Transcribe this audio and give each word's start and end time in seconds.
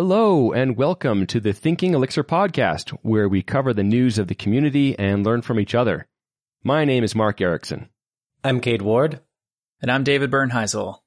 Hello 0.00 0.52
and 0.52 0.76
welcome 0.76 1.26
to 1.26 1.40
the 1.40 1.52
Thinking 1.52 1.92
Elixir 1.92 2.22
podcast, 2.22 2.90
where 3.02 3.28
we 3.28 3.42
cover 3.42 3.74
the 3.74 3.82
news 3.82 4.16
of 4.16 4.28
the 4.28 4.34
community 4.36 4.96
and 4.96 5.26
learn 5.26 5.42
from 5.42 5.58
each 5.58 5.74
other. 5.74 6.06
My 6.62 6.84
name 6.84 7.02
is 7.02 7.16
Mark 7.16 7.38
Ericksen. 7.38 7.88
I'm 8.44 8.60
Cade 8.60 8.82
Ward. 8.82 9.18
And 9.82 9.90
I'm 9.90 10.04
David 10.04 10.30
Bernheisel. 10.30 11.00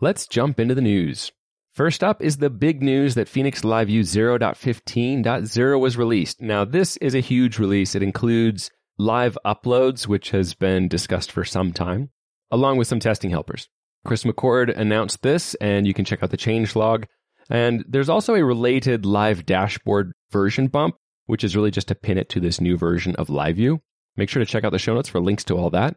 Let's 0.00 0.26
jump 0.26 0.58
into 0.58 0.74
the 0.74 0.80
news. 0.80 1.30
First 1.74 2.02
up 2.02 2.22
is 2.22 2.38
the 2.38 2.48
big 2.48 2.82
news 2.82 3.16
that 3.16 3.28
Phoenix 3.28 3.60
LiveView 3.60 4.00
0.15.0 4.00 5.78
was 5.78 5.98
released. 5.98 6.40
Now, 6.40 6.64
this 6.64 6.96
is 6.96 7.14
a 7.14 7.20
huge 7.20 7.58
release. 7.58 7.94
It 7.94 8.02
includes 8.02 8.70
live 8.96 9.36
uploads, 9.44 10.06
which 10.06 10.30
has 10.30 10.54
been 10.54 10.88
discussed 10.88 11.30
for 11.30 11.44
some 11.44 11.74
time, 11.74 12.08
along 12.50 12.78
with 12.78 12.88
some 12.88 12.98
testing 12.98 13.28
helpers. 13.28 13.68
Chris 14.06 14.24
McCord 14.24 14.74
announced 14.74 15.20
this, 15.20 15.54
and 15.56 15.86
you 15.86 15.92
can 15.92 16.06
check 16.06 16.22
out 16.22 16.30
the 16.30 16.38
changelog. 16.38 17.04
And 17.52 17.84
there's 17.86 18.08
also 18.08 18.34
a 18.34 18.42
related 18.42 19.04
live 19.04 19.44
dashboard 19.44 20.14
version 20.30 20.68
bump, 20.68 20.96
which 21.26 21.44
is 21.44 21.54
really 21.54 21.70
just 21.70 21.88
to 21.88 21.94
pin 21.94 22.16
it 22.16 22.30
to 22.30 22.40
this 22.40 22.62
new 22.62 22.78
version 22.78 23.14
of 23.16 23.28
LiveView. 23.28 23.78
Make 24.16 24.30
sure 24.30 24.42
to 24.42 24.50
check 24.50 24.64
out 24.64 24.72
the 24.72 24.78
show 24.78 24.94
notes 24.94 25.10
for 25.10 25.20
links 25.20 25.44
to 25.44 25.58
all 25.58 25.68
that. 25.68 25.96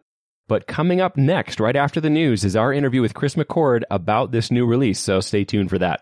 But 0.49 0.67
coming 0.67 0.99
up 0.99 1.15
next, 1.15 1.61
right 1.61 1.77
after 1.77 2.01
the 2.01 2.09
news, 2.09 2.43
is 2.43 2.57
our 2.57 2.73
interview 2.73 3.01
with 3.01 3.13
Chris 3.13 3.35
McCord 3.35 3.83
about 3.89 4.31
this 4.31 4.51
new 4.51 4.65
release. 4.65 4.99
So 4.99 5.21
stay 5.21 5.45
tuned 5.45 5.69
for 5.69 5.79
that. 5.79 6.01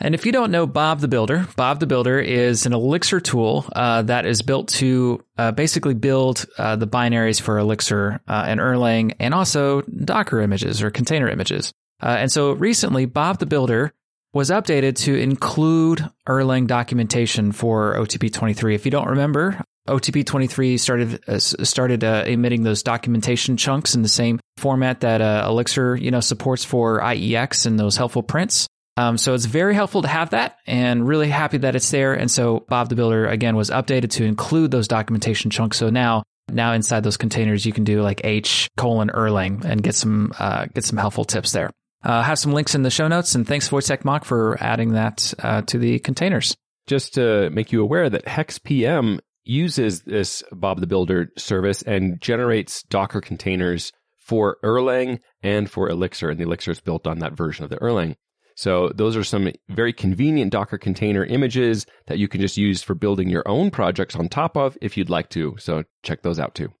And 0.00 0.14
if 0.14 0.24
you 0.24 0.32
don't 0.32 0.50
know 0.50 0.66
Bob 0.66 1.00
the 1.00 1.08
Builder, 1.08 1.46
Bob 1.54 1.80
the 1.80 1.86
Builder 1.86 2.18
is 2.18 2.64
an 2.64 2.72
Elixir 2.72 3.20
tool 3.20 3.66
uh, 3.76 4.00
that 4.02 4.24
is 4.24 4.40
built 4.40 4.68
to 4.68 5.22
uh, 5.36 5.52
basically 5.52 5.94
build 5.94 6.46
uh, 6.56 6.76
the 6.76 6.86
binaries 6.86 7.40
for 7.42 7.58
Elixir 7.58 8.20
uh, 8.26 8.44
and 8.46 8.58
Erlang 8.58 9.16
and 9.20 9.34
also 9.34 9.82
Docker 9.82 10.40
images 10.40 10.82
or 10.82 10.90
container 10.90 11.28
images. 11.28 11.74
Uh, 12.00 12.16
and 12.20 12.32
so 12.32 12.52
recently, 12.52 13.04
Bob 13.04 13.38
the 13.38 13.46
Builder 13.46 13.92
was 14.32 14.50
updated 14.50 14.96
to 14.96 15.14
include 15.14 16.08
Erlang 16.28 16.66
documentation 16.66 17.52
for 17.52 17.94
OTP 17.96 18.32
23. 18.32 18.74
If 18.74 18.84
you 18.84 18.90
don't 18.90 19.08
remember, 19.08 19.62
OTP 19.88 20.24
23 20.26 20.76
started 20.76 21.28
uh, 21.28 21.38
started 21.38 22.04
uh, 22.04 22.24
emitting 22.26 22.62
those 22.62 22.82
documentation 22.82 23.56
chunks 23.56 23.94
in 23.94 24.02
the 24.02 24.08
same 24.08 24.38
format 24.56 25.00
that 25.00 25.20
uh, 25.20 25.46
Elixir 25.48 25.96
you 25.96 26.10
know 26.10 26.20
supports 26.20 26.64
for 26.64 27.00
IEX 27.00 27.66
and 27.66 27.78
those 27.78 27.96
helpful 27.96 28.22
prints. 28.22 28.66
Um, 28.96 29.16
so 29.16 29.32
it's 29.34 29.44
very 29.44 29.74
helpful 29.74 30.02
to 30.02 30.08
have 30.08 30.30
that, 30.30 30.58
and 30.66 31.06
really 31.06 31.28
happy 31.28 31.58
that 31.58 31.76
it's 31.76 31.90
there. 31.90 32.14
And 32.14 32.30
so 32.30 32.64
Bob 32.68 32.88
the 32.88 32.96
Builder 32.96 33.26
again 33.26 33.56
was 33.56 33.70
updated 33.70 34.10
to 34.12 34.24
include 34.24 34.70
those 34.72 34.88
documentation 34.88 35.50
chunks. 35.50 35.78
So 35.78 35.88
now 35.88 36.24
now 36.50 36.72
inside 36.72 37.02
those 37.02 37.16
containers 37.16 37.64
you 37.64 37.72
can 37.72 37.84
do 37.84 38.02
like 38.02 38.22
H 38.24 38.68
colon 38.76 39.10
Erlang 39.10 39.64
and 39.64 39.82
get 39.82 39.94
some 39.94 40.32
uh, 40.38 40.66
get 40.74 40.84
some 40.84 40.98
helpful 40.98 41.24
tips 41.24 41.52
there. 41.52 41.70
Uh, 42.02 42.22
have 42.22 42.38
some 42.38 42.52
links 42.52 42.74
in 42.74 42.82
the 42.82 42.90
show 42.90 43.08
notes, 43.08 43.34
and 43.34 43.46
thanks 43.46 43.68
Wojtek 43.68 44.04
Mach, 44.04 44.24
for 44.24 44.56
adding 44.60 44.92
that 44.92 45.34
uh, 45.40 45.62
to 45.62 45.78
the 45.78 45.98
containers. 45.98 46.56
Just 46.86 47.14
to 47.14 47.50
make 47.50 47.72
you 47.72 47.82
aware 47.82 48.08
that 48.08 48.26
Hex 48.26 48.58
PM 48.58 49.20
uses 49.44 50.02
this 50.02 50.42
Bob 50.52 50.80
the 50.80 50.86
Builder 50.86 51.32
service 51.36 51.82
and 51.82 52.20
generates 52.20 52.82
Docker 52.84 53.20
containers 53.20 53.92
for 54.16 54.58
Erlang 54.62 55.20
and 55.42 55.70
for 55.70 55.88
Elixir, 55.88 56.30
and 56.30 56.38
the 56.38 56.44
Elixir 56.44 56.70
is 56.70 56.80
built 56.80 57.06
on 57.06 57.18
that 57.18 57.36
version 57.36 57.64
of 57.64 57.70
the 57.70 57.78
Erlang. 57.78 58.14
So 58.54 58.90
those 58.94 59.16
are 59.16 59.24
some 59.24 59.52
very 59.68 59.92
convenient 59.92 60.52
Docker 60.52 60.78
container 60.78 61.24
images 61.24 61.86
that 62.08 62.18
you 62.18 62.28
can 62.28 62.40
just 62.40 62.56
use 62.56 62.82
for 62.82 62.94
building 62.94 63.30
your 63.30 63.46
own 63.46 63.70
projects 63.70 64.16
on 64.16 64.28
top 64.28 64.56
of 64.56 64.76
if 64.82 64.96
you'd 64.96 65.10
like 65.10 65.30
to. 65.30 65.56
So 65.58 65.84
check 66.02 66.22
those 66.22 66.40
out 66.40 66.54
too. 66.54 66.72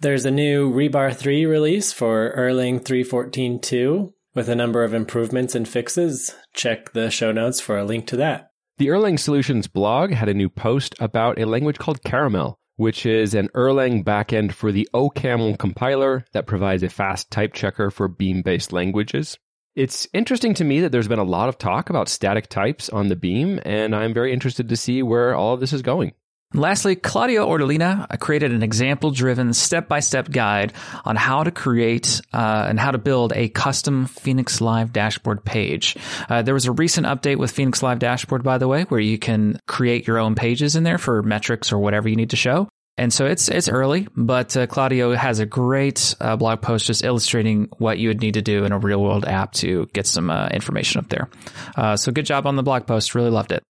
There's 0.00 0.24
a 0.24 0.30
new 0.30 0.72
Rebar 0.72 1.14
3 1.14 1.44
release 1.44 1.92
for 1.92 2.34
Erlang 2.36 2.80
3.14.2 2.82 4.12
with 4.34 4.48
a 4.48 4.54
number 4.54 4.84
of 4.84 4.94
improvements 4.94 5.54
and 5.54 5.68
fixes. 5.68 6.34
Check 6.54 6.92
the 6.92 7.10
show 7.10 7.32
notes 7.32 7.60
for 7.60 7.78
a 7.78 7.84
link 7.84 8.06
to 8.08 8.16
that. 8.16 8.50
The 8.78 8.88
Erlang 8.88 9.18
Solutions 9.18 9.66
blog 9.66 10.12
had 10.12 10.28
a 10.28 10.34
new 10.34 10.48
post 10.48 10.94
about 11.00 11.38
a 11.38 11.46
language 11.46 11.78
called 11.78 12.02
Caramel, 12.02 12.58
which 12.76 13.04
is 13.04 13.34
an 13.34 13.48
Erlang 13.54 14.02
backend 14.02 14.52
for 14.52 14.72
the 14.72 14.88
OCaml 14.94 15.58
compiler 15.58 16.24
that 16.32 16.46
provides 16.46 16.82
a 16.82 16.88
fast 16.88 17.30
type 17.30 17.52
checker 17.52 17.90
for 17.90 18.08
Beam 18.08 18.40
based 18.40 18.72
languages. 18.72 19.38
It's 19.76 20.08
interesting 20.12 20.54
to 20.54 20.64
me 20.64 20.80
that 20.80 20.90
there's 20.90 21.08
been 21.08 21.18
a 21.18 21.24
lot 21.24 21.48
of 21.48 21.58
talk 21.58 21.90
about 21.90 22.08
static 22.08 22.48
types 22.48 22.88
on 22.88 23.08
the 23.08 23.16
Beam, 23.16 23.60
and 23.64 23.94
I'm 23.94 24.14
very 24.14 24.32
interested 24.32 24.68
to 24.68 24.76
see 24.76 25.02
where 25.02 25.34
all 25.34 25.54
of 25.54 25.60
this 25.60 25.72
is 25.72 25.82
going. 25.82 26.12
Lastly, 26.52 26.96
Claudio 26.96 27.46
Ortolina 27.46 28.08
created 28.18 28.50
an 28.50 28.64
example 28.64 29.12
driven 29.12 29.52
step 29.52 29.86
by 29.86 30.00
step 30.00 30.28
guide 30.28 30.72
on 31.04 31.14
how 31.14 31.44
to 31.44 31.52
create 31.52 32.20
uh, 32.32 32.66
and 32.68 32.80
how 32.80 32.90
to 32.90 32.98
build 32.98 33.32
a 33.36 33.48
custom 33.48 34.06
Phoenix 34.06 34.60
Live 34.60 34.92
dashboard 34.92 35.44
page. 35.44 35.96
Uh, 36.28 36.42
there 36.42 36.54
was 36.54 36.66
a 36.66 36.72
recent 36.72 37.06
update 37.06 37.36
with 37.36 37.52
Phoenix 37.52 37.84
Live 37.84 38.00
dashboard, 38.00 38.42
by 38.42 38.58
the 38.58 38.66
way, 38.66 38.82
where 38.84 38.98
you 38.98 39.16
can 39.16 39.60
create 39.68 40.08
your 40.08 40.18
own 40.18 40.34
pages 40.34 40.74
in 40.74 40.82
there 40.82 40.98
for 40.98 41.22
metrics 41.22 41.70
or 41.70 41.78
whatever 41.78 42.08
you 42.08 42.16
need 42.16 42.30
to 42.30 42.36
show. 42.36 42.68
And 42.98 43.12
so 43.12 43.26
it's 43.26 43.48
it's 43.48 43.68
early, 43.68 44.08
but 44.16 44.56
uh, 44.56 44.66
Claudio 44.66 45.14
has 45.14 45.38
a 45.38 45.46
great 45.46 46.16
uh, 46.20 46.34
blog 46.34 46.62
post 46.62 46.86
just 46.86 47.04
illustrating 47.04 47.68
what 47.78 47.98
you 47.98 48.08
would 48.08 48.20
need 48.20 48.34
to 48.34 48.42
do 48.42 48.64
in 48.64 48.72
a 48.72 48.78
real 48.78 49.00
world 49.00 49.24
app 49.24 49.52
to 49.52 49.86
get 49.92 50.06
some 50.06 50.28
uh, 50.30 50.48
information 50.48 50.98
up 50.98 51.08
there. 51.08 51.30
Uh, 51.76 51.96
so 51.96 52.10
good 52.10 52.26
job 52.26 52.46
on 52.46 52.56
the 52.56 52.64
blog 52.64 52.88
post. 52.88 53.14
Really 53.14 53.30
loved 53.30 53.52
it. 53.52 53.62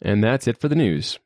And 0.00 0.22
that's 0.22 0.46
it 0.46 0.60
for 0.60 0.68
the 0.68 0.76
news. 0.76 1.18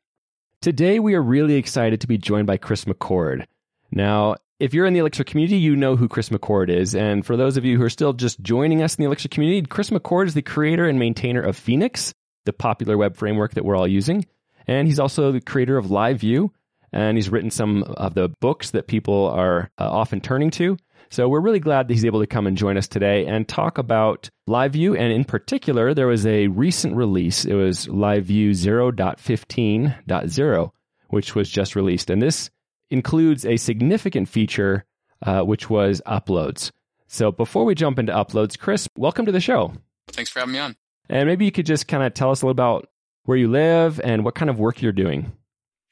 Today, 0.63 0.97
we 0.97 1.13
are 1.13 1.21
really 1.21 1.55
excited 1.55 1.99
to 1.99 2.07
be 2.07 2.17
joined 2.17 2.47
by 2.47 2.55
Chris 2.55 2.85
McCord. 2.85 3.47
Now, 3.91 4.35
if 4.61 4.73
you're 4.73 4.85
in 4.85 4.93
the 4.93 5.01
Elixir 5.01 5.25
community, 5.25 5.57
you 5.57 5.75
know 5.75 5.97
who 5.97 6.07
Chris 6.07 6.29
McCord 6.29 6.69
is. 6.69 6.95
And 6.95 7.25
for 7.25 7.35
those 7.35 7.57
of 7.57 7.65
you 7.65 7.77
who 7.77 7.83
are 7.83 7.89
still 7.89 8.13
just 8.13 8.39
joining 8.39 8.81
us 8.81 8.95
in 8.95 9.01
the 9.01 9.07
Elixir 9.07 9.27
community, 9.27 9.67
Chris 9.67 9.89
McCord 9.89 10.27
is 10.27 10.35
the 10.35 10.41
creator 10.41 10.87
and 10.87 10.97
maintainer 10.97 11.41
of 11.41 11.57
Phoenix, 11.57 12.13
the 12.45 12.53
popular 12.53 12.97
web 12.97 13.17
framework 13.17 13.55
that 13.55 13.65
we're 13.65 13.75
all 13.75 13.89
using. 13.89 14.25
And 14.65 14.87
he's 14.87 15.01
also 15.01 15.33
the 15.33 15.41
creator 15.41 15.77
of 15.77 15.87
LiveView. 15.87 16.49
And 16.93 17.17
he's 17.17 17.29
written 17.29 17.51
some 17.51 17.83
of 17.83 18.13
the 18.13 18.29
books 18.39 18.71
that 18.71 18.87
people 18.87 19.27
are 19.31 19.69
uh, 19.77 19.91
often 19.91 20.21
turning 20.21 20.51
to. 20.51 20.77
So 21.13 21.29
we're 21.29 21.39
really 21.41 21.59
glad 21.59 21.87
that 21.87 21.93
he's 21.93 22.05
able 22.05 22.21
to 22.21 22.25
come 22.25 22.47
and 22.47 22.57
join 22.57 22.75
us 22.75 22.87
today 22.87 23.27
and 23.27 23.47
talk 23.47 23.77
about 23.77 24.31
LiveView. 24.49 24.99
And 24.99 25.13
in 25.13 25.25
particular, 25.25 25.93
there 25.93 26.07
was 26.07 26.25
a 26.25 26.47
recent 26.47 26.95
release. 26.95 27.45
It 27.45 27.53
was 27.53 27.85
LiveView 27.85 28.49
0.15.0, 28.49 30.71
which 31.09 31.35
was 31.35 31.51
just 31.51 31.75
released. 31.75 32.09
And 32.09 32.19
this 32.19 32.49
includes 32.89 33.45
a 33.45 33.57
significant 33.57 34.27
feature, 34.27 34.85
uh, 35.21 35.41
which 35.41 35.69
was 35.69 36.01
uploads. 36.07 36.71
So 37.05 37.31
before 37.31 37.63
we 37.63 37.75
jump 37.75 37.99
into 37.99 38.11
uploads, 38.11 38.57
Chris, 38.57 38.89
welcome 38.97 39.27
to 39.27 39.31
the 39.31 39.39
show. 39.39 39.71
Thanks 40.07 40.31
for 40.31 40.39
having 40.39 40.53
me 40.53 40.59
on. 40.61 40.75
And 41.09 41.29
maybe 41.29 41.45
you 41.45 41.51
could 41.51 41.67
just 41.67 41.87
kind 41.87 42.01
of 42.01 42.15
tell 42.15 42.31
us 42.31 42.41
a 42.41 42.47
little 42.47 42.53
about 42.53 42.89
where 43.25 43.37
you 43.37 43.51
live 43.51 44.01
and 44.03 44.25
what 44.25 44.33
kind 44.33 44.49
of 44.49 44.57
work 44.57 44.81
you're 44.81 44.91
doing. 44.91 45.31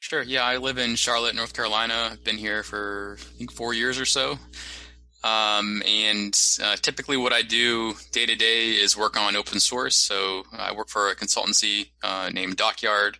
Sure. 0.00 0.22
Yeah, 0.22 0.42
I 0.42 0.56
live 0.56 0.78
in 0.78 0.96
Charlotte, 0.96 1.36
North 1.36 1.54
Carolina. 1.54 2.08
I've 2.10 2.24
been 2.24 2.38
here 2.38 2.64
for 2.64 3.18
I 3.20 3.38
think 3.38 3.52
four 3.52 3.72
years 3.72 4.00
or 4.00 4.04
so. 4.04 4.36
Um, 5.24 5.82
and 5.86 6.36
uh, 6.62 6.76
typically, 6.76 7.16
what 7.16 7.32
I 7.32 7.42
do 7.42 7.94
day 8.10 8.26
to 8.26 8.34
day 8.34 8.70
is 8.70 8.96
work 8.96 9.16
on 9.16 9.36
open 9.36 9.60
source. 9.60 9.96
So 9.96 10.44
I 10.52 10.72
work 10.72 10.88
for 10.88 11.10
a 11.10 11.16
consultancy 11.16 11.90
uh, 12.02 12.30
named 12.32 12.56
Dockyard. 12.56 13.18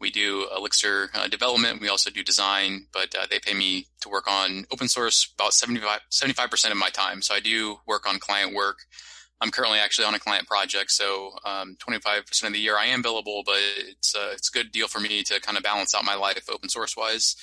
We 0.00 0.10
do 0.10 0.48
Elixir 0.54 1.10
uh, 1.14 1.28
development. 1.28 1.80
We 1.80 1.88
also 1.88 2.10
do 2.10 2.22
design, 2.22 2.86
but 2.92 3.14
uh, 3.14 3.26
they 3.30 3.38
pay 3.38 3.54
me 3.54 3.86
to 4.02 4.08
work 4.08 4.30
on 4.30 4.66
open 4.70 4.88
source 4.88 5.32
about 5.38 5.54
75 5.54 6.50
percent 6.50 6.72
of 6.72 6.78
my 6.78 6.90
time. 6.90 7.22
So 7.22 7.34
I 7.34 7.40
do 7.40 7.78
work 7.86 8.06
on 8.06 8.18
client 8.18 8.54
work. 8.54 8.78
I'm 9.40 9.50
currently 9.50 9.78
actually 9.78 10.06
on 10.06 10.14
a 10.14 10.18
client 10.18 10.46
project, 10.46 10.90
so 10.90 11.32
um, 11.44 11.76
25% 11.86 12.46
of 12.46 12.52
the 12.54 12.58
year 12.58 12.78
I 12.78 12.86
am 12.86 13.02
billable, 13.02 13.42
but 13.44 13.58
it's 13.76 14.14
a, 14.14 14.30
it's 14.32 14.48
a 14.48 14.52
good 14.52 14.72
deal 14.72 14.88
for 14.88 14.98
me 14.98 15.22
to 15.24 15.38
kind 15.42 15.58
of 15.58 15.62
balance 15.62 15.94
out 15.94 16.06
my 16.06 16.14
life 16.14 16.48
open 16.50 16.70
source 16.70 16.96
wise 16.96 17.36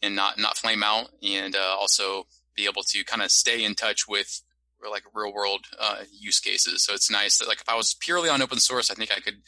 and 0.00 0.14
not 0.14 0.38
not 0.38 0.56
flame 0.56 0.82
out, 0.82 1.08
and 1.22 1.56
uh, 1.56 1.76
also 1.78 2.26
be 2.60 2.66
able 2.66 2.82
to 2.82 3.04
kind 3.04 3.22
of 3.22 3.30
stay 3.30 3.64
in 3.64 3.74
touch 3.74 4.00
with 4.08 4.42
like 4.90 5.02
real 5.14 5.32
world 5.32 5.62
uh, 5.78 6.02
use 6.10 6.40
cases. 6.40 6.82
So 6.84 6.94
it's 6.94 7.10
nice 7.10 7.38
that 7.38 7.48
like 7.48 7.60
if 7.60 7.68
I 7.68 7.76
was 7.76 7.96
purely 8.00 8.28
on 8.28 8.42
open 8.42 8.58
source, 8.58 8.90
I 8.90 8.94
think 8.94 9.10
I 9.16 9.20
could 9.20 9.38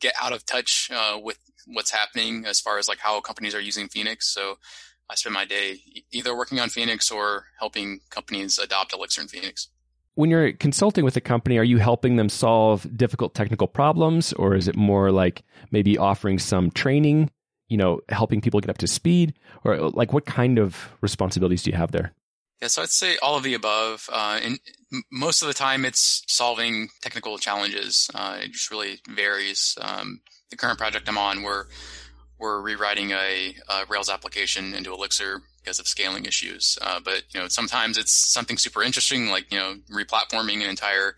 get 0.00 0.14
out 0.20 0.32
of 0.32 0.44
touch 0.44 0.90
uh, 0.92 1.18
with 1.22 1.38
what's 1.66 1.90
happening 1.90 2.44
as 2.46 2.60
far 2.60 2.78
as 2.78 2.88
like 2.88 2.98
how 2.98 3.20
companies 3.20 3.54
are 3.54 3.60
using 3.60 3.88
Phoenix. 3.88 4.32
So 4.34 4.58
I 5.08 5.14
spend 5.14 5.34
my 5.34 5.44
day 5.44 5.80
either 6.12 6.36
working 6.36 6.60
on 6.60 6.68
Phoenix 6.68 7.10
or 7.10 7.46
helping 7.58 8.00
companies 8.10 8.58
adopt 8.58 8.92
Elixir 8.92 9.20
and 9.20 9.30
Phoenix. 9.30 9.68
When 10.14 10.30
you're 10.30 10.52
consulting 10.52 11.04
with 11.04 11.16
a 11.16 11.20
company, 11.20 11.56
are 11.58 11.64
you 11.64 11.78
helping 11.78 12.16
them 12.16 12.28
solve 12.28 12.86
difficult 12.96 13.34
technical 13.34 13.68
problems, 13.68 14.32
or 14.34 14.54
is 14.54 14.68
it 14.68 14.76
more 14.76 15.12
like 15.12 15.42
maybe 15.70 15.96
offering 15.96 16.38
some 16.38 16.70
training? 16.70 17.30
You 17.68 17.76
know, 17.76 18.00
helping 18.08 18.40
people 18.40 18.60
get 18.60 18.70
up 18.70 18.78
to 18.78 18.88
speed, 18.88 19.34
or 19.64 19.76
like 19.90 20.12
what 20.12 20.26
kind 20.26 20.58
of 20.58 20.90
responsibilities 21.00 21.62
do 21.62 21.70
you 21.70 21.76
have 21.76 21.92
there? 21.92 22.12
Yeah, 22.60 22.68
so 22.68 22.82
I'd 22.82 22.90
say 22.90 23.16
all 23.22 23.36
of 23.36 23.42
the 23.42 23.54
above. 23.54 24.08
Uh, 24.12 24.38
and 24.42 24.60
most 25.10 25.40
of 25.40 25.48
the 25.48 25.54
time, 25.54 25.84
it's 25.84 26.22
solving 26.26 26.88
technical 27.00 27.38
challenges. 27.38 28.10
Uh, 28.14 28.38
it 28.42 28.52
just 28.52 28.70
really 28.70 29.00
varies. 29.08 29.78
Um, 29.80 30.20
the 30.50 30.56
current 30.56 30.78
project 30.78 31.08
I'm 31.08 31.18
on, 31.18 31.42
we're 31.42 31.66
we're 32.38 32.60
rewriting 32.60 33.10
a, 33.12 33.54
a, 33.68 33.84
Rails 33.88 34.08
application 34.08 34.72
into 34.72 34.94
Elixir 34.94 35.42
because 35.62 35.78
of 35.78 35.86
scaling 35.86 36.24
issues. 36.24 36.78
Uh, 36.80 36.98
but 36.98 37.24
you 37.34 37.40
know, 37.40 37.48
sometimes 37.48 37.98
it's 37.98 38.12
something 38.12 38.56
super 38.56 38.82
interesting, 38.82 39.28
like 39.28 39.50
you 39.52 39.58
know, 39.58 39.76
replatforming 39.92 40.62
an 40.62 40.70
entire 40.70 41.16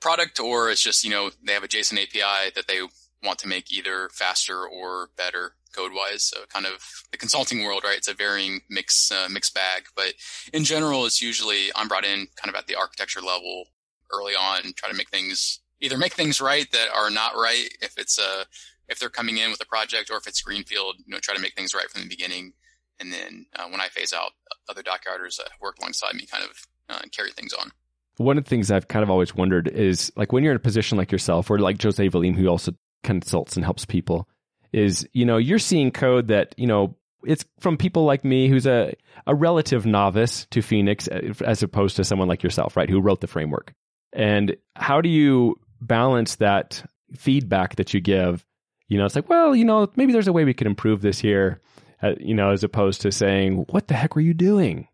product, 0.00 0.40
or 0.40 0.70
it's 0.70 0.82
just 0.82 1.04
you 1.04 1.10
know 1.10 1.30
they 1.42 1.52
have 1.52 1.64
a 1.64 1.68
JSON 1.68 2.02
API 2.02 2.50
that 2.54 2.66
they 2.66 2.80
want 3.22 3.38
to 3.38 3.48
make 3.48 3.72
either 3.72 4.10
faster 4.12 4.66
or 4.66 5.08
better 5.16 5.54
code 5.74 5.92
wise. 5.94 6.24
So 6.24 6.44
kind 6.48 6.66
of 6.66 6.84
the 7.10 7.18
consulting 7.18 7.64
world, 7.64 7.82
right? 7.84 7.96
It's 7.96 8.08
a 8.08 8.14
varying 8.14 8.60
mix, 8.68 9.10
uh, 9.10 9.28
mixed 9.30 9.54
bag, 9.54 9.84
but 9.96 10.14
in 10.52 10.64
general, 10.64 11.06
it's 11.06 11.20
usually 11.20 11.70
I'm 11.74 11.88
brought 11.88 12.04
in 12.04 12.28
kind 12.36 12.48
of 12.48 12.54
at 12.54 12.66
the 12.66 12.76
architecture 12.76 13.20
level 13.20 13.64
early 14.12 14.34
on, 14.34 14.72
try 14.76 14.90
to 14.90 14.96
make 14.96 15.10
things 15.10 15.60
either 15.80 15.98
make 15.98 16.14
things 16.14 16.40
right 16.40 16.70
that 16.72 16.88
are 16.94 17.10
not 17.10 17.34
right 17.34 17.68
if 17.82 17.98
it's 17.98 18.18
a, 18.18 18.46
if 18.88 18.98
they're 18.98 19.10
coming 19.10 19.38
in 19.38 19.50
with 19.50 19.60
a 19.60 19.66
project 19.66 20.10
or 20.10 20.16
if 20.16 20.26
it's 20.26 20.40
greenfield, 20.40 20.96
you 21.04 21.12
know, 21.12 21.18
try 21.20 21.34
to 21.34 21.40
make 21.40 21.54
things 21.54 21.74
right 21.74 21.90
from 21.90 22.02
the 22.02 22.08
beginning. 22.08 22.52
And 23.00 23.12
then 23.12 23.46
uh, 23.56 23.66
when 23.68 23.80
I 23.80 23.88
phase 23.88 24.12
out, 24.12 24.32
other 24.68 24.82
Dockyarders 24.82 25.36
that 25.36 25.50
work 25.60 25.78
alongside 25.78 26.14
me 26.14 26.26
kind 26.26 26.44
of 26.44 26.50
uh, 26.88 27.02
carry 27.12 27.32
things 27.32 27.52
on. 27.52 27.70
One 28.16 28.38
of 28.38 28.44
the 28.44 28.48
things 28.48 28.70
I've 28.70 28.88
kind 28.88 29.02
of 29.02 29.10
always 29.10 29.34
wondered 29.34 29.68
is 29.68 30.12
like 30.16 30.32
when 30.32 30.44
you're 30.44 30.52
in 30.52 30.56
a 30.56 30.60
position 30.60 30.96
like 30.96 31.10
yourself 31.10 31.50
or 31.50 31.58
like 31.58 31.82
Jose 31.82 32.08
Valim, 32.08 32.36
who 32.36 32.46
also 32.46 32.72
consults 33.02 33.56
and 33.56 33.64
helps 33.64 33.84
people, 33.84 34.28
is, 34.74 35.08
you 35.12 35.24
know, 35.24 35.36
you're 35.36 35.58
seeing 35.58 35.90
code 35.92 36.28
that, 36.28 36.54
you 36.58 36.66
know, 36.66 36.96
it's 37.24 37.44
from 37.60 37.76
people 37.76 38.04
like 38.04 38.24
me 38.24 38.48
who's 38.48 38.66
a, 38.66 38.94
a 39.26 39.34
relative 39.34 39.86
novice 39.86 40.46
to 40.50 40.60
Phoenix 40.60 41.06
as 41.08 41.62
opposed 41.62 41.96
to 41.96 42.04
someone 42.04 42.28
like 42.28 42.42
yourself, 42.42 42.76
right, 42.76 42.90
who 42.90 43.00
wrote 43.00 43.20
the 43.20 43.26
framework. 43.26 43.72
And 44.12 44.56
how 44.76 45.00
do 45.00 45.08
you 45.08 45.58
balance 45.80 46.36
that 46.36 46.84
feedback 47.16 47.76
that 47.76 47.94
you 47.94 48.00
give? 48.00 48.44
You 48.88 48.98
know, 48.98 49.06
it's 49.06 49.14
like, 49.14 49.28
well, 49.28 49.54
you 49.54 49.64
know, 49.64 49.90
maybe 49.96 50.12
there's 50.12 50.28
a 50.28 50.32
way 50.32 50.44
we 50.44 50.54
could 50.54 50.66
improve 50.66 51.00
this 51.00 51.18
here, 51.18 51.62
uh, 52.02 52.14
you 52.18 52.34
know, 52.34 52.50
as 52.50 52.64
opposed 52.64 53.00
to 53.02 53.12
saying, 53.12 53.64
what 53.70 53.88
the 53.88 53.94
heck 53.94 54.14
were 54.14 54.20
you 54.20 54.34
doing? 54.34 54.88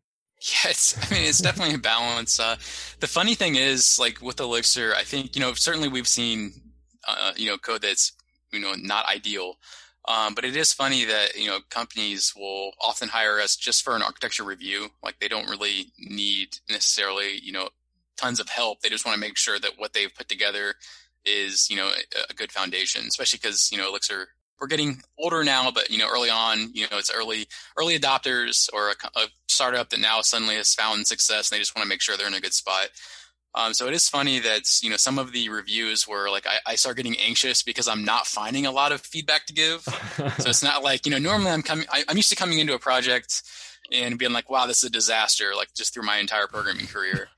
Yes, 0.65 0.97
I 1.11 1.15
mean, 1.15 1.25
it's 1.25 1.41
definitely 1.41 1.75
a 1.75 1.79
balance. 1.79 2.39
Uh, 2.39 2.57
the 3.01 3.09
funny 3.09 3.35
thing 3.35 3.57
is, 3.57 3.99
like 3.99 4.21
with 4.23 4.41
Elixir, 4.41 4.95
I 4.95 5.03
think, 5.05 5.35
you 5.35 5.41
know, 5.41 5.55
certainly 5.55 5.89
we've 5.89 6.09
seen, 6.09 6.53
uh, 7.09 7.33
you 7.37 7.51
know, 7.51 7.59
code 7.59 7.83
that's, 7.83 8.13
you 8.53 8.61
know, 8.61 8.75
not 8.77 9.09
ideal. 9.09 9.59
Um, 10.09 10.35
but 10.35 10.45
it 10.45 10.57
is 10.57 10.73
funny 10.73 11.05
that, 11.05 11.37
you 11.37 11.47
know, 11.47 11.59
companies 11.69 12.33
will 12.35 12.73
often 12.81 13.09
hire 13.09 13.39
us 13.39 13.55
just 13.55 13.83
for 13.83 13.95
an 13.95 14.03
architecture 14.03 14.45
review. 14.45 14.89
Like 15.03 15.21
they 15.21 15.29
don't 15.29 15.49
really 15.49 15.93
need 15.99 16.57
necessarily, 16.69 17.39
you 17.43 17.53
know, 17.53 17.69
tons 18.17 18.41
of 18.41 18.49
help. 18.49 18.81
They 18.81 18.89
just 18.89 19.05
want 19.05 19.15
to 19.15 19.21
make 19.21 19.37
sure 19.37 19.59
that 19.59 19.73
what 19.77 19.93
they've 19.93 20.15
put 20.15 20.29
together 20.29 20.75
is, 21.25 21.69
you 21.71 21.77
know, 21.77 21.89
a, 21.89 22.33
a 22.33 22.35
good 22.35 22.51
foundation, 22.51 23.07
especially 23.07 23.39
because, 23.43 23.71
you 23.71 23.79
know, 23.79 23.89
Elixir 23.89 24.29
we're 24.61 24.67
getting 24.67 25.03
older 25.19 25.43
now, 25.43 25.71
but 25.71 25.91
you 25.91 25.99
know, 25.99 26.09
early 26.11 26.29
on, 26.29 26.71
you 26.75 26.87
know, 26.91 26.99
it's 26.99 27.11
early 27.11 27.47
early 27.77 27.99
adopters 27.99 28.69
or 28.73 28.91
a, 28.91 28.95
a 29.17 29.29
startup 29.49 29.89
that 29.91 30.01
now 30.01 30.21
suddenly 30.21 30.57
has 30.57 30.75
found 30.75 31.07
success, 31.07 31.51
and 31.51 31.57
they 31.57 31.61
just 31.61 31.75
want 31.75 31.85
to 31.85 31.89
make 31.89 32.03
sure 32.03 32.17
they're 32.17 32.27
in 32.27 32.35
a 32.35 32.41
good 32.41 32.55
spot. 32.55 32.89
Um, 33.55 33.75
so 33.75 33.89
it 33.89 33.95
is 33.95 34.09
funny 34.09 34.39
that 34.41 34.63
you 34.83 34.91
know 34.91 34.97
some 34.97 35.19
of 35.19 35.33
the 35.33 35.49
reviews 35.49 36.07
were 36.07 36.31
like 36.31 36.47
I, 36.47 36.73
I 36.73 36.75
start 36.77 36.97
getting 36.97 37.17
anxious 37.19 37.63
because 37.63 37.89
I'm 37.89 38.05
not 38.05 38.27
finding 38.27 38.67
a 38.67 38.71
lot 38.71 38.93
of 38.93 39.01
feedback 39.01 39.47
to 39.47 39.53
give. 39.53 39.83
so 40.39 40.49
it's 40.49 40.63
not 40.63 40.83
like 40.83 41.05
you 41.05 41.11
know 41.11 41.19
normally 41.19 41.51
I'm 41.51 41.63
coming 41.63 41.87
I, 41.91 42.05
I'm 42.09 42.17
used 42.17 42.31
to 42.31 42.37
coming 42.37 42.59
into 42.59 42.75
a 42.75 42.79
project 42.79 43.43
and 43.93 44.19
being 44.19 44.33
like 44.33 44.49
wow 44.49 44.67
this 44.67 44.79
is 44.79 44.85
a 44.85 44.93
disaster 44.93 45.53
like 45.57 45.75
just 45.75 45.93
through 45.93 46.05
my 46.05 46.19
entire 46.19 46.47
programming 46.47 46.87
career. 46.87 47.29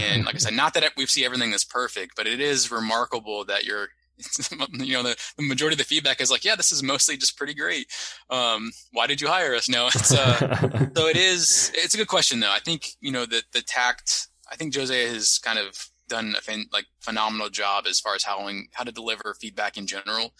and 0.00 0.24
like 0.24 0.34
I 0.34 0.38
said, 0.38 0.54
not 0.54 0.74
that 0.74 0.92
we 0.96 1.06
see 1.06 1.24
everything 1.24 1.50
that's 1.50 1.64
perfect, 1.64 2.16
but 2.16 2.26
it 2.26 2.40
is 2.40 2.70
remarkable 2.70 3.44
that 3.44 3.64
you're 3.64 3.88
you 4.72 4.94
know, 4.94 5.02
the, 5.02 5.16
the, 5.36 5.42
majority 5.44 5.74
of 5.74 5.78
the 5.78 5.84
feedback 5.84 6.20
is 6.20 6.30
like, 6.30 6.44
yeah, 6.44 6.56
this 6.56 6.72
is 6.72 6.82
mostly 6.82 7.16
just 7.16 7.36
pretty 7.36 7.54
great. 7.54 7.86
Um, 8.30 8.72
why 8.92 9.06
did 9.06 9.20
you 9.20 9.28
hire 9.28 9.54
us? 9.54 9.68
No, 9.68 9.86
it's, 9.86 10.12
uh, 10.12 10.90
so 10.96 11.06
it 11.06 11.16
is, 11.16 11.70
it's 11.74 11.94
a 11.94 11.96
good 11.96 12.08
question 12.08 12.40
though. 12.40 12.50
I 12.50 12.58
think, 12.58 12.88
you 13.00 13.12
know, 13.12 13.26
the, 13.26 13.42
the 13.52 13.62
tact, 13.62 14.27
I 14.50 14.56
think 14.56 14.74
Jose 14.74 15.08
has 15.08 15.38
kind 15.38 15.58
of 15.58 15.90
done 16.08 16.34
a 16.36 16.64
like 16.72 16.86
phenomenal 17.00 17.50
job 17.50 17.86
as 17.86 18.00
far 18.00 18.14
as 18.14 18.24
how, 18.24 18.48
how 18.72 18.84
to 18.84 18.92
deliver 18.92 19.36
feedback 19.40 19.76
in 19.76 19.86
general 19.86 20.32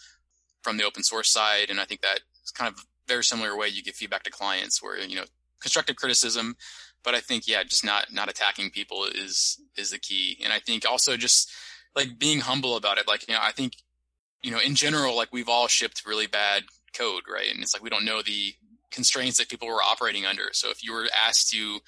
from 0.61 0.77
the 0.77 0.85
open 0.85 1.03
source 1.03 1.29
side. 1.29 1.69
And 1.69 1.79
I 1.79 1.85
think 1.85 2.01
that 2.01 2.21
kind 2.53 2.73
of 2.73 2.85
very 3.07 3.23
similar 3.23 3.55
way 3.55 3.67
you 3.67 3.83
give 3.83 3.95
feedback 3.95 4.23
to 4.23 4.31
clients 4.31 4.81
where, 4.81 4.97
you 4.97 5.15
know, 5.15 5.25
constructive 5.59 5.95
criticism, 5.95 6.55
but 7.03 7.13
I 7.13 7.19
think, 7.19 7.47
yeah, 7.47 7.63
just 7.63 7.85
not, 7.85 8.07
not 8.11 8.29
attacking 8.29 8.71
people 8.71 9.05
is, 9.05 9.61
is 9.77 9.91
the 9.91 9.99
key. 9.99 10.39
And 10.43 10.51
I 10.51 10.59
think 10.59 10.85
also 10.89 11.17
just, 11.17 11.51
like 11.95 12.19
being 12.19 12.39
humble 12.39 12.75
about 12.75 12.99
it. 12.99 13.07
Like, 13.07 13.27
you 13.27 13.33
know, 13.33 13.39
I 13.41 13.51
think, 13.51 13.73
you 14.43 14.51
know, 14.51 14.59
in 14.59 14.75
general, 14.75 15.15
like 15.15 15.29
we've 15.33 15.49
all 15.49 15.67
shipped 15.67 16.05
really 16.05 16.27
bad 16.27 16.63
code, 16.93 17.23
right? 17.31 17.51
And 17.51 17.63
it's 17.63 17.73
like 17.73 17.83
we 17.83 17.89
don't 17.89 18.05
know 18.05 18.21
the 18.21 18.53
constraints 18.91 19.39
that 19.39 19.49
people 19.49 19.67
were 19.67 19.81
operating 19.81 20.25
under. 20.25 20.49
So 20.53 20.69
if 20.69 20.83
you 20.83 20.93
were 20.93 21.07
asked 21.27 21.49
to, 21.49 21.79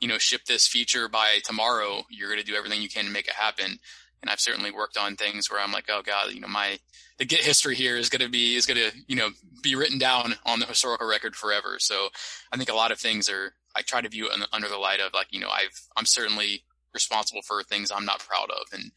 you 0.00 0.08
know, 0.08 0.18
ship 0.18 0.46
this 0.46 0.66
feature 0.66 1.08
by 1.08 1.40
tomorrow, 1.44 2.04
you're 2.10 2.28
going 2.28 2.40
to 2.40 2.46
do 2.46 2.56
everything 2.56 2.82
you 2.82 2.88
can 2.88 3.04
to 3.04 3.10
make 3.10 3.28
it 3.28 3.34
happen. 3.34 3.78
And 4.22 4.30
I've 4.30 4.40
certainly 4.40 4.70
worked 4.70 4.96
on 4.96 5.16
things 5.16 5.50
where 5.50 5.60
I'm 5.60 5.72
like, 5.72 5.86
oh 5.88 6.02
God, 6.04 6.32
you 6.32 6.40
know, 6.40 6.48
my, 6.48 6.78
the 7.18 7.24
Git 7.24 7.40
history 7.40 7.74
here 7.74 7.96
is 7.96 8.08
going 8.08 8.20
to 8.20 8.28
be, 8.28 8.54
is 8.54 8.66
going 8.66 8.78
to, 8.78 8.90
you 9.06 9.16
know, 9.16 9.30
be 9.62 9.74
written 9.74 9.98
down 9.98 10.34
on 10.44 10.60
the 10.60 10.66
historical 10.66 11.08
record 11.08 11.36
forever. 11.36 11.76
So 11.78 12.08
I 12.52 12.56
think 12.56 12.68
a 12.68 12.74
lot 12.74 12.92
of 12.92 12.98
things 12.98 13.28
are, 13.28 13.54
I 13.74 13.82
try 13.82 14.00
to 14.00 14.08
view 14.08 14.28
it 14.28 14.48
under 14.52 14.68
the 14.68 14.76
light 14.76 15.00
of 15.00 15.14
like, 15.14 15.28
you 15.30 15.40
know, 15.40 15.48
I've, 15.48 15.88
I'm 15.96 16.06
certainly 16.06 16.64
responsible 16.92 17.42
for 17.42 17.62
things 17.62 17.90
I'm 17.90 18.04
not 18.04 18.18
proud 18.18 18.50
of. 18.50 18.66
And 18.72 18.92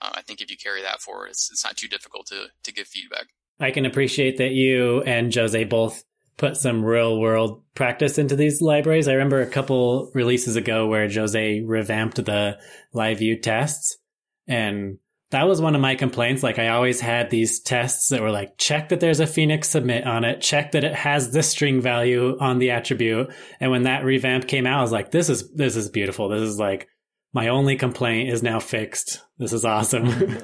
uh, 0.00 0.10
I 0.14 0.22
think 0.22 0.40
if 0.40 0.50
you 0.50 0.56
carry 0.56 0.82
that 0.82 1.00
forward, 1.00 1.28
it's, 1.28 1.50
it's 1.52 1.64
not 1.64 1.76
too 1.76 1.88
difficult 1.88 2.26
to, 2.26 2.46
to 2.62 2.72
give 2.72 2.86
feedback. 2.86 3.26
I 3.60 3.70
can 3.70 3.86
appreciate 3.86 4.38
that 4.38 4.52
you 4.52 5.02
and 5.02 5.32
Jose 5.32 5.62
both 5.64 6.04
put 6.36 6.56
some 6.56 6.84
real 6.84 7.18
world 7.18 7.62
practice 7.74 8.18
into 8.18 8.36
these 8.36 8.60
libraries. 8.60 9.08
I 9.08 9.12
remember 9.12 9.40
a 9.40 9.46
couple 9.46 10.10
releases 10.14 10.56
ago 10.56 10.86
where 10.86 11.08
Jose 11.10 11.60
revamped 11.60 12.24
the 12.24 12.58
live 12.92 13.18
view 13.18 13.38
tests 13.38 13.98
and 14.46 14.98
that 15.30 15.48
was 15.48 15.60
one 15.60 15.74
of 15.74 15.80
my 15.80 15.96
complaints. 15.96 16.42
Like 16.42 16.58
I 16.58 16.68
always 16.68 17.00
had 17.00 17.30
these 17.30 17.58
tests 17.60 18.08
that 18.08 18.20
were 18.20 18.30
like, 18.30 18.56
check 18.56 18.90
that 18.90 19.00
there's 19.00 19.20
a 19.20 19.26
Phoenix 19.26 19.68
submit 19.68 20.06
on 20.06 20.24
it, 20.24 20.40
check 20.40 20.72
that 20.72 20.84
it 20.84 20.94
has 20.94 21.32
this 21.32 21.48
string 21.48 21.80
value 21.80 22.36
on 22.38 22.58
the 22.58 22.70
attribute. 22.70 23.32
And 23.58 23.70
when 23.70 23.82
that 23.84 24.04
revamp 24.04 24.46
came 24.46 24.66
out, 24.66 24.78
I 24.78 24.82
was 24.82 24.92
like, 24.92 25.10
this 25.10 25.28
is, 25.28 25.50
this 25.52 25.74
is 25.76 25.88
beautiful. 25.88 26.28
This 26.28 26.42
is 26.42 26.58
like 26.58 26.88
my 27.32 27.48
only 27.48 27.76
complaint 27.76 28.30
is 28.30 28.42
now 28.42 28.60
fixed. 28.60 29.22
This 29.38 29.52
is 29.52 29.64
awesome. 29.64 30.08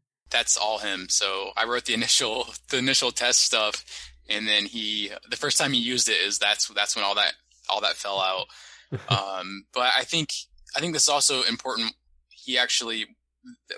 That's 0.30 0.56
all 0.56 0.78
him. 0.78 1.06
So 1.10 1.50
I 1.56 1.64
wrote 1.64 1.84
the 1.84 1.94
initial 1.94 2.46
the 2.70 2.78
initial 2.78 3.10
test 3.10 3.40
stuff, 3.40 3.84
and 4.30 4.46
then 4.46 4.64
he 4.64 5.10
the 5.28 5.36
first 5.36 5.58
time 5.58 5.72
he 5.72 5.80
used 5.80 6.08
it 6.08 6.20
is 6.20 6.38
that's 6.38 6.68
that's 6.68 6.96
when 6.96 7.04
all 7.04 7.14
that 7.16 7.34
all 7.68 7.80
that 7.80 7.96
fell 7.96 8.20
out. 8.20 8.46
Um, 9.08 9.66
but 9.72 9.92
I 9.96 10.02
think 10.02 10.30
I 10.76 10.80
think 10.80 10.94
this 10.94 11.04
is 11.04 11.08
also 11.08 11.42
important. 11.42 11.92
He 12.28 12.58
actually 12.58 13.06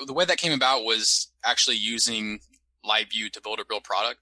the 0.07 0.15
way 0.15 0.25
that 0.25 0.39
came 0.39 0.53
about 0.53 0.85
was 0.85 1.31
actually 1.45 1.77
using 1.77 2.41
LiveView 2.83 3.31
to 3.33 3.41
build 3.43 3.61
a 3.61 3.65
real 3.69 3.83
product. 3.83 4.21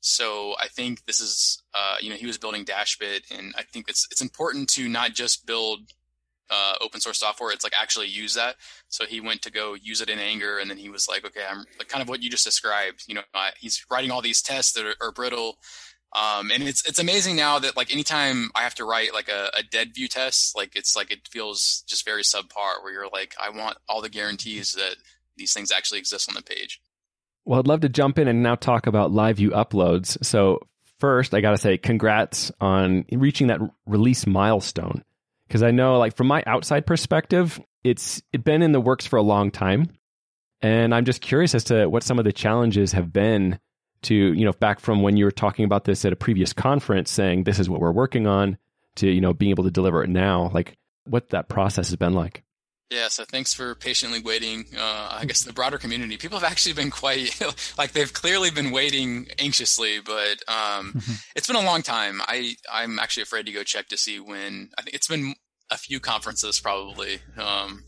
So 0.00 0.54
I 0.60 0.68
think 0.68 1.04
this 1.04 1.20
is, 1.20 1.62
uh, 1.74 1.96
you 2.00 2.10
know, 2.10 2.16
he 2.16 2.26
was 2.26 2.38
building 2.38 2.64
Dashbit, 2.64 3.30
and 3.30 3.54
I 3.56 3.62
think 3.62 3.88
it's 3.88 4.08
it's 4.10 4.22
important 4.22 4.68
to 4.70 4.88
not 4.88 5.12
just 5.12 5.46
build 5.46 5.80
uh, 6.52 6.74
open 6.82 7.00
source 7.00 7.18
software. 7.18 7.50
It's 7.50 7.64
like 7.64 7.72
actually 7.80 8.08
use 8.08 8.34
that. 8.34 8.56
So 8.88 9.06
he 9.06 9.20
went 9.20 9.42
to 9.42 9.50
go 9.50 9.74
use 9.74 10.00
it 10.00 10.10
in 10.10 10.18
anger, 10.18 10.58
and 10.58 10.70
then 10.70 10.78
he 10.78 10.90
was 10.90 11.08
like, 11.08 11.24
okay, 11.24 11.44
I'm 11.48 11.64
like 11.78 11.88
kind 11.88 12.02
of 12.02 12.08
what 12.08 12.22
you 12.22 12.30
just 12.30 12.44
described. 12.44 13.04
You 13.06 13.14
know, 13.14 13.22
he's 13.58 13.84
writing 13.90 14.10
all 14.10 14.20
these 14.20 14.42
tests 14.42 14.72
that 14.72 14.84
are, 14.84 14.94
are 15.00 15.12
brittle. 15.12 15.56
Um, 16.14 16.50
and 16.50 16.62
it's 16.62 16.86
it's 16.86 16.98
amazing 16.98 17.36
now 17.36 17.58
that 17.58 17.74
like 17.74 17.90
anytime 17.90 18.50
I 18.54 18.62
have 18.62 18.74
to 18.74 18.84
write 18.84 19.14
like 19.14 19.30
a, 19.30 19.50
a 19.58 19.62
dead 19.62 19.94
view 19.94 20.08
test, 20.08 20.54
like 20.54 20.76
it's 20.76 20.94
like 20.94 21.10
it 21.10 21.26
feels 21.30 21.84
just 21.88 22.04
very 22.04 22.22
subpar. 22.22 22.82
Where 22.82 22.92
you're 22.92 23.08
like, 23.08 23.34
I 23.40 23.48
want 23.48 23.78
all 23.88 24.02
the 24.02 24.10
guarantees 24.10 24.72
that 24.72 24.96
these 25.36 25.54
things 25.54 25.72
actually 25.72 26.00
exist 26.00 26.28
on 26.28 26.34
the 26.34 26.42
page. 26.42 26.80
Well, 27.46 27.58
I'd 27.58 27.66
love 27.66 27.80
to 27.80 27.88
jump 27.88 28.18
in 28.18 28.28
and 28.28 28.42
now 28.42 28.56
talk 28.56 28.86
about 28.86 29.10
live 29.10 29.38
view 29.38 29.50
uploads. 29.50 30.22
So 30.22 30.60
first, 31.00 31.32
I 31.32 31.40
got 31.40 31.52
to 31.52 31.58
say, 31.58 31.78
congrats 31.78 32.52
on 32.60 33.06
reaching 33.10 33.46
that 33.48 33.60
release 33.86 34.26
milestone 34.26 35.02
because 35.52 35.62
I 35.62 35.70
know, 35.70 35.98
like, 35.98 36.16
from 36.16 36.28
my 36.28 36.42
outside 36.46 36.86
perspective, 36.86 37.60
it's 37.84 38.22
it 38.32 38.42
been 38.42 38.62
in 38.62 38.72
the 38.72 38.80
works 38.80 39.06
for 39.06 39.18
a 39.18 39.22
long 39.22 39.50
time, 39.50 39.90
and 40.62 40.94
I'm 40.94 41.04
just 41.04 41.20
curious 41.20 41.54
as 41.54 41.64
to 41.64 41.88
what 41.88 42.02
some 42.02 42.18
of 42.18 42.24
the 42.24 42.32
challenges 42.32 42.92
have 42.92 43.12
been 43.12 43.58
to 44.04 44.14
you 44.14 44.46
know 44.46 44.52
back 44.52 44.80
from 44.80 45.02
when 45.02 45.18
you 45.18 45.26
were 45.26 45.30
talking 45.30 45.66
about 45.66 45.84
this 45.84 46.06
at 46.06 46.12
a 46.14 46.16
previous 46.16 46.54
conference, 46.54 47.10
saying 47.10 47.44
this 47.44 47.58
is 47.58 47.68
what 47.68 47.82
we're 47.82 47.92
working 47.92 48.26
on, 48.26 48.56
to 48.96 49.10
you 49.10 49.20
know 49.20 49.34
being 49.34 49.50
able 49.50 49.64
to 49.64 49.70
deliver 49.70 50.02
it 50.02 50.08
now, 50.08 50.50
like 50.54 50.78
what 51.04 51.28
that 51.28 51.50
process 51.50 51.88
has 51.88 51.96
been 51.96 52.14
like. 52.14 52.42
Yeah, 52.90 53.08
so 53.08 53.24
thanks 53.24 53.54
for 53.54 53.74
patiently 53.74 54.20
waiting. 54.20 54.66
Uh, 54.76 55.08
I 55.12 55.24
guess 55.24 55.42
the 55.42 55.52
broader 55.52 55.78
community, 55.78 56.18
people 56.18 56.38
have 56.38 56.50
actually 56.50 56.74
been 56.74 56.90
quite 56.90 57.40
like 57.78 57.92
they've 57.92 58.12
clearly 58.12 58.50
been 58.50 58.70
waiting 58.70 59.28
anxiously, 59.38 60.00
but 60.00 60.42
um, 60.46 60.92
mm-hmm. 60.92 61.12
it's 61.34 61.46
been 61.46 61.56
a 61.56 61.62
long 61.62 61.80
time. 61.80 62.20
I 62.22 62.56
I'm 62.70 62.98
actually 62.98 63.22
afraid 63.22 63.46
to 63.46 63.52
go 63.52 63.62
check 63.62 63.88
to 63.88 63.96
see 63.96 64.20
when. 64.20 64.70
I 64.76 64.82
think 64.82 64.94
it's 64.94 65.08
been 65.08 65.34
a 65.70 65.78
few 65.78 66.00
conferences 66.00 66.60
probably. 66.60 67.20
Um, 67.38 67.84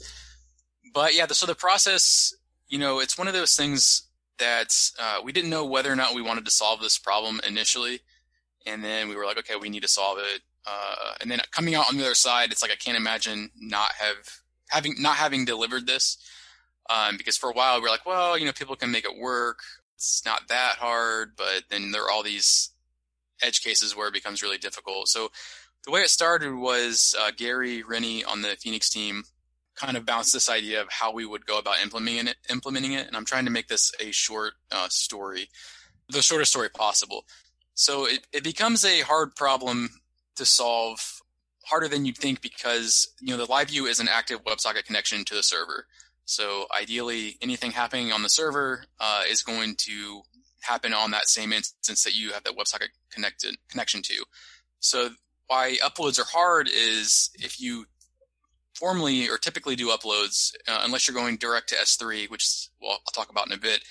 but 0.95 1.15
yeah, 1.15 1.27
the, 1.27 1.35
so 1.35 1.45
the 1.45 1.55
process, 1.55 2.35
you 2.69 2.79
know, 2.79 3.01
it's 3.01 3.19
one 3.19 3.29
of 3.29 3.35
those 3.35 3.55
things 3.55 4.09
that 4.39 4.75
uh, 4.99 5.21
we 5.23 5.33
didn't 5.33 5.51
know 5.51 5.67
whether 5.67 5.93
or 5.93 5.97
not 5.97 6.15
we 6.15 6.23
wanted 6.23 6.45
to 6.47 6.51
solve 6.51 6.81
this 6.81 6.99
problem 6.99 7.41
initially, 7.47 8.01
and 8.67 8.83
then 8.83 9.09
we 9.09 9.17
were 9.17 9.27
like, 9.27 9.39
okay, 9.39 9.57
we 9.57 9.69
need 9.69 9.83
to 9.83 9.89
solve 9.89 10.19
it. 10.19 10.41
Uh, 10.67 11.13
and 11.21 11.31
then 11.31 11.41
coming 11.51 11.75
out 11.75 11.89
on 11.91 11.99
the 11.99 12.05
other 12.05 12.15
side, 12.15 12.51
it's 12.51 12.63
like 12.63 12.71
I 12.71 12.77
can't 12.77 12.97
imagine 12.97 13.51
not 13.61 13.93
have 13.99 14.41
having 14.69 14.95
not 14.99 15.17
having 15.17 15.45
delivered 15.45 15.87
this. 15.87 16.19
Um, 16.91 17.17
because 17.17 17.37
for 17.37 17.49
a 17.49 17.55
while 17.55 17.81
we 17.81 17.87
are 17.87 17.91
like, 17.91 18.05
well, 18.05 18.37
you 18.39 18.45
know, 18.45 18.53
people 18.53 18.77
can 18.77 18.91
make 18.91 19.07
it 19.07 19.19
work. 19.19 19.61
It's 19.97 20.25
not 20.27 20.49
that 20.49 20.77
hard, 20.79 21.31
but 21.37 21.63
then 21.71 21.93
there 21.93 22.05
are 22.05 22.11
all 22.11 22.23
these 22.23 22.71
edge 23.43 23.63
cases 23.63 23.97
where 23.97 24.09
it 24.09 24.15
becomes 24.15 24.43
really 24.43 24.59
difficult. 24.59 25.09
So 25.09 25.31
the 25.85 25.91
way 25.91 26.01
it 26.01 26.11
started 26.11 26.55
was 26.55 27.15
uh, 27.19 27.31
Gary 27.37 27.83
Rennie 27.83 28.25
on 28.25 28.43
the 28.43 28.57
Phoenix 28.61 28.91
team 28.91 29.25
kind 29.77 29.97
of 29.97 30.07
bounced 30.07 30.33
this 30.33 30.49
idea 30.49 30.81
of 30.81 30.89
how 30.91 31.13
we 31.13 31.27
would 31.27 31.47
go 31.47 31.59
about 31.59 31.83
implementing 31.83 32.29
it. 32.29 32.37
Implementing 32.49 32.93
it, 32.93 33.07
and 33.07 33.17
I'm 33.17 33.25
trying 33.25 33.45
to 33.45 33.51
make 33.51 33.69
this 33.69 33.93
a 34.01 34.11
short 34.13 34.55
uh, 34.71 34.89
story, 34.89 35.49
the 36.09 36.23
shortest 36.23 36.53
story 36.53 36.69
possible. 36.69 37.25
So 37.75 38.07
it, 38.07 38.27
it 38.33 38.45
becomes 38.45 38.85
a 38.85 39.01
hard 39.01 39.35
problem 39.37 39.91
to 40.37 40.45
solve, 40.45 41.23
harder 41.67 41.89
than 41.89 42.05
you'd 42.05 42.19
think 42.19 42.41
because 42.41 43.09
you 43.21 43.31
know 43.31 43.37
the 43.37 43.51
live 43.51 43.69
view 43.69 43.87
is 43.87 44.01
an 44.01 44.09
active 44.09 44.45
WebSocket 44.45 44.85
connection 44.85 45.25
to 45.25 45.35
the 45.35 45.43
server. 45.43 45.87
So 46.27 46.67
ideally, 46.77 47.37
anything 47.43 47.73
happening 47.73 48.13
on 48.13 48.23
the 48.23 48.29
server 48.29 48.85
uh, 48.99 49.23
is 49.29 49.43
going 49.43 49.77
to 49.81 50.23
happen 50.63 50.95
on 50.95 51.11
that 51.11 51.29
same 51.29 51.53
instance 51.53 52.03
that 52.05 52.15
you 52.15 52.33
have 52.33 52.45
that 52.45 52.57
WebSocket 52.57 52.89
connected 53.11 53.57
connection 53.69 54.01
to. 54.03 54.25
So 54.81 55.11
why 55.47 55.77
uploads 55.83 56.19
are 56.19 56.25
hard 56.25 56.69
is 56.69 57.31
if 57.35 57.61
you 57.61 57.85
formally 58.75 59.29
or 59.29 59.39
typically 59.39 59.77
do 59.77 59.89
uploads, 59.89 60.55
uh, 60.67 60.81
unless 60.83 61.07
you're 61.07 61.15
going 61.15 61.37
direct 61.37 61.69
to 61.71 61.77
S3, 61.77 62.31
which 62.31 62.69
well, 62.81 62.93
I'll 62.93 63.13
talk 63.15 63.31
about 63.31 63.47
in 63.47 63.53
a 63.53 63.59
bit, 63.59 63.85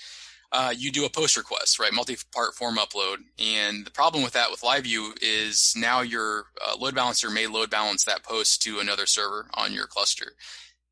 uh, 0.56 0.72
you 0.76 0.92
do 0.92 1.04
a 1.04 1.10
post 1.10 1.36
request, 1.36 1.80
right? 1.80 1.92
Multi-part 1.92 2.54
form 2.54 2.76
upload. 2.76 3.16
And 3.40 3.84
the 3.84 3.90
problem 3.90 4.22
with 4.22 4.34
that 4.34 4.52
with 4.52 4.60
LiveView 4.60 5.18
is 5.20 5.74
now 5.76 6.00
your 6.00 6.44
uh, 6.64 6.76
load 6.78 6.94
balancer 6.94 7.28
may 7.28 7.48
load 7.48 7.70
balance 7.70 8.04
that 8.04 8.22
post 8.22 8.62
to 8.62 8.78
another 8.78 9.04
server 9.04 9.48
on 9.54 9.72
your 9.72 9.88
cluster. 9.88 10.34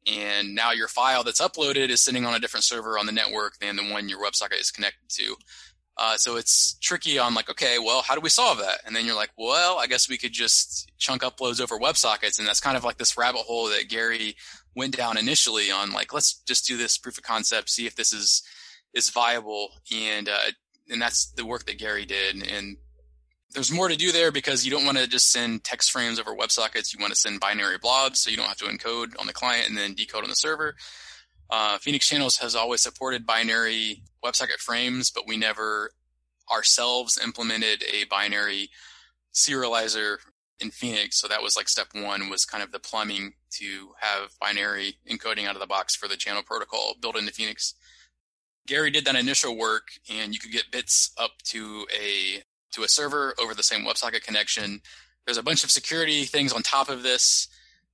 And 0.04 0.56
now 0.56 0.72
your 0.72 0.88
file 0.88 1.22
that's 1.22 1.40
uploaded 1.40 1.90
is 1.90 2.00
sitting 2.00 2.26
on 2.26 2.34
a 2.34 2.40
different 2.40 2.64
server 2.64 2.98
on 2.98 3.06
the 3.06 3.12
network 3.12 3.58
than 3.58 3.76
the 3.76 3.88
one 3.88 4.08
your 4.08 4.18
WebSocket 4.18 4.60
is 4.60 4.72
connected 4.72 5.08
to. 5.10 5.36
Uh, 5.96 6.16
so 6.16 6.36
it's 6.36 6.76
tricky 6.80 7.20
on 7.20 7.34
like, 7.34 7.48
okay, 7.48 7.78
well, 7.78 8.02
how 8.02 8.16
do 8.16 8.20
we 8.20 8.30
solve 8.30 8.58
that? 8.58 8.80
And 8.84 8.96
then 8.96 9.06
you're 9.06 9.14
like, 9.14 9.30
well, 9.38 9.78
I 9.78 9.86
guess 9.86 10.08
we 10.08 10.18
could 10.18 10.32
just 10.32 10.90
chunk 10.98 11.22
uploads 11.22 11.60
over 11.60 11.78
WebSockets. 11.78 12.40
And 12.40 12.48
that's 12.48 12.58
kind 12.58 12.76
of 12.76 12.82
like 12.82 12.98
this 12.98 13.16
rabbit 13.16 13.42
hole 13.42 13.68
that 13.68 13.88
Gary 13.88 14.34
went 14.74 14.96
down 14.96 15.16
initially 15.16 15.70
on 15.70 15.92
like, 15.92 16.12
let's 16.12 16.34
just 16.48 16.66
do 16.66 16.76
this 16.76 16.98
proof 16.98 17.16
of 17.16 17.22
concept, 17.22 17.70
see 17.70 17.86
if 17.86 17.94
this 17.94 18.12
is, 18.12 18.42
is 18.94 19.10
viable. 19.10 19.70
And, 19.92 20.28
uh, 20.28 20.38
and 20.88 21.00
that's 21.00 21.32
the 21.32 21.46
work 21.46 21.66
that 21.66 21.78
Gary 21.78 22.04
did. 22.04 22.46
And 22.46 22.76
there's 23.54 23.70
more 23.70 23.88
to 23.88 23.96
do 23.96 24.12
there 24.12 24.32
because 24.32 24.64
you 24.64 24.70
don't 24.70 24.84
want 24.84 24.98
to 24.98 25.06
just 25.06 25.30
send 25.30 25.64
text 25.64 25.90
frames 25.90 26.18
over 26.18 26.34
WebSockets. 26.34 26.92
You 26.92 27.00
want 27.00 27.12
to 27.12 27.18
send 27.18 27.40
binary 27.40 27.78
blobs 27.78 28.20
so 28.20 28.30
you 28.30 28.36
don't 28.36 28.46
have 28.46 28.56
to 28.58 28.64
encode 28.64 29.18
on 29.18 29.26
the 29.26 29.32
client 29.32 29.68
and 29.68 29.76
then 29.76 29.94
decode 29.94 30.24
on 30.24 30.30
the 30.30 30.36
server. 30.36 30.74
Uh, 31.50 31.76
Phoenix 31.78 32.08
Channels 32.08 32.38
has 32.38 32.54
always 32.54 32.80
supported 32.80 33.26
binary 33.26 34.02
WebSocket 34.24 34.58
frames, 34.58 35.10
but 35.10 35.24
we 35.26 35.36
never 35.36 35.90
ourselves 36.50 37.18
implemented 37.22 37.84
a 37.84 38.04
binary 38.04 38.70
serializer 39.34 40.16
in 40.60 40.70
Phoenix. 40.70 41.20
So 41.20 41.28
that 41.28 41.42
was 41.42 41.56
like 41.56 41.68
step 41.68 41.88
one 41.92 42.30
was 42.30 42.44
kind 42.44 42.62
of 42.62 42.72
the 42.72 42.78
plumbing 42.78 43.34
to 43.58 43.92
have 44.00 44.30
binary 44.40 44.96
encoding 45.10 45.46
out 45.46 45.54
of 45.54 45.60
the 45.60 45.66
box 45.66 45.94
for 45.94 46.08
the 46.08 46.16
channel 46.16 46.42
protocol 46.42 46.94
built 47.00 47.18
into 47.18 47.32
Phoenix. 47.32 47.74
Gary 48.66 48.90
did 48.90 49.04
that 49.04 49.16
initial 49.16 49.56
work 49.56 49.88
and 50.10 50.32
you 50.32 50.40
could 50.40 50.52
get 50.52 50.70
bits 50.70 51.12
up 51.18 51.32
to 51.44 51.86
a 51.92 52.42
to 52.72 52.82
a 52.82 52.88
server 52.88 53.34
over 53.40 53.54
the 53.54 53.62
same 53.62 53.84
WebSocket 53.84 54.22
connection. 54.22 54.80
There's 55.26 55.36
a 55.36 55.42
bunch 55.42 55.62
of 55.62 55.70
security 55.70 56.24
things 56.24 56.52
on 56.52 56.62
top 56.62 56.88
of 56.88 57.02
this 57.02 57.48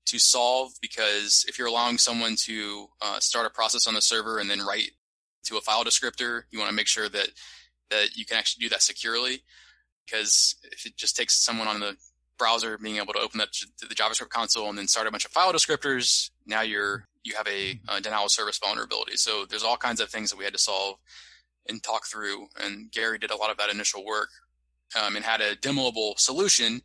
to 0.06 0.18
solve 0.18 0.72
because 0.80 1.44
if 1.48 1.58
you're 1.58 1.68
allowing 1.68 1.98
someone 1.98 2.36
to 2.36 2.86
uh, 3.02 3.18
start 3.20 3.46
a 3.46 3.50
process 3.50 3.86
on 3.86 3.94
the 3.94 4.00
server 4.00 4.38
and 4.38 4.48
then 4.48 4.64
write 4.64 4.92
to 5.44 5.56
a 5.56 5.60
file 5.60 5.84
descriptor, 5.84 6.42
you 6.50 6.58
want 6.58 6.70
to 6.70 6.74
make 6.74 6.86
sure 6.86 7.08
that 7.08 7.28
that 7.90 8.16
you 8.16 8.24
can 8.24 8.36
actually 8.36 8.62
do 8.62 8.68
that 8.68 8.82
securely. 8.82 9.42
Because 10.06 10.54
if 10.72 10.86
it 10.86 10.96
just 10.96 11.16
takes 11.16 11.42
someone 11.42 11.68
on 11.68 11.80
the 11.80 11.96
browser 12.38 12.78
being 12.78 12.96
able 12.96 13.12
to 13.12 13.18
open 13.18 13.40
up 13.40 13.48
the 13.80 13.94
JavaScript 13.94 14.30
console 14.30 14.68
and 14.68 14.78
then 14.78 14.88
start 14.88 15.06
a 15.06 15.10
bunch 15.10 15.24
of 15.24 15.30
file 15.32 15.52
descriptors, 15.52 16.30
now 16.46 16.62
you're 16.62 17.06
you 17.24 17.34
have 17.36 17.46
a, 17.46 17.78
a 17.88 18.00
denial 18.00 18.24
of 18.24 18.30
service 18.30 18.58
vulnerability. 18.58 19.16
So 19.16 19.44
there's 19.44 19.62
all 19.62 19.76
kinds 19.76 20.00
of 20.00 20.08
things 20.08 20.30
that 20.30 20.38
we 20.38 20.44
had 20.44 20.54
to 20.54 20.58
solve 20.58 20.96
and 21.68 21.82
talk 21.82 22.06
through. 22.06 22.46
And 22.62 22.90
Gary 22.90 23.18
did 23.18 23.30
a 23.30 23.36
lot 23.36 23.50
of 23.50 23.58
that 23.58 23.70
initial 23.70 24.04
work 24.04 24.30
um, 25.00 25.16
and 25.16 25.24
had 25.24 25.40
a 25.40 25.54
demoable 25.56 26.18
solution, 26.18 26.82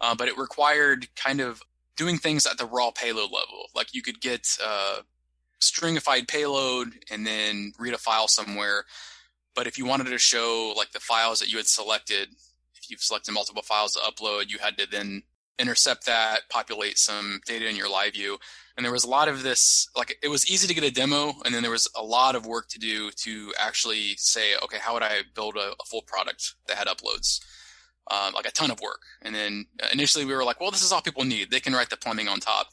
uh, 0.00 0.14
but 0.14 0.28
it 0.28 0.36
required 0.36 1.08
kind 1.16 1.40
of 1.40 1.62
doing 1.96 2.18
things 2.18 2.46
at 2.46 2.58
the 2.58 2.66
raw 2.66 2.90
payload 2.90 3.30
level. 3.32 3.66
Like 3.74 3.94
you 3.94 4.02
could 4.02 4.20
get 4.20 4.46
uh, 4.64 4.98
stringified 5.60 6.28
payload 6.28 6.92
and 7.10 7.26
then 7.26 7.72
read 7.78 7.94
a 7.94 7.98
file 7.98 8.28
somewhere. 8.28 8.84
But 9.54 9.66
if 9.66 9.78
you 9.78 9.86
wanted 9.86 10.04
to 10.08 10.18
show 10.18 10.72
like 10.76 10.92
the 10.92 11.00
files 11.00 11.40
that 11.40 11.50
you 11.50 11.56
had 11.56 11.66
selected, 11.66 12.28
you've 12.90 13.02
selected 13.02 13.32
multiple 13.32 13.62
files 13.62 13.92
to 13.94 14.00
upload, 14.00 14.50
you 14.50 14.58
had 14.58 14.78
to 14.78 14.86
then 14.90 15.22
intercept 15.58 16.06
that, 16.06 16.48
populate 16.50 16.98
some 16.98 17.40
data 17.44 17.68
in 17.68 17.76
your 17.76 17.90
live 17.90 18.12
view. 18.12 18.38
And 18.76 18.84
there 18.84 18.92
was 18.92 19.02
a 19.02 19.08
lot 19.08 19.28
of 19.28 19.42
this, 19.42 19.88
like 19.96 20.16
it 20.22 20.28
was 20.28 20.48
easy 20.48 20.68
to 20.68 20.74
get 20.74 20.84
a 20.84 20.90
demo, 20.90 21.34
and 21.44 21.52
then 21.52 21.62
there 21.62 21.70
was 21.72 21.90
a 21.96 22.02
lot 22.02 22.36
of 22.36 22.46
work 22.46 22.68
to 22.68 22.78
do 22.78 23.10
to 23.10 23.52
actually 23.58 24.14
say, 24.16 24.54
okay, 24.62 24.78
how 24.80 24.94
would 24.94 25.02
I 25.02 25.22
build 25.34 25.56
a, 25.56 25.72
a 25.72 25.84
full 25.90 26.02
product 26.02 26.54
that 26.68 26.76
had 26.76 26.86
uploads? 26.86 27.40
um, 28.10 28.32
like 28.34 28.46
a 28.46 28.50
ton 28.50 28.70
of 28.70 28.80
work. 28.80 29.02
And 29.22 29.34
then 29.34 29.66
uh, 29.82 29.88
initially 29.92 30.24
we 30.24 30.34
were 30.34 30.44
like, 30.44 30.60
well, 30.60 30.70
this 30.70 30.82
is 30.82 30.92
all 30.92 31.00
people 31.00 31.24
need. 31.24 31.50
They 31.50 31.60
can 31.60 31.72
write 31.72 31.90
the 31.90 31.96
plumbing 31.96 32.28
on 32.28 32.40
top. 32.40 32.68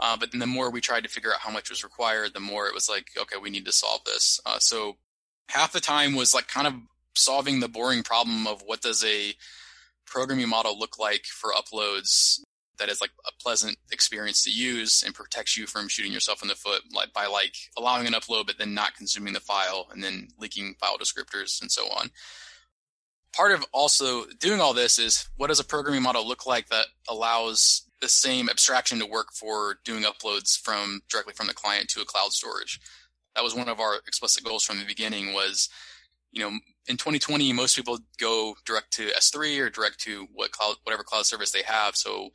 Uh, 0.00 0.16
but 0.16 0.30
then 0.30 0.38
the 0.38 0.46
more 0.46 0.70
we 0.70 0.80
tried 0.80 1.02
to 1.02 1.10
figure 1.10 1.32
out 1.32 1.40
how 1.40 1.50
much 1.50 1.70
was 1.70 1.82
required, 1.82 2.32
the 2.32 2.40
more 2.40 2.66
it 2.66 2.74
was 2.74 2.88
like, 2.88 3.08
okay, 3.20 3.36
we 3.40 3.50
need 3.50 3.64
to 3.66 3.72
solve 3.72 4.04
this. 4.04 4.40
Uh, 4.46 4.58
so 4.58 4.96
half 5.48 5.72
the 5.72 5.80
time 5.80 6.14
was 6.14 6.32
like 6.32 6.46
kind 6.48 6.66
of 6.66 6.74
solving 7.14 7.60
the 7.60 7.68
boring 7.68 8.02
problem 8.02 8.46
of 8.46 8.62
what 8.64 8.80
does 8.80 9.04
a 9.04 9.34
programming 10.08 10.48
model 10.48 10.78
look 10.78 10.98
like 10.98 11.24
for 11.24 11.50
uploads 11.52 12.40
that 12.78 12.88
is 12.88 13.00
like 13.00 13.10
a 13.26 13.42
pleasant 13.42 13.76
experience 13.90 14.44
to 14.44 14.50
use 14.50 15.02
and 15.04 15.14
protects 15.14 15.56
you 15.56 15.66
from 15.66 15.88
shooting 15.88 16.12
yourself 16.12 16.42
in 16.42 16.48
the 16.48 16.54
foot 16.54 16.82
like 16.94 17.12
by 17.12 17.26
like 17.26 17.54
allowing 17.76 18.06
an 18.06 18.12
upload 18.12 18.46
but 18.46 18.56
then 18.58 18.72
not 18.74 18.94
consuming 18.94 19.32
the 19.32 19.40
file 19.40 19.88
and 19.92 20.02
then 20.02 20.28
leaking 20.38 20.74
file 20.80 20.96
descriptors 20.98 21.60
and 21.60 21.70
so 21.70 21.84
on 21.86 22.10
part 23.34 23.52
of 23.52 23.64
also 23.72 24.24
doing 24.38 24.60
all 24.60 24.72
this 24.72 24.98
is 24.98 25.28
what 25.36 25.48
does 25.48 25.60
a 25.60 25.64
programming 25.64 26.02
model 26.02 26.26
look 26.26 26.46
like 26.46 26.68
that 26.68 26.86
allows 27.08 27.88
the 28.00 28.08
same 28.08 28.48
abstraction 28.48 28.98
to 28.98 29.06
work 29.06 29.28
for 29.32 29.78
doing 29.84 30.04
uploads 30.04 30.58
from 30.58 31.00
directly 31.10 31.32
from 31.34 31.46
the 31.46 31.54
client 31.54 31.88
to 31.88 32.00
a 32.00 32.04
cloud 32.04 32.32
storage. 32.32 32.80
That 33.34 33.44
was 33.44 33.54
one 33.54 33.68
of 33.68 33.80
our 33.80 33.96
explicit 34.06 34.44
goals 34.44 34.64
from 34.64 34.78
the 34.78 34.84
beginning 34.84 35.32
was, 35.32 35.68
you 36.32 36.40
know, 36.40 36.58
in 36.88 36.96
2020, 36.96 37.52
most 37.52 37.76
people 37.76 37.98
go 38.18 38.54
direct 38.64 38.92
to 38.92 39.08
S3 39.08 39.60
or 39.60 39.70
direct 39.70 39.98
to 40.00 40.26
what 40.32 40.52
cloud, 40.52 40.76
whatever 40.84 41.02
cloud 41.02 41.26
service 41.26 41.50
they 41.50 41.62
have. 41.62 41.96
So 41.96 42.30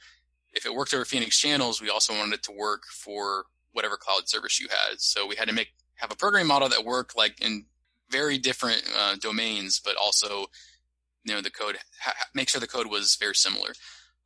if 0.53 0.65
it 0.65 0.73
worked 0.73 0.93
over 0.93 1.05
Phoenix 1.05 1.39
channels, 1.39 1.81
we 1.81 1.89
also 1.89 2.13
wanted 2.13 2.35
it 2.35 2.43
to 2.43 2.51
work 2.51 2.83
for 2.85 3.45
whatever 3.71 3.97
cloud 3.97 4.29
service 4.29 4.59
you 4.59 4.67
had. 4.69 4.99
So 4.99 5.25
we 5.25 5.35
had 5.35 5.47
to 5.47 5.53
make, 5.53 5.69
have 5.95 6.11
a 6.11 6.15
programming 6.15 6.47
model 6.47 6.69
that 6.69 6.85
worked 6.85 7.17
like 7.17 7.41
in 7.41 7.65
very 8.09 8.37
different 8.37 8.83
uh, 8.97 9.15
domains, 9.19 9.81
but 9.83 9.95
also 9.95 10.45
you 11.25 11.33
know 11.33 11.41
the 11.41 11.49
code 11.49 11.77
ha- 12.01 12.13
make 12.33 12.49
sure 12.49 12.61
the 12.61 12.67
code 12.67 12.87
was 12.87 13.15
very 13.15 13.35
similar. 13.35 13.73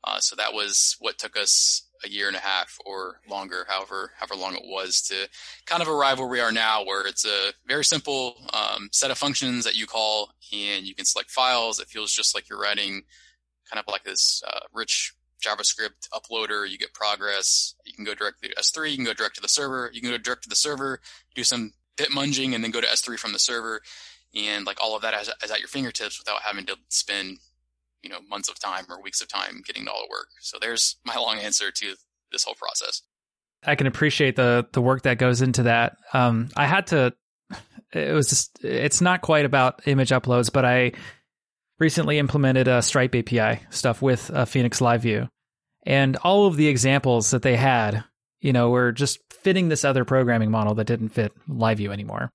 Uh, 0.04 0.20
so 0.20 0.36
that 0.36 0.54
was 0.54 0.96
what 1.00 1.18
took 1.18 1.38
us 1.38 1.87
a 2.04 2.10
year 2.10 2.28
and 2.28 2.36
a 2.36 2.42
half 2.42 2.78
or 2.86 3.20
longer, 3.30 3.66
however 3.68 4.12
however 4.18 4.36
long 4.36 4.56
it 4.56 4.64
was 4.66 5.02
to 5.02 5.28
kind 5.66 5.82
of 5.82 5.88
arrive 5.88 6.20
where 6.20 6.28
we 6.28 6.40
are 6.40 6.52
now, 6.52 6.84
where 6.86 7.06
it's 7.06 7.26
a 7.26 7.52
very 7.68 7.86
simple 7.86 8.36
um, 8.54 8.90
set 8.92 9.12
of 9.12 9.18
functions 9.18 9.66
that 9.66 9.76
you 9.76 9.86
call, 9.86 10.32
and 10.54 10.86
you 10.86 10.96
can 10.96 11.06
select 11.06 11.32
files. 11.32 11.80
It 11.80 11.88
feels 11.88 12.12
just 12.12 12.36
like 12.36 12.50
you're 12.50 12.60
writing 12.60 13.04
kind 13.70 13.80
of 13.80 13.92
like 13.92 14.04
this 14.04 14.42
uh, 14.48 14.62
rich 14.74 15.14
JavaScript 15.46 16.10
uploader. 16.14 16.70
You 16.70 16.78
get 16.78 16.94
progress. 16.94 17.76
You 17.86 17.94
can 17.94 18.06
go 18.06 18.16
directly 18.16 18.50
to 18.50 18.56
S3. 18.56 18.92
You 18.92 18.98
can 18.98 19.06
go 19.06 19.14
direct 19.14 19.36
to 19.36 19.42
the 19.42 19.48
server. 19.48 19.90
You 19.94 20.02
can 20.02 20.10
go 20.10 20.18
direct 20.18 20.44
to 20.44 20.50
the 20.50 20.56
server, 20.56 21.00
do 21.36 21.44
some 21.44 21.74
bit 21.98 22.10
munging, 22.10 22.54
and 22.56 22.64
then 22.64 22.72
go 22.72 22.82
to 22.82 22.88
S3 22.88 23.20
from 23.20 23.34
the 23.34 23.40
server 23.40 23.82
and 24.36 24.66
like 24.66 24.78
all 24.82 24.96
of 24.96 25.02
that 25.02 25.14
is, 25.20 25.30
is 25.44 25.52
at 25.52 25.60
your 25.60 25.68
fingertips 25.68 26.20
without 26.20 26.42
having 26.44 26.66
to 26.66 26.76
spend 26.90 27.40
you 28.04 28.10
know 28.10 28.20
months 28.30 28.50
of 28.50 28.60
time 28.60 28.86
or 28.90 29.02
weeks 29.02 29.22
of 29.22 29.28
time 29.28 29.62
getting 29.66 29.88
all 29.88 30.02
to 30.02 30.10
work. 30.10 30.28
So 30.42 30.58
there's 30.60 30.98
my 31.06 31.16
long 31.18 31.38
answer 31.38 31.72
to 31.72 31.96
this 32.32 32.44
whole 32.44 32.56
process. 32.56 33.02
I 33.66 33.76
can 33.76 33.88
appreciate 33.88 34.36
the 34.36 34.68
the 34.72 34.82
work 34.82 35.04
that 35.04 35.18
goes 35.18 35.42
into 35.42 35.64
that. 35.64 35.98
Um, 36.14 36.50
I 36.56 36.66
had 36.66 36.88
to. 36.88 37.14
It 37.94 38.14
was 38.14 38.30
just. 38.30 38.64
It's 38.64 39.02
not 39.02 39.22
quite 39.22 39.46
about 39.46 39.88
image 39.88 40.10
uploads, 40.10 40.52
but 40.52 40.66
I 40.66 40.92
recently 41.80 42.18
implemented 42.18 42.68
a 42.68 42.82
Stripe 42.82 43.16
API 43.16 43.62
stuff 43.70 44.02
with 44.02 44.30
a 44.34 44.46
Phoenix 44.46 44.82
Live 44.82 45.02
View, 45.02 45.30
and 45.86 46.18
all 46.18 46.48
of 46.48 46.58
the 46.58 46.68
examples 46.68 47.32
that 47.32 47.44
they 47.44 47.56
had, 47.56 48.04
you 48.42 48.52
know, 48.52 48.70
were 48.70 48.92
just 48.92 49.20
fitting 49.32 49.70
this 49.70 49.86
other 49.86 50.06
programming 50.06 50.52
model 50.52 50.76
that 50.76 50.86
didn't 50.86 51.10
fit 51.10 51.32
Live 51.48 51.78
View 51.78 51.92
anymore 51.92 52.32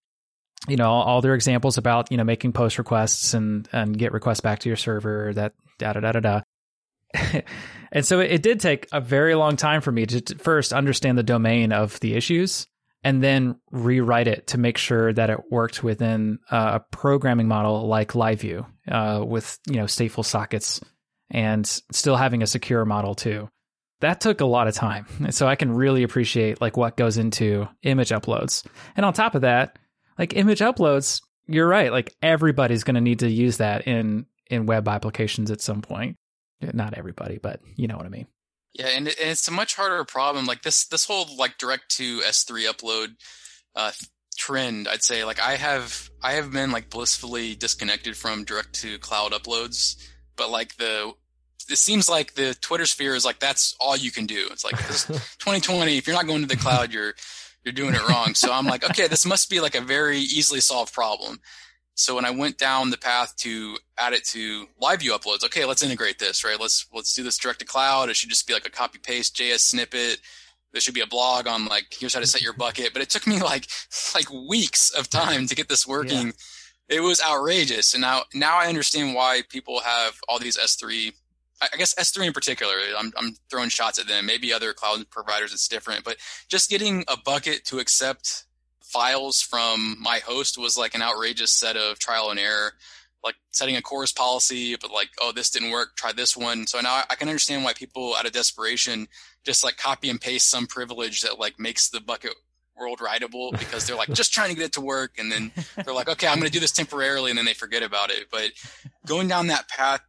you 0.69 0.77
know 0.77 0.91
all 0.91 1.21
their 1.21 1.35
examples 1.35 1.79
about 1.79 2.11
you 2.11 2.17
know 2.17 2.25
making 2.25 2.53
post 2.53 2.79
requests 2.79 3.35
and 3.35 3.69
and 3.73 3.99
get 3.99 4.13
requests 4.13 4.41
back 4.41 4.61
to 4.61 4.69
your 4.69 4.77
server 4.77 5.33
that 5.35 5.55
da 5.79 5.93
da 5.93 6.01
da 6.01 6.13
da 6.13 6.21
da 6.21 6.41
and 7.93 8.07
so 8.07 8.21
it, 8.21 8.33
it, 8.33 8.43
did 8.43 8.59
take 8.59 8.89
a 8.91 9.01
very 9.01 9.35
long 9.35 9.55
time 9.55 9.83
for 9.83 9.93
me 9.93 10.07
to, 10.07 10.35
first 10.37 10.73
understand 10.73 11.19
the 11.19 11.23
domain 11.23 11.71
of 11.71 12.01
the 12.01 12.15
issues 12.15 12.67
and 13.05 13.23
then 13.23 13.57
rewrite 13.71 14.29
it 14.29 14.47
to 14.47 14.59
make 14.59 14.79
sure 14.79 15.13
that 15.13 15.29
it 15.29 15.41
worked 15.51 15.83
within 15.83 16.39
a 16.51 16.81
programming 16.91 17.49
model 17.49 17.87
like 17.87 18.13
LiveView 18.13 18.65
uh, 18.89 19.25
with 19.27 19.59
you 19.67 19.77
know 19.77 19.85
stateful 19.85 20.25
sockets 20.25 20.81
and 21.31 21.67
still 21.67 22.17
having 22.17 22.43
a 22.43 22.47
secure 22.47 22.85
model 22.85 23.15
too. 23.15 23.49
That 24.01 24.21
took 24.21 24.41
a 24.41 24.47
lot 24.47 24.69
of 24.69 24.75
time, 24.75 25.07
so 25.31 25.47
I 25.47 25.57
can 25.57 25.73
really 25.73 26.03
appreciate 26.03 26.61
like 26.61 26.77
what 26.77 26.97
goes 26.97 27.19
into 27.19 27.69
image 27.83 28.11
uploads. 28.11 28.65
And 28.97 29.05
on 29.05 29.13
top 29.13 29.35
of 29.35 29.43
that, 29.43 29.79
like 30.19 30.37
image 30.37 30.61
uploads, 30.61 31.23
you're 31.47 31.69
right. 31.69 31.93
Like 31.93 32.15
everybody's 32.23 32.85
going 32.85 32.95
to 32.95 33.01
need 33.01 33.21
to 33.21 33.31
use 33.31 33.59
that 33.59 33.87
in 33.87 34.27
in 34.47 34.67
web 34.67 34.89
applications 34.89 35.51
at 35.51 35.61
some 35.61 35.83
point. 35.83 36.17
Not 36.61 36.95
everybody, 36.95 37.39
but 37.39 37.61
you 37.75 37.89
know 37.89 37.97
what 37.97 38.07
I 38.07 38.11
mean. 38.11 38.27
Yeah, 38.75 38.87
and, 38.87 39.09
and 39.09 39.17
it's 39.19 39.49
a 39.49 39.53
much 39.53 39.75
harder 39.75 40.05
problem. 40.05 40.47
Like 40.47 40.63
this, 40.63 40.87
this 40.87 41.05
whole 41.05 41.27
like 41.37 41.59
direct 41.59 41.91
to 41.97 42.21
S3 42.21 42.67
upload 42.67 43.17
uh, 43.77 43.93
trend, 44.37 44.89
I'd 44.89 45.03
say. 45.03 45.25
Like 45.25 45.41
I 45.41 45.57
have, 45.57 46.11
I 46.23 46.33
have 46.33 46.53
been 46.53 46.71
like 46.71 46.89
blissfully 46.89 47.55
disconnected 47.55 48.17
from 48.17 48.45
direct 48.45 48.75
to 48.81 48.99
cloud 48.99 49.33
uploads, 49.33 49.97
but 50.37 50.51
like 50.51 50.77
the, 50.77 51.13
it 51.71 51.77
seems 51.77 52.09
like 52.09 52.35
the 52.35 52.55
Twitter 52.61 52.87
sphere 52.87 53.15
is 53.15 53.25
like 53.25 53.39
that's 53.41 53.77
all 53.79 53.97
you 53.97 54.11
can 54.11 54.27
do. 54.27 54.49
It's 54.51 54.65
like 54.65 54.77
2020. 54.79 55.97
If 55.99 56.07
you're 56.07 56.17
not 56.17 56.27
going 56.27 56.43
to 56.43 56.49
the 56.49 56.57
cloud, 56.57 56.93
you're 56.93 57.15
you're 57.65 57.73
doing 57.73 57.95
it 57.95 58.09
wrong. 58.09 58.35
So 58.35 58.53
I'm 58.53 58.67
like, 58.67 58.85
okay, 58.85 59.07
this 59.07 59.27
must 59.27 59.51
be 59.51 59.61
like 59.61 59.75
a 59.75 59.81
very 59.81 60.19
easily 60.19 60.61
solved 60.61 60.93
problem. 60.93 61.41
So 61.95 62.15
when 62.15 62.25
I 62.25 62.31
went 62.31 62.59
down 62.59 62.91
the 62.91 62.97
path 62.97 63.37
to 63.39 63.77
add 63.99 64.15
it 64.15 64.25
to 64.27 64.67
live 64.81 65.01
view 65.01 65.13
uploads, 65.13 65.45
okay, 65.45 65.65
let's 65.65 65.83
integrate 65.83 66.19
this, 66.19 66.45
right? 66.45 66.59
Let's 66.59 66.87
let's 66.93 67.15
do 67.15 67.23
this 67.23 67.39
direct 67.39 67.61
to 67.61 67.67
cloud. 67.67 68.09
It 68.09 68.17
should 68.17 68.31
just 68.31 68.47
be 68.47 68.55
like 68.55 68.67
a 68.67 68.71
copy 68.71 68.99
paste 68.99 69.37
JS 69.37 69.61
snippet. 69.61 70.21
There 70.73 70.81
should 70.81 70.95
be 70.95 71.03
a 71.03 71.07
blog 71.07 71.47
on 71.47 71.67
like 71.67 71.87
here's 71.91 72.15
how 72.15 72.21
to 72.21 72.27
set 72.27 72.43
your 72.43 72.55
bucket. 72.55 72.93
But 72.95 73.03
it 73.03 73.11
took 73.11 73.27
me 73.27 73.41
like 73.41 73.67
like 74.15 74.31
weeks 74.33 74.91
of 74.91 75.11
time 75.11 75.47
to 75.47 75.55
get 75.55 75.69
this 75.69 75.87
working. 75.87 76.29
Yeah. 76.29 76.33
It 76.97 77.01
was 77.01 77.23
outrageous. 77.27 77.93
And 77.95 78.01
now 78.01 78.23
now 78.35 78.57
I 78.57 78.69
understand 78.69 79.15
why 79.15 79.43
people 79.49 79.81
have 79.81 80.19
all 80.29 80.39
these 80.39 80.57
S3 80.57 81.13
I 81.73 81.77
guess 81.77 81.95
S3 81.95 82.27
in 82.27 82.33
particular, 82.33 82.75
I'm, 82.99 83.13
I'm 83.17 83.35
throwing 83.51 83.69
shots 83.69 83.99
at 83.99 84.09
them. 84.09 84.27
Maybe 84.27 84.53
other 84.53 84.73
cloud 84.73 85.09
providers, 85.11 85.53
it's 85.53 85.69
different, 85.69 86.05
but 86.05 86.17
just 86.49 86.71
getting 86.71 87.05
a 87.09 87.17
bucket 87.17 87.65
to 87.67 87.79
accept 87.79 88.45
files 88.93 89.41
from 89.41 89.97
my 90.01 90.19
host 90.19 90.59
was 90.59 90.77
like 90.77 90.95
an 90.95 91.03
outrageous 91.03 91.53
set 91.53 91.77
of 91.77 91.99
trial 91.99 92.31
and 92.31 92.39
error. 92.39 92.73
Like 93.25 93.37
setting 93.53 93.77
a 93.77 93.83
CORS 93.83 94.13
policy 94.13 94.75
but 94.75 94.91
like 94.91 95.11
oh 95.21 95.31
this 95.31 95.49
didn't 95.49 95.71
work 95.71 95.97
try 95.97 96.13
this 96.13 96.37
one. 96.37 96.67
So 96.67 96.81
now 96.81 97.03
i 97.09 97.15
can 97.15 97.29
understand 97.29 97.63
why 97.63 97.73
people 97.73 98.17
out 98.17 98.27
of 98.27 98.33
desperation 98.33 99.07
just 99.45 99.63
like 99.63 99.77
copy 99.77 100.11
and 100.11 100.21
paste 100.21 100.51
some 100.51 100.67
privilege 100.67 101.23
that 101.23 101.39
like 101.39 101.59
makes 101.59 101.89
the 101.89 102.01
bucket 102.01 102.35
world 102.77 102.99
writable 102.99 103.53
because 103.59 103.87
they're 103.87 103.97
like 103.97 104.13
just 104.13 104.33
trying 104.33 104.51
to 104.51 104.57
get 104.57 104.65
it 104.65 104.73
to 104.73 104.81
work. 104.81 105.13
And 105.19 105.31
then 105.31 105.53
they're 105.85 105.95
like 105.95 106.09
okay 106.09 106.27
i'm 106.27 106.39
going 106.39 106.49
to 106.49 106.53
do 106.53 106.61
this 106.61 106.73
temporarily 106.73 107.31
and 107.31 107.39
then 107.39 107.45
they 107.45 107.55
forget 107.55 107.85
about 107.85 108.11
it. 108.11 108.27
But 108.31 108.51
going 109.07 109.29
down 109.29 109.47
that 109.47 109.69
path 109.69 110.01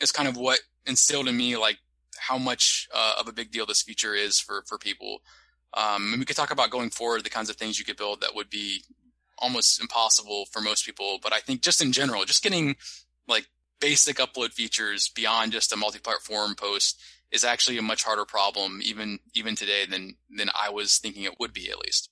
is 0.00 0.10
kind 0.10 0.28
of 0.28 0.36
what 0.36 0.58
instilled 0.86 1.28
in 1.28 1.36
me 1.36 1.56
like 1.56 1.78
how 2.18 2.38
much 2.38 2.88
uh, 2.94 3.14
of 3.18 3.28
a 3.28 3.32
big 3.32 3.50
deal 3.50 3.66
this 3.66 3.82
feature 3.82 4.14
is 4.14 4.40
for 4.40 4.62
for 4.66 4.78
people 4.78 5.20
um, 5.74 6.12
and 6.12 6.18
we 6.18 6.24
could 6.24 6.36
talk 6.36 6.50
about 6.50 6.70
going 6.70 6.90
forward 6.90 7.24
the 7.24 7.30
kinds 7.30 7.50
of 7.50 7.56
things 7.56 7.78
you 7.78 7.84
could 7.84 7.96
build 7.96 8.20
that 8.20 8.34
would 8.34 8.50
be 8.50 8.82
almost 9.38 9.80
impossible 9.80 10.46
for 10.46 10.60
most 10.60 10.84
people. 10.84 11.18
But 11.22 11.32
I 11.32 11.40
think 11.40 11.62
just 11.62 11.82
in 11.82 11.92
general, 11.92 12.24
just 12.24 12.42
getting 12.42 12.76
like 13.26 13.46
basic 13.80 14.16
upload 14.16 14.52
features 14.52 15.10
beyond 15.14 15.52
just 15.52 15.72
a 15.72 15.76
multi-part 15.76 16.22
form 16.22 16.54
post 16.54 17.00
is 17.30 17.44
actually 17.44 17.78
a 17.78 17.82
much 17.82 18.02
harder 18.02 18.24
problem 18.24 18.80
even 18.82 19.18
even 19.34 19.54
today 19.54 19.84
than 19.88 20.16
than 20.30 20.48
I 20.60 20.70
was 20.70 20.98
thinking 20.98 21.24
it 21.24 21.38
would 21.38 21.52
be 21.52 21.70
at 21.70 21.78
least. 21.78 22.08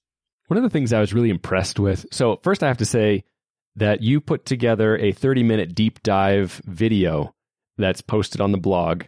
One 0.49 0.59
of 0.59 0.63
the 0.63 0.71
things 0.71 0.93
I 0.93 1.01
was 1.01 1.15
really 1.15 1.31
impressed 1.31 1.79
with. 1.81 2.07
So 2.13 2.39
first 2.43 2.63
I 2.63 2.69
have 2.69 2.79
to 2.79 2.85
say 2.85 3.25
that 3.77 4.03
you 4.03 4.21
put 4.21 4.45
together 4.45 4.97
a 4.97 5.13
30 5.13 5.43
minute 5.43 5.75
deep 5.75 6.03
dive 6.03 6.61
video 6.67 7.35
that's 7.79 8.01
posted 8.01 8.41
on 8.41 8.53
the 8.53 8.59
blog 8.59 9.05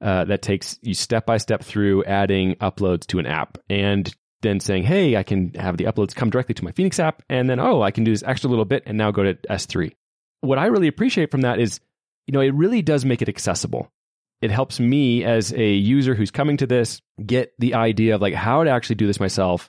uh, 0.00 0.24
that 0.24 0.42
takes 0.42 0.78
you 0.82 0.94
step 0.94 1.26
by 1.26 1.38
step 1.38 1.62
through 1.62 2.04
adding 2.04 2.54
uploads 2.56 3.06
to 3.06 3.18
an 3.18 3.26
app 3.26 3.58
and 3.68 4.14
then 4.42 4.60
saying, 4.60 4.84
hey, 4.84 5.16
I 5.16 5.22
can 5.22 5.52
have 5.54 5.76
the 5.76 5.84
uploads 5.84 6.14
come 6.14 6.30
directly 6.30 6.54
to 6.54 6.64
my 6.64 6.72
Phoenix 6.72 7.00
app. 7.00 7.22
And 7.28 7.50
then, 7.50 7.58
oh, 7.58 7.82
I 7.82 7.90
can 7.90 8.04
do 8.04 8.12
this 8.12 8.22
extra 8.22 8.48
little 8.48 8.64
bit 8.64 8.84
and 8.86 8.96
now 8.96 9.10
go 9.10 9.24
to 9.24 9.34
S3. 9.34 9.92
What 10.40 10.58
I 10.58 10.66
really 10.66 10.86
appreciate 10.86 11.30
from 11.30 11.40
that 11.40 11.58
is, 11.58 11.80
you 12.26 12.32
know, 12.32 12.40
it 12.40 12.54
really 12.54 12.82
does 12.82 13.04
make 13.04 13.22
it 13.22 13.28
accessible. 13.28 13.90
It 14.40 14.52
helps 14.52 14.78
me 14.78 15.24
as 15.24 15.52
a 15.52 15.72
user 15.72 16.14
who's 16.14 16.30
coming 16.30 16.58
to 16.58 16.66
this 16.66 17.02
get 17.24 17.52
the 17.58 17.74
idea 17.74 18.14
of 18.14 18.22
like 18.22 18.34
how 18.34 18.62
to 18.62 18.70
actually 18.70 18.96
do 18.96 19.08
this 19.08 19.18
myself. 19.18 19.68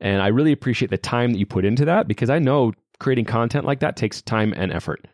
And 0.00 0.22
I 0.22 0.28
really 0.28 0.52
appreciate 0.52 0.90
the 0.90 0.98
time 0.98 1.32
that 1.32 1.38
you 1.38 1.46
put 1.46 1.64
into 1.64 1.86
that 1.86 2.06
because 2.06 2.30
I 2.30 2.38
know 2.38 2.72
creating 3.00 3.24
content 3.24 3.64
like 3.64 3.80
that 3.80 3.96
takes 3.96 4.22
time 4.22 4.54
and 4.56 4.72
effort. 4.72 5.08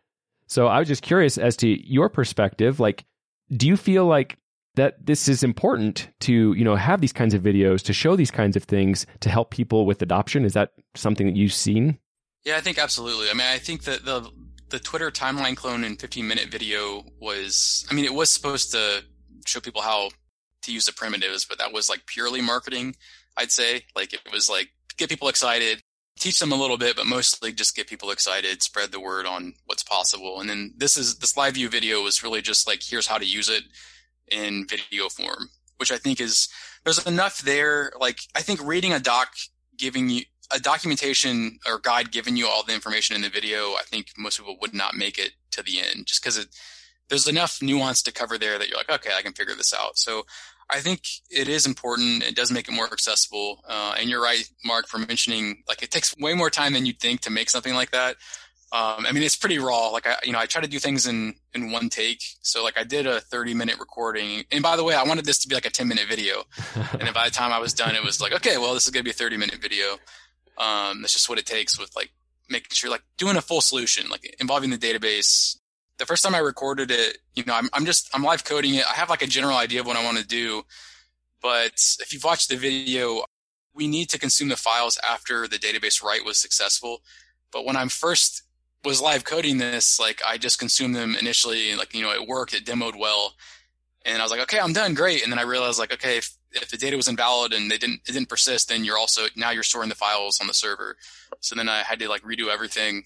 So 0.50 0.66
I 0.66 0.80
was 0.80 0.88
just 0.88 1.02
curious 1.02 1.38
as 1.38 1.56
to 1.58 1.68
your 1.68 2.08
perspective. 2.08 2.80
Like, 2.80 3.04
do 3.56 3.68
you 3.68 3.76
feel 3.76 4.04
like 4.04 4.36
that 4.74 5.06
this 5.06 5.28
is 5.28 5.44
important 5.44 6.08
to 6.20 6.52
you 6.54 6.64
know 6.64 6.74
have 6.74 7.00
these 7.00 7.12
kinds 7.12 7.34
of 7.34 7.42
videos 7.42 7.82
to 7.82 7.92
show 7.92 8.16
these 8.16 8.32
kinds 8.32 8.56
of 8.56 8.64
things 8.64 9.06
to 9.20 9.30
help 9.30 9.50
people 9.52 9.86
with 9.86 10.02
adoption? 10.02 10.44
Is 10.44 10.54
that 10.54 10.72
something 10.96 11.26
that 11.26 11.36
you've 11.36 11.54
seen? 11.54 11.98
Yeah 12.44 12.56
i 12.56 12.60
think 12.60 12.78
absolutely. 12.78 13.28
I 13.30 13.34
mean 13.34 13.46
i 13.46 13.58
think 13.58 13.84
that 13.84 14.04
the 14.04 14.28
the 14.70 14.78
twitter 14.78 15.10
timeline 15.10 15.56
clone 15.56 15.82
in 15.84 15.96
15 15.96 16.26
minute 16.26 16.48
video 16.48 17.04
was 17.20 17.84
i 17.90 17.94
mean 17.94 18.04
it 18.04 18.14
was 18.14 18.30
supposed 18.30 18.70
to 18.70 19.02
show 19.44 19.60
people 19.60 19.82
how 19.82 20.10
to 20.62 20.72
use 20.72 20.86
the 20.86 20.92
primitives 20.92 21.44
but 21.44 21.58
that 21.58 21.72
was 21.72 21.88
like 21.88 22.06
purely 22.06 22.40
marketing 22.40 22.94
i'd 23.36 23.50
say. 23.52 23.84
Like 23.96 24.12
it 24.12 24.20
was 24.32 24.48
like 24.48 24.70
get 24.96 25.08
people 25.08 25.28
excited 25.28 25.82
teach 26.20 26.38
them 26.38 26.52
a 26.52 26.56
little 26.56 26.76
bit 26.76 26.94
but 26.94 27.06
mostly 27.06 27.52
just 27.52 27.74
get 27.74 27.88
people 27.88 28.10
excited 28.10 28.62
spread 28.62 28.92
the 28.92 29.00
word 29.00 29.26
on 29.26 29.54
what's 29.64 29.82
possible 29.82 30.38
and 30.40 30.48
then 30.48 30.72
this 30.76 30.96
is 30.96 31.18
this 31.18 31.36
live 31.36 31.54
view 31.54 31.68
video 31.68 32.02
was 32.02 32.22
really 32.22 32.42
just 32.42 32.68
like 32.68 32.82
here's 32.82 33.06
how 33.06 33.18
to 33.18 33.26
use 33.26 33.48
it 33.48 33.64
in 34.30 34.66
video 34.66 35.08
form, 35.08 35.50
which 35.76 35.92
I 35.92 35.96
think 35.96 36.20
is 36.20 36.48
there's 36.84 37.04
enough 37.06 37.38
there. 37.38 37.92
Like 38.00 38.20
I 38.34 38.42
think 38.42 38.60
reading 38.62 38.92
a 38.92 39.00
doc 39.00 39.34
giving 39.76 40.08
you 40.08 40.22
a 40.52 40.58
documentation 40.58 41.58
or 41.66 41.78
guide 41.78 42.10
giving 42.10 42.36
you 42.36 42.48
all 42.48 42.64
the 42.64 42.74
information 42.74 43.14
in 43.14 43.22
the 43.22 43.28
video, 43.28 43.72
I 43.72 43.82
think 43.86 44.06
most 44.18 44.38
people 44.38 44.56
would 44.60 44.74
not 44.74 44.94
make 44.94 45.18
it 45.18 45.32
to 45.52 45.62
the 45.62 45.78
end 45.78 46.06
just 46.06 46.22
because 46.22 46.46
there's 47.08 47.28
enough 47.28 47.60
nuance 47.62 48.02
to 48.02 48.12
cover 48.12 48.38
there 48.38 48.58
that 48.58 48.68
you're 48.68 48.78
like, 48.78 48.90
okay, 48.90 49.10
I 49.16 49.22
can 49.22 49.32
figure 49.32 49.54
this 49.54 49.74
out. 49.74 49.98
So 49.98 50.24
I 50.72 50.80
think 50.80 51.02
it 51.30 51.48
is 51.48 51.66
important. 51.66 52.22
It 52.22 52.36
does 52.36 52.50
make 52.50 52.68
it 52.68 52.72
more 52.72 52.86
accessible. 52.86 53.64
Uh, 53.68 53.94
and 53.98 54.08
you're 54.08 54.22
right, 54.22 54.48
Mark, 54.64 54.86
for 54.86 54.98
mentioning 54.98 55.62
like 55.68 55.82
it 55.82 55.90
takes 55.90 56.16
way 56.16 56.34
more 56.34 56.50
time 56.50 56.72
than 56.72 56.86
you'd 56.86 57.00
think 57.00 57.20
to 57.22 57.30
make 57.30 57.50
something 57.50 57.74
like 57.74 57.90
that. 57.90 58.16
Um, 58.72 59.04
I 59.04 59.10
mean, 59.12 59.24
it's 59.24 59.36
pretty 59.36 59.58
raw. 59.58 59.88
Like 59.88 60.06
I, 60.06 60.16
you 60.22 60.32
know, 60.32 60.38
I 60.38 60.46
try 60.46 60.62
to 60.62 60.68
do 60.68 60.78
things 60.78 61.06
in, 61.06 61.34
in 61.54 61.72
one 61.72 61.88
take. 61.88 62.22
So 62.42 62.62
like 62.62 62.78
I 62.78 62.84
did 62.84 63.04
a 63.04 63.20
30 63.20 63.52
minute 63.54 63.80
recording. 63.80 64.44
And 64.52 64.62
by 64.62 64.76
the 64.76 64.84
way, 64.84 64.94
I 64.94 65.02
wanted 65.02 65.24
this 65.24 65.38
to 65.40 65.48
be 65.48 65.56
like 65.56 65.66
a 65.66 65.70
10 65.70 65.88
minute 65.88 66.06
video. 66.08 66.44
and 66.74 67.00
then 67.00 67.12
by 67.12 67.24
the 67.28 67.34
time 67.34 67.52
I 67.52 67.58
was 67.58 67.74
done, 67.74 67.96
it 67.96 68.04
was 68.04 68.20
like, 68.20 68.32
okay, 68.32 68.58
well, 68.58 68.74
this 68.74 68.84
is 68.84 68.90
going 68.90 69.00
to 69.02 69.04
be 69.04 69.10
a 69.10 69.14
30 69.14 69.36
minute 69.36 69.60
video. 69.60 69.98
Um, 70.56 71.00
that's 71.00 71.12
just 71.12 71.28
what 71.28 71.38
it 71.38 71.46
takes 71.46 71.78
with 71.80 71.94
like 71.96 72.10
making 72.48 72.70
sure 72.72 72.90
like 72.90 73.02
doing 73.16 73.36
a 73.36 73.42
full 73.42 73.60
solution, 73.60 74.08
like 74.08 74.36
involving 74.38 74.70
the 74.70 74.78
database. 74.78 75.56
The 76.00 76.06
first 76.06 76.24
time 76.24 76.34
I 76.34 76.38
recorded 76.38 76.90
it, 76.90 77.18
you 77.34 77.44
know, 77.44 77.54
I'm, 77.54 77.68
I'm 77.74 77.84
just, 77.84 78.08
I'm 78.14 78.24
live 78.24 78.42
coding 78.42 78.74
it. 78.74 78.86
I 78.90 78.94
have 78.94 79.10
like 79.10 79.20
a 79.20 79.26
general 79.26 79.58
idea 79.58 79.80
of 79.80 79.86
what 79.86 79.96
I 79.96 80.04
want 80.04 80.16
to 80.16 80.26
do. 80.26 80.62
But 81.42 81.74
if 82.00 82.12
you've 82.12 82.24
watched 82.24 82.48
the 82.48 82.56
video, 82.56 83.24
we 83.74 83.86
need 83.86 84.08
to 84.08 84.18
consume 84.18 84.48
the 84.48 84.56
files 84.56 84.98
after 85.08 85.46
the 85.46 85.58
database 85.58 86.02
write 86.02 86.24
was 86.24 86.38
successful. 86.38 87.02
But 87.52 87.66
when 87.66 87.76
I'm 87.76 87.90
first 87.90 88.44
was 88.82 89.02
live 89.02 89.24
coding 89.24 89.58
this, 89.58 90.00
like 90.00 90.22
I 90.26 90.38
just 90.38 90.58
consumed 90.58 90.96
them 90.96 91.14
initially, 91.14 91.68
and 91.68 91.78
like 91.78 91.94
you 91.94 92.02
know 92.02 92.12
it 92.12 92.26
worked, 92.26 92.54
it 92.54 92.64
demoed 92.64 92.98
well, 92.98 93.34
and 94.04 94.20
I 94.20 94.24
was 94.24 94.30
like, 94.30 94.40
okay, 94.40 94.58
I'm 94.58 94.72
done, 94.72 94.94
great. 94.94 95.22
And 95.22 95.30
then 95.30 95.38
I 95.38 95.42
realized 95.42 95.78
like, 95.78 95.92
okay, 95.92 96.16
if, 96.16 96.34
if 96.52 96.70
the 96.70 96.78
data 96.78 96.96
was 96.96 97.08
invalid 97.08 97.52
and 97.52 97.70
they 97.70 97.78
didn't 97.78 98.00
it 98.08 98.12
didn't 98.12 98.28
persist, 98.28 98.68
then 98.68 98.84
you're 98.84 98.98
also 98.98 99.26
now 99.36 99.50
you're 99.50 99.62
storing 99.62 99.88
the 99.88 99.94
files 99.94 100.40
on 100.40 100.46
the 100.46 100.54
server. 100.54 100.96
So 101.40 101.54
then 101.54 101.68
I 101.68 101.82
had 101.82 101.98
to 101.98 102.08
like 102.08 102.22
redo 102.22 102.48
everything. 102.48 103.04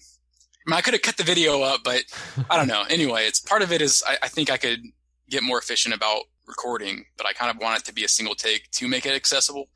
I, 0.71 0.81
could 0.81 0.93
have 0.93 1.01
cut 1.01 1.17
the 1.17 1.23
video 1.23 1.61
up, 1.61 1.81
but 1.83 2.03
I 2.49 2.57
don't 2.57 2.67
know. 2.67 2.83
Anyway, 2.89 3.25
it's 3.25 3.39
part 3.39 3.61
of 3.61 3.71
it 3.71 3.81
is 3.81 4.03
I, 4.07 4.17
I 4.23 4.27
think 4.27 4.49
I 4.49 4.57
could 4.57 4.81
get 5.29 5.43
more 5.43 5.59
efficient 5.59 5.93
about 5.93 6.23
recording, 6.47 7.05
but 7.17 7.25
I 7.27 7.33
kind 7.33 7.51
of 7.51 7.61
want 7.61 7.79
it 7.79 7.85
to 7.85 7.93
be 7.93 8.03
a 8.03 8.07
single 8.07 8.35
take 8.35 8.69
to 8.71 8.87
make 8.87 9.05
it 9.05 9.13
accessible 9.13 9.69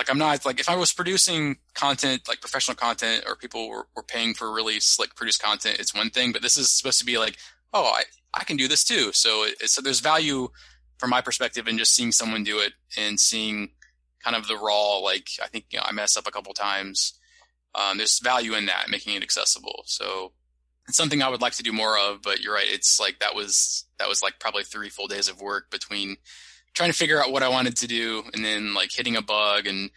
like 0.00 0.08
I'm 0.08 0.16
not 0.16 0.46
like 0.46 0.58
if 0.58 0.70
I 0.70 0.76
was 0.76 0.94
producing 0.94 1.58
content 1.74 2.22
like 2.26 2.40
professional 2.40 2.74
content 2.74 3.24
or 3.26 3.36
people 3.36 3.68
were, 3.68 3.86
were 3.94 4.02
paying 4.02 4.32
for 4.32 4.50
really 4.50 4.80
slick 4.80 5.14
produced 5.14 5.42
content, 5.42 5.78
it's 5.78 5.94
one 5.94 6.08
thing. 6.08 6.32
But 6.32 6.40
this 6.40 6.56
is 6.56 6.70
supposed 6.70 7.00
to 7.00 7.04
be 7.04 7.18
like, 7.18 7.36
oh, 7.74 7.84
I, 7.84 8.04
I 8.32 8.44
can 8.44 8.56
do 8.56 8.66
this 8.66 8.82
too. 8.82 9.12
So 9.12 9.44
it, 9.44 9.68
so 9.68 9.82
there's 9.82 10.00
value 10.00 10.48
from 10.96 11.10
my 11.10 11.20
perspective 11.20 11.68
in 11.68 11.76
just 11.76 11.94
seeing 11.94 12.12
someone 12.12 12.44
do 12.44 12.60
it 12.60 12.72
and 12.96 13.20
seeing 13.20 13.72
kind 14.24 14.34
of 14.34 14.48
the 14.48 14.56
raw. 14.56 14.96
Like 14.96 15.28
I 15.42 15.48
think 15.48 15.66
you 15.70 15.78
know, 15.78 15.84
I 15.86 15.92
messed 15.92 16.16
up 16.16 16.26
a 16.26 16.30
couple 16.30 16.54
times. 16.54 17.19
Um, 17.74 17.98
there's 17.98 18.18
value 18.20 18.54
in 18.54 18.66
that, 18.66 18.90
making 18.90 19.14
it 19.14 19.22
accessible. 19.22 19.82
So 19.86 20.32
it's 20.88 20.96
something 20.96 21.22
I 21.22 21.28
would 21.28 21.40
like 21.40 21.54
to 21.54 21.62
do 21.62 21.72
more 21.72 21.98
of. 21.98 22.22
But 22.22 22.40
you're 22.40 22.54
right. 22.54 22.66
It's 22.68 22.98
like 22.98 23.18
that 23.20 23.34
was 23.34 23.86
that 23.98 24.08
was 24.08 24.22
like 24.22 24.40
probably 24.40 24.64
three 24.64 24.88
full 24.88 25.06
days 25.06 25.28
of 25.28 25.40
work 25.40 25.70
between 25.70 26.16
trying 26.74 26.90
to 26.90 26.96
figure 26.96 27.22
out 27.22 27.32
what 27.32 27.42
I 27.42 27.48
wanted 27.48 27.76
to 27.78 27.86
do 27.86 28.22
and 28.32 28.44
then 28.44 28.74
like 28.74 28.90
hitting 28.92 29.16
a 29.16 29.22
bug 29.22 29.66
and 29.66 29.90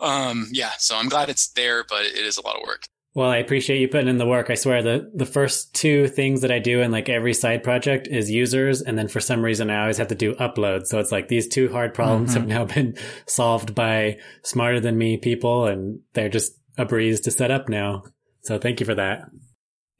Um, 0.00 0.48
yeah, 0.50 0.72
so 0.78 0.96
I'm 0.96 1.10
glad 1.10 1.28
it's 1.28 1.48
there, 1.48 1.84
but 1.86 2.06
it 2.06 2.24
is 2.24 2.38
a 2.38 2.42
lot 2.42 2.56
of 2.56 2.62
work. 2.66 2.84
Well, 3.12 3.28
I 3.28 3.38
appreciate 3.38 3.80
you 3.80 3.88
putting 3.88 4.08
in 4.08 4.18
the 4.18 4.26
work. 4.26 4.50
I 4.50 4.54
swear 4.54 4.82
the 4.82 5.10
the 5.14 5.26
first 5.26 5.74
two 5.74 6.06
things 6.06 6.42
that 6.42 6.52
I 6.52 6.60
do 6.60 6.80
in 6.80 6.92
like 6.92 7.08
every 7.08 7.34
side 7.34 7.62
project 7.62 8.06
is 8.06 8.30
users, 8.30 8.82
and 8.82 8.96
then 8.96 9.08
for 9.08 9.20
some 9.20 9.42
reason 9.42 9.68
I 9.68 9.80
always 9.80 9.98
have 9.98 10.08
to 10.08 10.14
do 10.14 10.34
uploads. 10.36 10.86
So 10.86 11.00
it's 11.00 11.10
like 11.10 11.28
these 11.28 11.48
two 11.48 11.70
hard 11.70 11.92
problems 11.92 12.30
mm-hmm. 12.30 12.48
have 12.48 12.48
now 12.48 12.64
been 12.74 12.96
solved 13.26 13.74
by 13.74 14.18
smarter 14.42 14.80
than 14.80 14.96
me 14.96 15.16
people, 15.16 15.66
and 15.66 16.00
they're 16.14 16.28
just 16.28 16.56
a 16.80 16.86
breeze 16.86 17.20
to 17.20 17.30
set 17.30 17.50
up 17.50 17.68
now. 17.68 18.04
So 18.42 18.58
thank 18.58 18.80
you 18.80 18.86
for 18.86 18.94
that. 18.94 19.28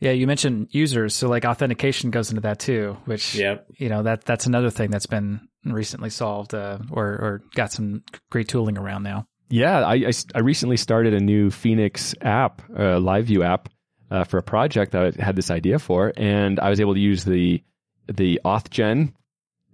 Yeah, 0.00 0.12
you 0.12 0.26
mentioned 0.26 0.68
users, 0.70 1.14
so 1.14 1.28
like 1.28 1.44
authentication 1.44 2.10
goes 2.10 2.30
into 2.30 2.40
that 2.40 2.58
too, 2.58 2.96
which 3.04 3.34
yep. 3.34 3.66
you 3.76 3.90
know 3.90 4.02
that 4.02 4.24
that's 4.24 4.46
another 4.46 4.70
thing 4.70 4.90
that's 4.90 5.06
been 5.06 5.40
recently 5.64 6.08
solved 6.08 6.54
uh, 6.54 6.78
or 6.90 7.04
or 7.04 7.42
got 7.54 7.70
some 7.70 8.02
great 8.30 8.48
tooling 8.48 8.78
around 8.78 9.02
now. 9.02 9.26
Yeah, 9.50 9.84
I, 9.84 9.94
I, 9.94 10.12
I 10.34 10.38
recently 10.40 10.78
started 10.78 11.12
a 11.12 11.20
new 11.20 11.50
Phoenix 11.50 12.14
app, 12.22 12.62
a 12.74 12.98
live 12.98 13.26
view 13.26 13.42
app, 13.42 13.68
uh, 14.10 14.24
for 14.24 14.38
a 14.38 14.42
project 14.42 14.92
that 14.92 15.18
I 15.18 15.22
had 15.22 15.36
this 15.36 15.50
idea 15.50 15.78
for, 15.78 16.12
and 16.16 16.58
I 16.60 16.70
was 16.70 16.80
able 16.80 16.94
to 16.94 17.00
use 17.00 17.24
the 17.24 17.62
the 18.06 18.40
AuthGen 18.44 19.12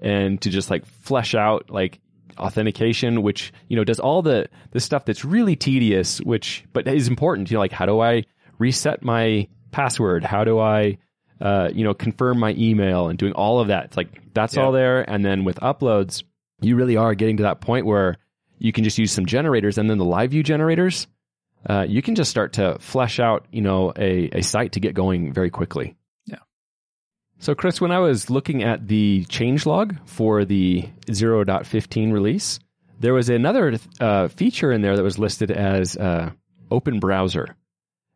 and 0.01 0.41
to 0.43 0.51
just 0.51 0.71
like 0.71 0.85
flesh 0.85 1.35
out 1.35 1.71
like 1.71 2.01
authentication, 2.39 3.23
which 3.23 3.53
you 3.69 3.77
know 3.77 3.85
does 3.85 4.01
all 4.01 4.23
the 4.23 4.49
the 4.73 4.81
stuff 4.81 5.05
that's 5.05 5.25
really 5.25 5.57
tedious, 5.57 6.19
which 6.21 6.65
but 6.73 6.87
is 6.89 7.09
important. 7.09 7.51
You 7.51 7.57
know, 7.57 7.61
like 7.61 7.73
how 7.73 7.87
do 7.87 8.01
I 8.01 8.25
reset 8.59 9.03
my 9.03 9.49
password? 9.71 10.25
How 10.25 10.45
do 10.45 10.59
I 10.59 10.99
uh, 11.41 11.71
you 11.73 11.85
know 11.85 11.95
confirm 11.95 12.39
my 12.39 12.55
email 12.57 13.09
and 13.09 13.19
doing 13.19 13.33
all 13.33 13.61
of 13.61 13.69
that? 13.69 13.87
It's 13.87 13.97
like 13.97 14.33
that's 14.35 14.57
yeah. 14.57 14.65
all 14.65 14.73
there, 14.73 15.09
and 15.09 15.25
then 15.25 15.45
with 15.45 15.57
uploads, 15.61 16.23
you 16.61 16.77
really 16.77 16.97
are 16.97 17.15
getting 17.15 17.39
to 17.39 17.45
that 17.45 17.61
point 17.61 17.87
where 17.87 18.17
you 18.59 18.73
can 18.73 18.85
just 18.85 18.99
use 18.99 19.13
some 19.13 19.27
generators 19.27 19.79
and 19.79 19.89
then 19.89 19.99
the 19.99 20.05
live 20.05 20.31
view 20.31 20.43
generators 20.43 21.07
uh, 21.69 21.85
you 21.89 22.01
can 22.01 22.15
just 22.15 22.31
start 22.31 22.55
to 22.55 22.79
flesh 22.81 23.19
out 23.19 23.47
you 23.51 23.61
know 23.61 23.93
a, 23.97 24.31
a 24.39 24.43
site 24.43 24.73
to 24.73 24.81
get 24.81 24.95
going 24.95 25.33
very 25.33 25.51
quickly 25.51 25.95
so 27.39 27.55
chris 27.55 27.81
when 27.81 27.93
i 27.93 27.99
was 27.99 28.31
looking 28.31 28.63
at 28.63 28.89
the 28.89 29.25
changelog 29.29 29.97
for 30.07 30.45
the 30.45 30.83
0.15 31.07 32.13
release 32.13 32.59
there 32.99 33.13
was 33.13 33.29
another 33.29 33.79
uh, 34.01 34.27
feature 34.29 34.73
in 34.73 34.81
there 34.81 34.97
that 34.97 35.03
was 35.03 35.19
listed 35.19 35.51
as 35.51 35.97
uh, 35.97 36.31
open 36.71 36.99
browser 36.99 37.57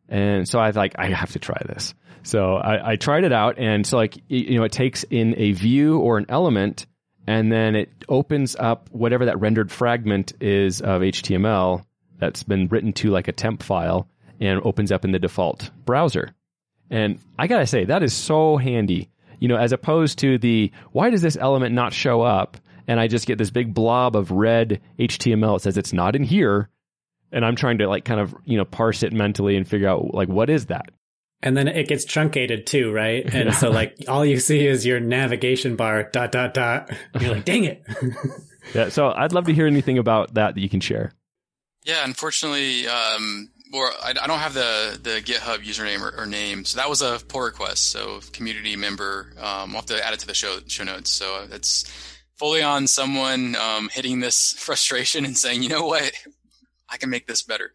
and 0.09 0.47
so 0.47 0.59
i 0.59 0.69
like 0.71 0.95
i 0.97 1.07
have 1.07 1.31
to 1.31 1.39
try 1.39 1.61
this 1.65 1.93
so 2.23 2.55
I, 2.55 2.91
I 2.91 2.95
tried 2.97 3.23
it 3.23 3.31
out 3.31 3.57
and 3.57 3.85
so 3.85 3.97
like 3.97 4.17
you 4.27 4.57
know 4.57 4.63
it 4.63 4.71
takes 4.71 5.03
in 5.09 5.33
a 5.37 5.53
view 5.53 5.97
or 5.99 6.17
an 6.17 6.25
element 6.29 6.85
and 7.27 7.51
then 7.51 7.75
it 7.75 7.89
opens 8.09 8.55
up 8.55 8.89
whatever 8.91 9.25
that 9.25 9.39
rendered 9.39 9.71
fragment 9.71 10.33
is 10.41 10.81
of 10.81 11.01
HTML 11.01 11.85
that's 12.17 12.43
been 12.43 12.67
written 12.67 12.93
to 12.93 13.09
like 13.09 13.27
a 13.27 13.31
temp 13.31 13.63
file 13.63 14.07
and 14.39 14.59
opens 14.63 14.91
up 14.91 15.05
in 15.05 15.11
the 15.11 15.19
default 15.19 15.69
browser. 15.85 16.33
And 16.89 17.19
I 17.37 17.47
gotta 17.47 17.67
say, 17.67 17.85
that 17.85 18.03
is 18.03 18.13
so 18.13 18.57
handy. 18.57 19.09
You 19.41 19.47
know, 19.47 19.57
as 19.57 19.73
opposed 19.73 20.19
to 20.19 20.37
the 20.37 20.71
why 20.91 21.09
does 21.09 21.21
this 21.21 21.35
element 21.35 21.73
not 21.73 21.93
show 21.93 22.21
up? 22.21 22.57
And 22.87 22.99
I 22.99 23.07
just 23.07 23.27
get 23.27 23.37
this 23.37 23.49
big 23.49 23.73
blob 23.73 24.15
of 24.15 24.31
red 24.31 24.79
HTML. 24.99 25.57
It 25.57 25.63
says 25.63 25.77
it's 25.77 25.93
not 25.93 26.15
in 26.15 26.23
here. 26.23 26.69
And 27.31 27.43
I'm 27.43 27.55
trying 27.55 27.79
to 27.79 27.87
like 27.87 28.05
kind 28.05 28.19
of, 28.19 28.35
you 28.45 28.57
know, 28.57 28.65
parse 28.65 29.03
it 29.03 29.13
mentally 29.13 29.57
and 29.57 29.67
figure 29.67 29.87
out 29.87 30.13
like 30.13 30.29
what 30.29 30.49
is 30.49 30.67
that? 30.67 30.91
And 31.41 31.57
then 31.57 31.67
it 31.67 31.87
gets 31.87 32.05
truncated 32.05 32.67
too, 32.67 32.91
right? 32.91 33.25
And 33.25 33.49
yeah. 33.49 33.51
so 33.51 33.69
like 33.71 33.95
all 34.07 34.23
you 34.23 34.39
see 34.39 34.65
is 34.65 34.85
your 34.85 34.99
navigation 34.99 35.75
bar 35.75 36.03
dot 36.03 36.31
dot 36.31 36.53
dot. 36.53 36.91
You're 37.19 37.33
like, 37.33 37.45
dang 37.45 37.63
it. 37.63 37.83
yeah. 38.75 38.89
So 38.89 39.11
I'd 39.11 39.33
love 39.33 39.45
to 39.45 39.53
hear 39.53 39.65
anything 39.65 39.97
about 39.97 40.35
that 40.35 40.53
that 40.53 40.61
you 40.61 40.69
can 40.69 40.81
share. 40.81 41.13
Yeah, 41.83 42.03
unfortunately, 42.05 42.87
um, 42.87 43.49
or 43.71 43.87
I, 43.87 44.13
I, 44.21 44.27
don't 44.27 44.39
have 44.39 44.53
the 44.53 44.99
the 45.01 45.21
GitHub 45.21 45.63
username 45.63 46.01
or, 46.01 46.21
or, 46.21 46.25
name, 46.25 46.65
so 46.65 46.77
that 46.77 46.89
was 46.89 47.01
a 47.01 47.19
pull 47.27 47.41
request. 47.41 47.91
So 47.91 48.19
community 48.33 48.75
member, 48.75 49.33
um, 49.37 49.71
I'll 49.71 49.77
have 49.77 49.85
to 49.87 50.05
add 50.05 50.13
it 50.13 50.19
to 50.21 50.27
the 50.27 50.33
show 50.33 50.59
show 50.67 50.83
notes. 50.83 51.11
So 51.11 51.47
it's 51.51 51.85
fully 52.35 52.61
on 52.61 52.87
someone 52.87 53.55
um, 53.55 53.89
hitting 53.89 54.19
this 54.19 54.53
frustration 54.57 55.25
and 55.25 55.37
saying, 55.37 55.63
you 55.63 55.69
know 55.69 55.85
what, 55.85 56.11
I 56.89 56.97
can 56.97 57.09
make 57.09 57.27
this 57.27 57.43
better. 57.43 57.73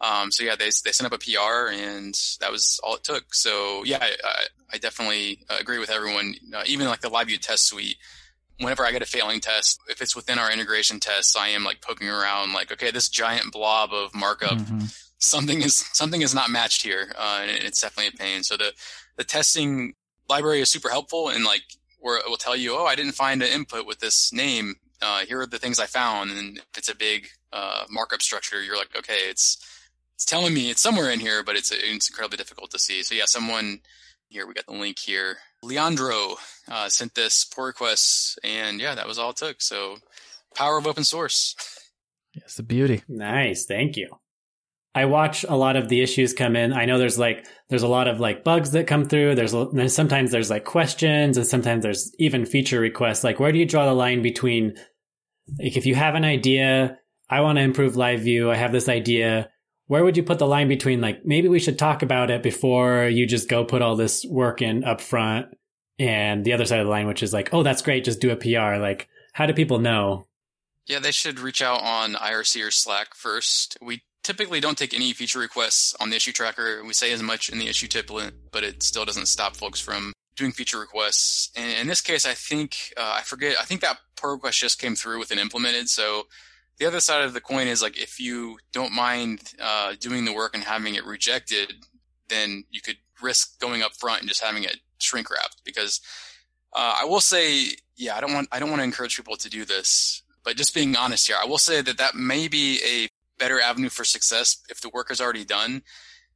Um, 0.00 0.30
so 0.30 0.44
yeah, 0.44 0.56
they 0.56 0.66
they 0.84 0.92
sent 0.92 1.12
up 1.12 1.12
a 1.12 1.18
PR, 1.18 1.72
and 1.72 2.14
that 2.40 2.52
was 2.52 2.80
all 2.84 2.96
it 2.96 3.04
took. 3.04 3.34
So 3.34 3.84
yeah, 3.84 3.98
I, 4.02 4.46
I 4.74 4.78
definitely 4.78 5.40
agree 5.48 5.78
with 5.78 5.90
everyone. 5.90 6.34
Uh, 6.54 6.62
even 6.66 6.86
like 6.86 7.00
the 7.00 7.10
LiveView 7.10 7.40
test 7.40 7.66
suite, 7.66 7.96
whenever 8.58 8.84
I 8.84 8.92
get 8.92 9.02
a 9.02 9.06
failing 9.06 9.40
test, 9.40 9.80
if 9.88 10.00
it's 10.00 10.14
within 10.14 10.38
our 10.38 10.50
integration 10.52 11.00
tests, 11.00 11.36
I 11.36 11.48
am 11.48 11.64
like 11.64 11.80
poking 11.80 12.08
around, 12.08 12.52
like, 12.52 12.72
okay, 12.72 12.90
this 12.90 13.08
giant 13.08 13.52
blob 13.52 13.92
of 13.92 14.14
markup, 14.14 14.58
mm-hmm. 14.58 14.86
Something 15.18 15.60
is 15.62 15.84
something 15.92 16.22
is 16.22 16.34
not 16.34 16.50
matched 16.50 16.82
here, 16.82 17.12
uh, 17.16 17.40
and 17.42 17.50
it's 17.64 17.80
definitely 17.80 18.12
a 18.14 18.18
pain. 18.18 18.42
So 18.42 18.56
the 18.56 18.72
the 19.16 19.24
testing 19.24 19.94
library 20.28 20.60
is 20.60 20.70
super 20.70 20.88
helpful, 20.88 21.28
and 21.28 21.44
like 21.44 21.62
where 21.98 22.18
it 22.18 22.28
will 22.28 22.36
tell 22.36 22.56
you, 22.56 22.76
oh, 22.76 22.86
I 22.86 22.94
didn't 22.94 23.12
find 23.12 23.42
an 23.42 23.48
input 23.48 23.86
with 23.86 23.98
this 23.98 24.32
name. 24.32 24.76
Uh, 25.02 25.20
here 25.20 25.40
are 25.40 25.46
the 25.46 25.58
things 25.58 25.78
I 25.78 25.86
found, 25.86 26.30
and 26.30 26.58
if 26.58 26.78
it's 26.78 26.88
a 26.88 26.96
big 26.96 27.28
uh, 27.52 27.84
markup 27.90 28.22
structure, 28.22 28.62
you're 28.62 28.76
like, 28.76 28.96
okay, 28.96 29.28
it's 29.28 29.58
it's 30.14 30.24
telling 30.24 30.54
me 30.54 30.70
it's 30.70 30.80
somewhere 30.80 31.10
in 31.10 31.20
here, 31.20 31.42
but 31.44 31.56
it's 31.56 31.70
it's 31.70 32.08
incredibly 32.08 32.36
difficult 32.36 32.70
to 32.72 32.78
see. 32.78 33.02
So 33.02 33.14
yeah, 33.14 33.26
someone 33.26 33.80
here 34.28 34.46
we 34.46 34.54
got 34.54 34.66
the 34.66 34.72
link 34.72 34.98
here. 34.98 35.38
Leandro 35.62 36.36
uh, 36.70 36.88
sent 36.88 37.14
this 37.14 37.44
pull 37.44 37.64
request, 37.64 38.38
and 38.44 38.80
yeah, 38.80 38.94
that 38.94 39.06
was 39.06 39.18
all 39.18 39.30
it 39.30 39.36
took. 39.36 39.62
So 39.62 39.98
power 40.54 40.78
of 40.78 40.86
open 40.86 41.04
source. 41.04 41.56
Yes, 42.34 42.54
the 42.54 42.62
beauty. 42.62 43.02
Nice, 43.08 43.64
thank 43.64 43.96
you. 43.96 44.08
I 44.98 45.04
watch 45.04 45.44
a 45.48 45.56
lot 45.56 45.76
of 45.76 45.88
the 45.88 46.00
issues 46.00 46.34
come 46.34 46.56
in. 46.56 46.72
I 46.72 46.84
know 46.84 46.98
there's 46.98 47.18
like 47.18 47.46
there's 47.68 47.84
a 47.84 47.88
lot 47.88 48.08
of 48.08 48.18
like 48.18 48.42
bugs 48.42 48.72
that 48.72 48.88
come 48.88 49.04
through. 49.04 49.36
There's, 49.36 49.52
there's 49.52 49.94
sometimes 49.94 50.32
there's 50.32 50.50
like 50.50 50.64
questions, 50.64 51.36
and 51.36 51.46
sometimes 51.46 51.84
there's 51.84 52.12
even 52.18 52.44
feature 52.44 52.80
requests. 52.80 53.22
Like, 53.22 53.38
where 53.38 53.52
do 53.52 53.58
you 53.58 53.66
draw 53.66 53.86
the 53.86 53.94
line 53.94 54.22
between 54.22 54.74
like 55.58 55.76
if 55.76 55.86
you 55.86 55.94
have 55.94 56.16
an 56.16 56.24
idea, 56.24 56.98
I 57.30 57.42
want 57.42 57.58
to 57.58 57.62
improve 57.62 57.96
live 57.96 58.20
view, 58.22 58.50
I 58.50 58.56
have 58.56 58.72
this 58.72 58.88
idea 58.88 59.50
where 59.86 60.04
would 60.04 60.16
you 60.16 60.22
put 60.22 60.38
the 60.38 60.46
line 60.46 60.68
between 60.68 61.00
like 61.00 61.24
maybe 61.24 61.48
we 61.48 61.60
should 61.60 61.78
talk 61.78 62.02
about 62.02 62.30
it 62.30 62.42
before 62.42 63.04
you 63.04 63.26
just 63.26 63.48
go 63.48 63.64
put 63.64 63.82
all 63.82 63.96
this 63.96 64.24
work 64.28 64.60
in 64.60 64.84
up 64.84 65.00
front 65.00 65.46
and 65.98 66.44
the 66.44 66.52
other 66.52 66.66
side 66.66 66.80
of 66.80 66.86
the 66.86 66.90
line 66.90 67.06
which 67.06 67.22
is 67.22 67.32
like 67.32 67.52
oh 67.52 67.62
that's 67.62 67.82
great 67.82 68.04
just 68.04 68.20
do 68.20 68.30
a 68.30 68.36
pr 68.36 68.76
like 68.80 69.08
how 69.32 69.46
do 69.46 69.54
people 69.54 69.78
know 69.78 70.26
yeah 70.86 70.98
they 70.98 71.10
should 71.10 71.40
reach 71.40 71.62
out 71.62 71.82
on 71.82 72.12
irc 72.14 72.66
or 72.66 72.70
slack 72.70 73.14
first 73.14 73.78
we 73.80 74.02
typically 74.28 74.60
don't 74.60 74.76
take 74.76 74.92
any 74.92 75.12
feature 75.14 75.38
requests 75.38 75.94
on 76.00 76.10
the 76.10 76.16
issue 76.16 76.32
tracker 76.32 76.84
we 76.84 76.92
say 76.92 77.12
as 77.12 77.22
much 77.22 77.48
in 77.48 77.58
the 77.58 77.66
issue 77.66 77.88
template 77.88 78.32
but 78.52 78.62
it 78.62 78.82
still 78.82 79.06
doesn't 79.06 79.26
stop 79.26 79.56
folks 79.56 79.80
from 79.80 80.12
doing 80.36 80.52
feature 80.52 80.78
requests 80.78 81.50
and 81.56 81.72
in 81.80 81.86
this 81.86 82.02
case 82.02 82.26
i 82.26 82.34
think 82.34 82.92
uh, 82.98 83.14
i 83.16 83.22
forget 83.22 83.56
i 83.58 83.64
think 83.64 83.80
that 83.80 83.96
pull 84.16 84.32
request 84.32 84.58
just 84.58 84.78
came 84.78 84.94
through 84.94 85.18
with 85.18 85.30
an 85.30 85.38
implemented 85.38 85.88
so 85.88 86.26
the 86.78 86.86
other 86.86 87.00
side 87.00 87.22
of 87.22 87.32
the 87.32 87.40
coin 87.40 87.66
is 87.66 87.82
like 87.82 88.00
if 88.00 88.20
you 88.20 88.58
don't 88.72 88.92
mind 88.92 89.52
uh, 89.60 89.94
doing 89.98 90.24
the 90.24 90.32
work 90.32 90.54
and 90.54 90.62
having 90.62 90.94
it 90.94 91.04
rejected, 91.04 91.74
then 92.28 92.64
you 92.70 92.80
could 92.80 92.96
risk 93.20 93.60
going 93.60 93.82
up 93.82 93.94
front 93.94 94.20
and 94.20 94.28
just 94.28 94.42
having 94.42 94.62
it 94.62 94.76
shrink 94.98 95.28
wrapped. 95.30 95.62
Because 95.64 96.00
uh, 96.72 96.98
I 97.00 97.04
will 97.04 97.20
say, 97.20 97.70
yeah, 97.96 98.16
I 98.16 98.20
don't 98.20 98.32
want 98.32 98.48
I 98.52 98.60
don't 98.60 98.70
want 98.70 98.80
to 98.80 98.84
encourage 98.84 99.16
people 99.16 99.36
to 99.36 99.50
do 99.50 99.64
this, 99.64 100.22
but 100.44 100.56
just 100.56 100.72
being 100.72 100.96
honest 100.96 101.26
here, 101.26 101.36
I 101.42 101.46
will 101.46 101.58
say 101.58 101.82
that 101.82 101.98
that 101.98 102.14
may 102.14 102.46
be 102.46 102.80
a 102.86 103.08
better 103.38 103.60
avenue 103.60 103.88
for 103.88 104.04
success 104.04 104.62
if 104.68 104.80
the 104.80 104.88
work 104.88 105.10
is 105.10 105.20
already 105.20 105.44
done. 105.44 105.82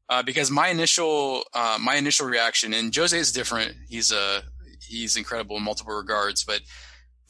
Uh, 0.09 0.23
because 0.23 0.51
my 0.51 0.69
initial 0.69 1.45
uh, 1.55 1.79
my 1.81 1.97
initial 1.97 2.27
reaction, 2.27 2.75
and 2.75 2.95
Jose 2.95 3.17
is 3.17 3.33
different. 3.33 3.75
He's 3.89 4.13
a 4.13 4.43
he's 4.87 5.17
incredible 5.17 5.57
in 5.57 5.63
multiple 5.63 5.95
regards, 5.95 6.45
but 6.45 6.61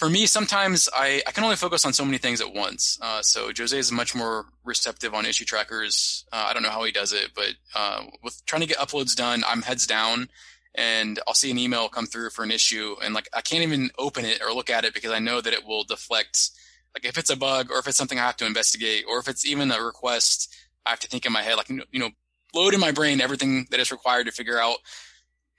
for 0.02 0.10
me, 0.10 0.26
sometimes 0.26 0.88
I, 0.96 1.22
I 1.28 1.30
can 1.30 1.44
only 1.44 1.54
focus 1.54 1.84
on 1.84 1.92
so 1.92 2.04
many 2.04 2.18
things 2.18 2.40
at 2.40 2.52
once. 2.52 2.98
Uh, 3.00 3.22
so 3.22 3.52
Jose 3.56 3.78
is 3.78 3.92
much 3.92 4.16
more 4.16 4.46
receptive 4.64 5.14
on 5.14 5.26
issue 5.26 5.44
trackers. 5.44 6.24
Uh, 6.32 6.46
I 6.48 6.52
don't 6.52 6.64
know 6.64 6.70
how 6.70 6.82
he 6.82 6.90
does 6.90 7.12
it, 7.12 7.30
but 7.36 7.50
uh, 7.76 8.06
with 8.20 8.44
trying 8.44 8.62
to 8.62 8.66
get 8.66 8.78
uploads 8.78 9.14
done, 9.14 9.44
I'm 9.46 9.62
heads 9.62 9.86
down, 9.86 10.28
and 10.74 11.20
I'll 11.28 11.34
see 11.34 11.52
an 11.52 11.58
email 11.58 11.88
come 11.88 12.06
through 12.06 12.30
for 12.30 12.42
an 12.42 12.50
issue, 12.50 12.96
and 13.00 13.14
like 13.14 13.28
I 13.32 13.42
can't 13.42 13.62
even 13.62 13.90
open 13.96 14.24
it 14.24 14.42
or 14.42 14.52
look 14.52 14.70
at 14.70 14.84
it 14.84 14.92
because 14.92 15.12
I 15.12 15.20
know 15.20 15.40
that 15.40 15.52
it 15.52 15.64
will 15.64 15.84
deflect. 15.84 16.50
Like 16.94 17.04
if 17.04 17.16
it's 17.16 17.30
a 17.30 17.36
bug, 17.36 17.70
or 17.70 17.78
if 17.78 17.86
it's 17.86 17.96
something 17.96 18.18
I 18.18 18.22
have 18.26 18.36
to 18.38 18.46
investigate, 18.46 19.04
or 19.08 19.18
if 19.18 19.28
it's 19.28 19.46
even 19.46 19.70
a 19.70 19.82
request, 19.82 20.54
I 20.84 20.90
have 20.90 21.00
to 21.00 21.08
think 21.08 21.24
in 21.24 21.32
my 21.32 21.42
head, 21.42 21.56
like 21.56 21.68
you 21.68 22.00
know, 22.00 22.10
load 22.54 22.74
in 22.74 22.80
my 22.80 22.92
brain 22.92 23.20
everything 23.20 23.66
that 23.70 23.80
is 23.80 23.90
required 23.90 24.26
to 24.26 24.32
figure 24.32 24.58
out 24.58 24.76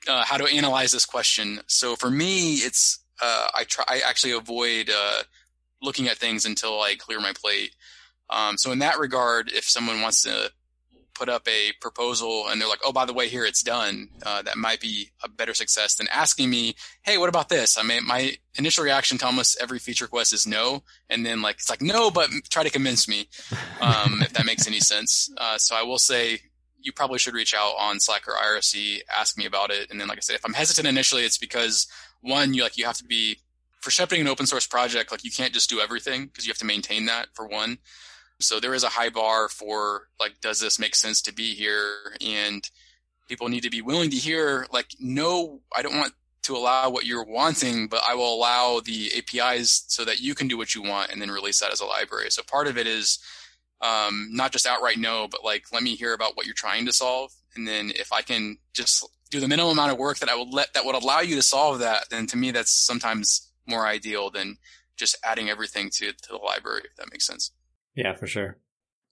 uh, 0.08 0.24
how 0.24 0.38
to 0.38 0.46
analyze 0.46 0.92
this 0.92 1.06
question. 1.06 1.62
So 1.68 1.96
for 1.96 2.12
me, 2.12 2.56
it's 2.56 3.00
uh, 3.22 3.48
I 3.56 3.64
try. 3.64 3.86
I 3.88 4.02
actually 4.08 4.34
avoid 4.34 4.90
uh, 4.90 5.24
looking 5.82 6.08
at 6.08 6.18
things 6.18 6.46
until 6.46 6.82
I 6.82 6.96
clear 6.96 7.20
my 7.20 7.34
plate. 7.34 7.76
Um, 8.30 8.58
so 8.58 8.72
in 8.72 8.80
that 8.80 9.00
regard, 9.00 9.52
if 9.52 9.66
someone 9.66 10.02
wants 10.02 10.24
to 10.24 10.52
put 11.24 11.34
up 11.34 11.48
a 11.48 11.72
proposal 11.80 12.50
and 12.50 12.60
they're 12.60 12.68
like, 12.68 12.82
oh, 12.84 12.92
by 12.92 13.06
the 13.06 13.14
way, 13.14 13.30
here 13.30 13.46
it's 13.46 13.64
done, 13.64 14.10
uh, 14.26 14.42
that 14.42 14.58
might 14.58 14.82
be 14.82 15.10
a 15.24 15.30
better 15.30 15.54
success 15.54 15.96
than 15.96 16.06
asking 16.10 16.50
me, 16.50 16.76
hey, 17.04 17.18
what 17.18 17.30
about 17.30 17.48
this? 17.48 17.78
I 17.78 17.84
mean, 17.84 18.06
my 18.06 18.36
initial 18.56 18.84
reaction 18.84 19.18
to 19.20 19.26
almost 19.26 19.58
every 19.62 19.80
feature 19.80 20.04
request 20.04 20.34
is 20.34 20.46
no. 20.46 20.84
And 21.10 21.26
then 21.26 21.42
like, 21.42 21.56
it's 21.56 21.70
like, 21.70 21.82
no, 21.82 22.12
but 22.12 22.30
try 22.50 22.64
to 22.64 22.70
convince 22.70 23.08
me, 23.08 23.30
um, 23.80 24.22
if 24.22 24.34
that 24.34 24.46
makes 24.46 24.68
any 24.68 24.82
sense. 24.82 25.34
Uh, 25.38 25.58
so 25.58 25.78
I 25.78 25.84
will 25.84 25.98
say 25.98 26.42
you 26.82 26.92
probably 26.92 27.20
should 27.20 27.36
reach 27.36 27.54
out 27.54 27.76
on 27.80 28.02
Slack 28.02 28.28
or 28.28 28.34
IRC, 28.34 29.00
ask 29.18 29.38
me 29.38 29.46
about 29.46 29.72
it. 29.72 29.90
And 29.90 30.02
then, 30.02 30.10
like 30.10 30.18
I 30.18 30.22
said, 30.22 30.36
if 30.36 30.46
I'm 30.46 30.54
hesitant 30.54 30.90
initially, 30.90 31.24
it's 31.24 31.38
because 31.38 31.88
one, 32.20 32.54
you 32.54 32.64
like, 32.64 32.78
you 32.78 32.84
have 32.84 32.98
to 32.98 33.06
be 33.06 33.38
for 33.80 33.92
shipping 33.92 34.20
an 34.20 34.28
open 34.28 34.46
source 34.46 34.68
project, 34.68 35.10
like 35.10 35.24
you 35.24 35.32
can't 35.32 35.54
just 35.54 35.70
do 35.70 35.80
everything 35.80 36.26
because 36.26 36.46
you 36.46 36.52
have 36.52 36.58
to 36.58 36.66
maintain 36.66 37.06
that 37.06 37.28
for 37.34 37.48
one. 37.48 37.78
So 38.44 38.60
there 38.60 38.74
is 38.74 38.84
a 38.84 38.90
high 38.90 39.10
bar 39.10 39.50
for 39.50 40.08
like, 40.20 40.42
does 40.42 40.60
this 40.60 40.80
make 40.80 40.96
sense 40.96 41.22
to 41.24 41.34
be 41.34 41.54
here? 41.54 42.16
And 42.26 42.70
people 43.28 43.50
need 43.50 43.64
to 43.64 43.70
be 43.70 43.82
willing 43.82 44.10
to 44.12 44.18
hear 44.18 44.68
like, 44.72 44.88
no, 45.00 45.62
I 45.76 45.82
don't 45.82 45.98
want 45.98 46.14
to 46.44 46.56
allow 46.56 46.90
what 46.90 47.06
you're 47.06 47.26
wanting, 47.26 47.88
but 47.88 48.02
I 48.08 48.16
will 48.16 48.34
allow 48.34 48.82
the 48.82 49.12
APIs 49.18 49.86
so 49.88 50.04
that 50.06 50.20
you 50.20 50.36
can 50.36 50.48
do 50.48 50.58
what 50.58 50.76
you 50.76 50.84
want 50.84 51.12
and 51.12 51.22
then 51.22 51.32
release 51.32 51.60
that 51.60 51.72
as 51.72 51.80
a 51.80 51.86
library. 51.86 52.30
So 52.32 52.44
part 52.44 52.68
of 52.68 52.78
it 52.78 52.86
is 52.86 53.20
um, 53.82 54.30
not 54.32 54.52
just 54.52 54.66
outright 54.66 54.98
no, 54.98 55.28
but 55.28 55.44
like 55.44 55.66
let 55.72 55.84
me 55.84 55.96
hear 55.96 56.14
about 56.14 56.36
what 56.36 56.46
you're 56.46 56.56
trying 56.56 56.86
to 56.86 56.94
solve, 56.94 57.32
and 57.56 57.68
then 57.68 57.92
if 57.96 58.12
I 58.14 58.22
can 58.22 58.58
just 58.74 59.08
do 59.30 59.40
the 59.40 59.48
minimum 59.48 59.74
amount 59.74 59.92
of 59.92 59.98
work 59.98 60.20
that 60.20 60.30
I 60.30 60.36
would 60.36 60.54
let 60.54 60.74
that 60.74 60.86
would 60.86 60.96
allow 60.96 61.20
you 61.20 61.36
to 61.36 61.42
solve 61.42 61.80
that, 61.80 62.10
then 62.10 62.26
to 62.28 62.38
me 62.38 62.52
that's 62.52 62.72
sometimes 62.72 63.50
more 63.68 63.86
ideal 63.86 64.30
than 64.30 64.58
just 64.96 65.18
adding 65.24 65.50
everything 65.50 65.90
to 65.96 66.14
to 66.14 66.30
the 66.30 66.38
library. 66.38 66.84
If 66.86 66.96
that 66.98 67.12
makes 67.12 67.26
sense. 67.26 67.52
Yeah, 67.96 68.14
for 68.14 68.28
sure. 68.28 68.58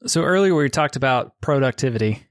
So 0.05 0.23
earlier 0.23 0.55
we 0.55 0.69
talked 0.69 0.95
about 0.95 1.39
productivity 1.41 2.25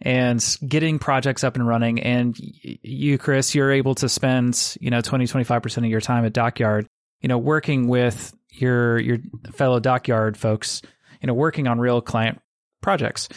and 0.00 0.56
getting 0.66 0.98
projects 0.98 1.42
up 1.42 1.56
and 1.56 1.66
running 1.66 2.00
and 2.00 2.36
you 2.38 3.18
Chris 3.18 3.54
you're 3.54 3.72
able 3.72 3.94
to 3.94 4.08
spend 4.08 4.76
you 4.80 4.90
know 4.90 5.00
20 5.00 5.26
25% 5.26 5.76
of 5.78 5.84
your 5.86 6.00
time 6.00 6.24
at 6.24 6.32
dockyard 6.32 6.86
you 7.22 7.28
know 7.28 7.38
working 7.38 7.88
with 7.88 8.34
your 8.52 8.98
your 8.98 9.18
fellow 9.52 9.80
dockyard 9.80 10.36
folks 10.36 10.82
you 11.22 11.26
know 11.26 11.34
working 11.34 11.66
on 11.66 11.78
real 11.78 12.02
client 12.02 12.40
projects 12.82 13.28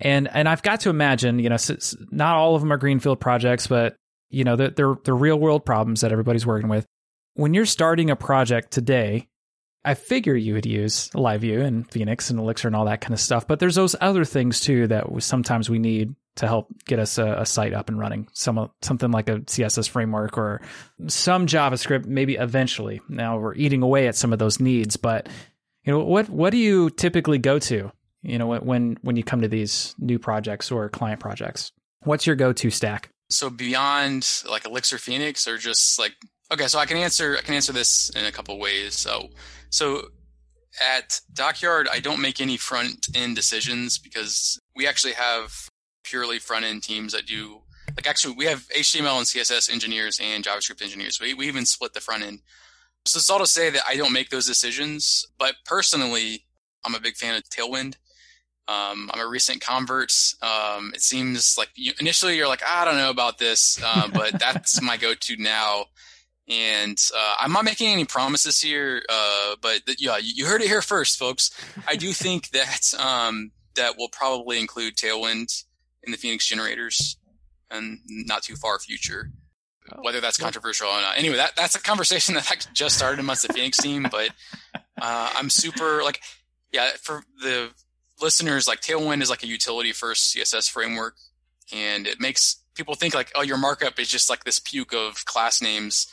and 0.00 0.28
and 0.32 0.46
I've 0.46 0.62
got 0.62 0.80
to 0.80 0.90
imagine 0.90 1.38
you 1.38 1.48
know 1.48 1.56
not 2.10 2.36
all 2.36 2.54
of 2.54 2.60
them 2.60 2.72
are 2.72 2.76
greenfield 2.76 3.18
projects 3.18 3.66
but 3.66 3.96
you 4.28 4.44
know 4.44 4.56
they're 4.56 4.70
they're, 4.70 4.94
they're 5.04 5.14
real 5.14 5.38
world 5.38 5.64
problems 5.64 6.02
that 6.02 6.12
everybody's 6.12 6.44
working 6.44 6.68
with 6.68 6.84
when 7.32 7.54
you're 7.54 7.66
starting 7.66 8.10
a 8.10 8.16
project 8.16 8.70
today 8.70 9.26
I 9.84 9.94
figure 9.94 10.34
you 10.34 10.54
would 10.54 10.66
use 10.66 11.10
LiveView 11.10 11.62
and 11.62 11.90
Phoenix 11.90 12.30
and 12.30 12.38
Elixir 12.38 12.68
and 12.68 12.76
all 12.76 12.86
that 12.86 13.00
kind 13.00 13.12
of 13.12 13.20
stuff, 13.20 13.46
but 13.46 13.60
there's 13.60 13.74
those 13.74 13.94
other 14.00 14.24
things 14.24 14.60
too 14.60 14.86
that 14.86 15.06
sometimes 15.22 15.68
we 15.68 15.78
need 15.78 16.14
to 16.36 16.46
help 16.46 16.68
get 16.84 16.98
us 16.98 17.18
a, 17.18 17.40
a, 17.40 17.46
site 17.46 17.72
up 17.72 17.88
and 17.88 17.98
running. 17.98 18.26
Some 18.32 18.70
something 18.82 19.10
like 19.10 19.28
a 19.28 19.40
CSS 19.40 19.88
framework 19.88 20.36
or 20.36 20.62
some 21.06 21.46
JavaScript, 21.46 22.06
maybe 22.06 22.34
eventually. 22.34 23.00
Now 23.08 23.38
we're 23.38 23.54
eating 23.54 23.82
away 23.82 24.08
at 24.08 24.16
some 24.16 24.32
of 24.32 24.38
those 24.38 24.58
needs, 24.58 24.96
but 24.96 25.28
you 25.84 25.92
know 25.92 26.00
what? 26.00 26.28
What 26.28 26.50
do 26.50 26.56
you 26.56 26.90
typically 26.90 27.38
go 27.38 27.58
to? 27.60 27.92
You 28.22 28.38
know 28.38 28.46
when 28.46 28.96
when 29.02 29.16
you 29.16 29.22
come 29.22 29.42
to 29.42 29.48
these 29.48 29.94
new 29.98 30.18
projects 30.18 30.70
or 30.70 30.88
client 30.88 31.20
projects, 31.20 31.72
what's 32.02 32.26
your 32.26 32.36
go 32.36 32.52
to 32.54 32.70
stack? 32.70 33.10
So 33.30 33.50
beyond 33.50 34.26
like 34.48 34.66
Elixir 34.66 34.98
Phoenix, 34.98 35.46
or 35.46 35.58
just 35.58 35.98
like 35.98 36.14
okay, 36.54 36.66
so 36.68 36.78
I 36.78 36.86
can 36.86 36.96
answer 36.96 37.36
I 37.36 37.42
can 37.42 37.54
answer 37.54 37.72
this 37.72 38.10
in 38.10 38.24
a 38.24 38.32
couple 38.32 38.58
ways. 38.58 38.94
So 38.94 39.28
so 39.70 40.08
at 40.82 41.20
Dockyard, 41.32 41.88
I 41.92 42.00
don't 42.00 42.20
make 42.20 42.40
any 42.40 42.56
front 42.56 43.08
end 43.14 43.36
decisions 43.36 43.98
because 43.98 44.58
we 44.74 44.86
actually 44.86 45.12
have 45.14 45.68
purely 46.02 46.38
front 46.38 46.64
end 46.64 46.82
teams 46.82 47.12
that 47.12 47.26
do 47.26 47.60
like 47.96 48.06
actually 48.06 48.34
we 48.34 48.46
have 48.46 48.66
HTML 48.68 49.18
and 49.18 49.26
CSS 49.26 49.70
engineers 49.70 50.18
and 50.22 50.44
JavaScript 50.44 50.82
engineers. 50.82 51.20
We 51.20 51.34
we 51.34 51.46
even 51.48 51.66
split 51.66 51.92
the 51.92 52.00
front 52.00 52.22
end. 52.22 52.40
So 53.06 53.18
it's 53.18 53.28
all 53.28 53.38
to 53.38 53.46
say 53.46 53.68
that 53.70 53.82
I 53.86 53.96
don't 53.96 54.14
make 54.14 54.30
those 54.30 54.46
decisions, 54.46 55.26
but 55.38 55.56
personally, 55.66 56.46
I'm 56.84 56.94
a 56.94 57.00
big 57.00 57.16
fan 57.16 57.34
of 57.36 57.42
Tailwind. 57.44 57.96
Um, 58.66 59.10
I'm 59.12 59.20
a 59.20 59.26
recent 59.26 59.60
convert. 59.60 60.10
Um, 60.40 60.92
it 60.94 61.02
seems 61.02 61.56
like 61.58 61.68
you, 61.74 61.92
initially 62.00 62.34
you're 62.34 62.48
like, 62.48 62.62
I 62.66 62.86
don't 62.86 62.96
know 62.96 63.10
about 63.10 63.36
this, 63.36 63.78
uh, 63.84 64.08
but 64.08 64.38
that's 64.38 64.80
my 64.80 64.96
go-to 64.96 65.36
now. 65.36 65.84
And 66.48 66.98
uh, 67.16 67.34
I'm 67.40 67.52
not 67.52 67.64
making 67.64 67.88
any 67.88 68.04
promises 68.04 68.60
here, 68.60 69.02
uh, 69.08 69.56
but 69.62 69.86
th- 69.86 70.00
yeah, 70.00 70.18
you 70.22 70.44
heard 70.44 70.60
it 70.60 70.68
here 70.68 70.82
first, 70.82 71.18
folks. 71.18 71.50
I 71.88 71.96
do 71.96 72.12
think 72.12 72.50
that 72.50 72.92
um, 72.98 73.52
that 73.76 73.96
will 73.96 74.10
probably 74.10 74.60
include 74.60 74.96
Tailwind 74.96 75.64
in 76.02 76.12
the 76.12 76.18
Phoenix 76.18 76.46
generators, 76.46 77.16
and 77.70 77.98
not 78.06 78.42
too 78.42 78.56
far 78.56 78.78
future. 78.78 79.30
Oh, 79.92 80.00
Whether 80.02 80.20
that's 80.20 80.38
controversial 80.38 80.88
or 80.88 81.00
not. 81.00 81.18
Anyway, 81.18 81.36
that 81.36 81.56
that's 81.56 81.74
a 81.74 81.80
conversation 81.80 82.34
that 82.36 82.50
I 82.50 82.56
just 82.74 82.96
started 82.96 83.20
amongst 83.20 83.46
the 83.46 83.52
Phoenix 83.52 83.78
team, 83.78 84.06
but 84.10 84.30
uh, 85.00 85.32
I'm 85.34 85.48
super 85.48 86.02
like, 86.02 86.20
yeah, 86.72 86.90
for 87.00 87.22
the 87.40 87.70
listeners, 88.20 88.68
like 88.68 88.80
Tailwind 88.80 89.22
is 89.22 89.30
like 89.30 89.42
a 89.42 89.46
utility 89.46 89.92
first 89.92 90.34
CSS 90.36 90.70
framework, 90.70 91.16
and 91.72 92.06
it 92.06 92.20
makes 92.20 92.56
people 92.74 92.94
think 92.94 93.14
like, 93.14 93.32
oh, 93.34 93.42
your 93.42 93.56
markup 93.56 93.98
is 93.98 94.08
just 94.08 94.28
like 94.28 94.44
this 94.44 94.58
puke 94.58 94.92
of 94.92 95.24
class 95.24 95.62
names 95.62 96.06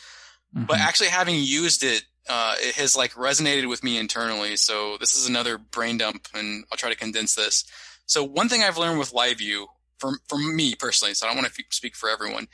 Mm-hmm. 0.55 0.65
But 0.65 0.79
actually 0.79 1.09
having 1.09 1.35
used 1.35 1.83
it, 1.83 2.03
uh, 2.29 2.55
it 2.59 2.75
has 2.75 2.95
like 2.95 3.13
resonated 3.13 3.67
with 3.67 3.83
me 3.83 3.97
internally. 3.97 4.55
So 4.55 4.97
this 4.99 5.15
is 5.15 5.27
another 5.27 5.57
brain 5.57 5.97
dump 5.97 6.27
and 6.33 6.65
I'll 6.71 6.77
try 6.77 6.89
to 6.89 6.97
condense 6.97 7.35
this. 7.35 7.63
So 8.05 8.23
one 8.23 8.49
thing 8.49 8.63
I've 8.63 8.77
learned 8.77 8.99
with 8.99 9.13
LiveView 9.13 9.65
for, 9.97 10.13
for 10.27 10.37
me 10.37 10.75
personally, 10.75 11.13
so 11.13 11.25
I 11.25 11.29
don't 11.29 11.41
want 11.41 11.53
to 11.53 11.63
speak 11.69 11.95
for 11.95 12.09
everyone. 12.09 12.47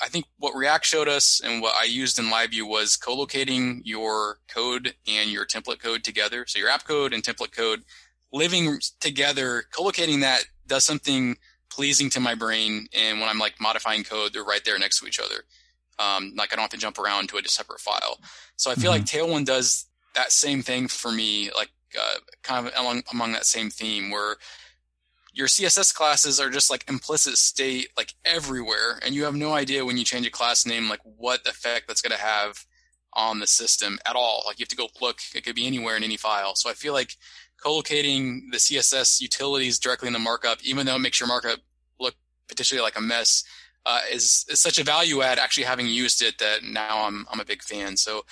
I 0.00 0.08
think 0.08 0.26
what 0.38 0.54
React 0.54 0.84
showed 0.84 1.08
us 1.08 1.40
and 1.42 1.62
what 1.62 1.74
I 1.80 1.84
used 1.84 2.18
in 2.18 2.26
LiveView 2.26 2.68
was 2.68 2.96
co-locating 2.96 3.82
your 3.84 4.38
code 4.48 4.94
and 5.06 5.30
your 5.30 5.46
template 5.46 5.80
code 5.80 6.04
together. 6.04 6.44
So 6.46 6.58
your 6.58 6.68
app 6.68 6.84
code 6.84 7.14
and 7.14 7.22
template 7.22 7.52
code 7.52 7.82
living 8.32 8.78
together, 9.00 9.64
co-locating 9.72 10.20
that 10.20 10.44
does 10.66 10.84
something 10.84 11.36
pleasing 11.70 12.10
to 12.10 12.20
my 12.20 12.34
brain. 12.34 12.88
And 12.92 13.20
when 13.20 13.28
I'm 13.28 13.38
like 13.38 13.60
modifying 13.60 14.04
code, 14.04 14.32
they're 14.32 14.44
right 14.44 14.64
there 14.64 14.78
next 14.78 15.00
to 15.00 15.06
each 15.06 15.20
other. 15.20 15.44
Um, 15.98 16.34
like 16.36 16.52
I 16.52 16.56
don't 16.56 16.62
have 16.62 16.70
to 16.70 16.76
jump 16.76 16.98
around 16.98 17.28
to 17.30 17.38
a 17.38 17.48
separate 17.48 17.80
file. 17.80 18.18
So 18.56 18.70
I 18.70 18.74
feel 18.74 18.92
mm-hmm. 18.92 19.00
like 19.00 19.04
Tailwind 19.04 19.46
does 19.46 19.86
that 20.14 20.32
same 20.32 20.62
thing 20.62 20.88
for 20.88 21.10
me, 21.10 21.50
like 21.56 21.70
uh, 21.98 22.18
kind 22.42 22.66
of 22.66 22.72
along 22.76 23.02
among 23.10 23.32
that 23.32 23.46
same 23.46 23.70
theme 23.70 24.10
where 24.10 24.36
your 25.32 25.46
CSS 25.46 25.94
classes 25.94 26.40
are 26.40 26.50
just 26.50 26.70
like 26.70 26.88
implicit 26.88 27.36
state 27.36 27.88
like 27.96 28.14
everywhere, 28.24 28.98
and 29.04 29.14
you 29.14 29.24
have 29.24 29.34
no 29.34 29.52
idea 29.52 29.84
when 29.84 29.96
you 29.96 30.04
change 30.04 30.26
a 30.26 30.30
class 30.30 30.66
name 30.66 30.88
like 30.88 31.00
what 31.04 31.46
effect 31.46 31.86
that's 31.86 32.00
going 32.00 32.16
to 32.16 32.22
have 32.22 32.64
on 33.12 33.38
the 33.38 33.46
system 33.46 33.98
at 34.06 34.16
all. 34.16 34.42
Like 34.46 34.58
you 34.58 34.64
have 34.64 34.68
to 34.70 34.76
go 34.76 34.88
look; 35.00 35.18
it 35.34 35.44
could 35.44 35.54
be 35.54 35.66
anywhere 35.66 35.96
in 35.96 36.04
any 36.04 36.16
file. 36.16 36.56
So 36.56 36.70
I 36.70 36.72
feel 36.72 36.94
like 36.94 37.16
co-locating 37.62 38.48
the 38.50 38.58
CSS 38.58 39.20
utilities 39.20 39.78
directly 39.78 40.06
in 40.06 40.12
the 40.12 40.18
markup, 40.18 40.62
even 40.62 40.86
though 40.86 40.96
it 40.96 41.00
makes 41.00 41.20
your 41.20 41.28
markup 41.28 41.60
look 42.00 42.14
potentially 42.48 42.80
like 42.80 42.98
a 42.98 43.00
mess, 43.00 43.44
uh, 43.86 44.00
is 44.12 44.44
is 44.50 44.60
such 44.60 44.78
a 44.78 44.84
value 44.84 45.22
add. 45.22 45.38
Actually, 45.38 45.64
having 45.64 45.86
used 45.86 46.20
it, 46.20 46.38
that 46.38 46.64
now 46.64 47.06
I'm 47.06 47.24
I'm 47.32 47.40
a 47.40 47.44
big 47.44 47.62
fan. 47.62 47.96
So 47.96 48.22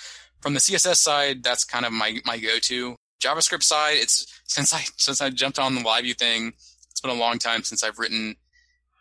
from 0.41 0.53
the 0.53 0.59
CSS 0.59 0.97
side, 0.97 1.43
that's 1.43 1.63
kind 1.63 1.85
of 1.85 1.93
my 1.93 2.19
my 2.25 2.37
go 2.37 2.59
to. 2.59 2.95
JavaScript 3.23 3.63
side, 3.63 3.97
it's 3.97 4.27
since 4.43 4.73
I 4.73 4.81
since 4.97 5.21
I 5.21 5.29
jumped 5.29 5.57
on 5.57 5.73
the 5.73 5.81
LiveView 5.81 6.17
thing, 6.17 6.53
it's 6.91 7.01
been 7.01 7.09
a 7.11 7.15
long 7.15 7.39
time 7.39 7.63
since 7.63 7.83
I've 7.83 7.97
written 7.97 8.35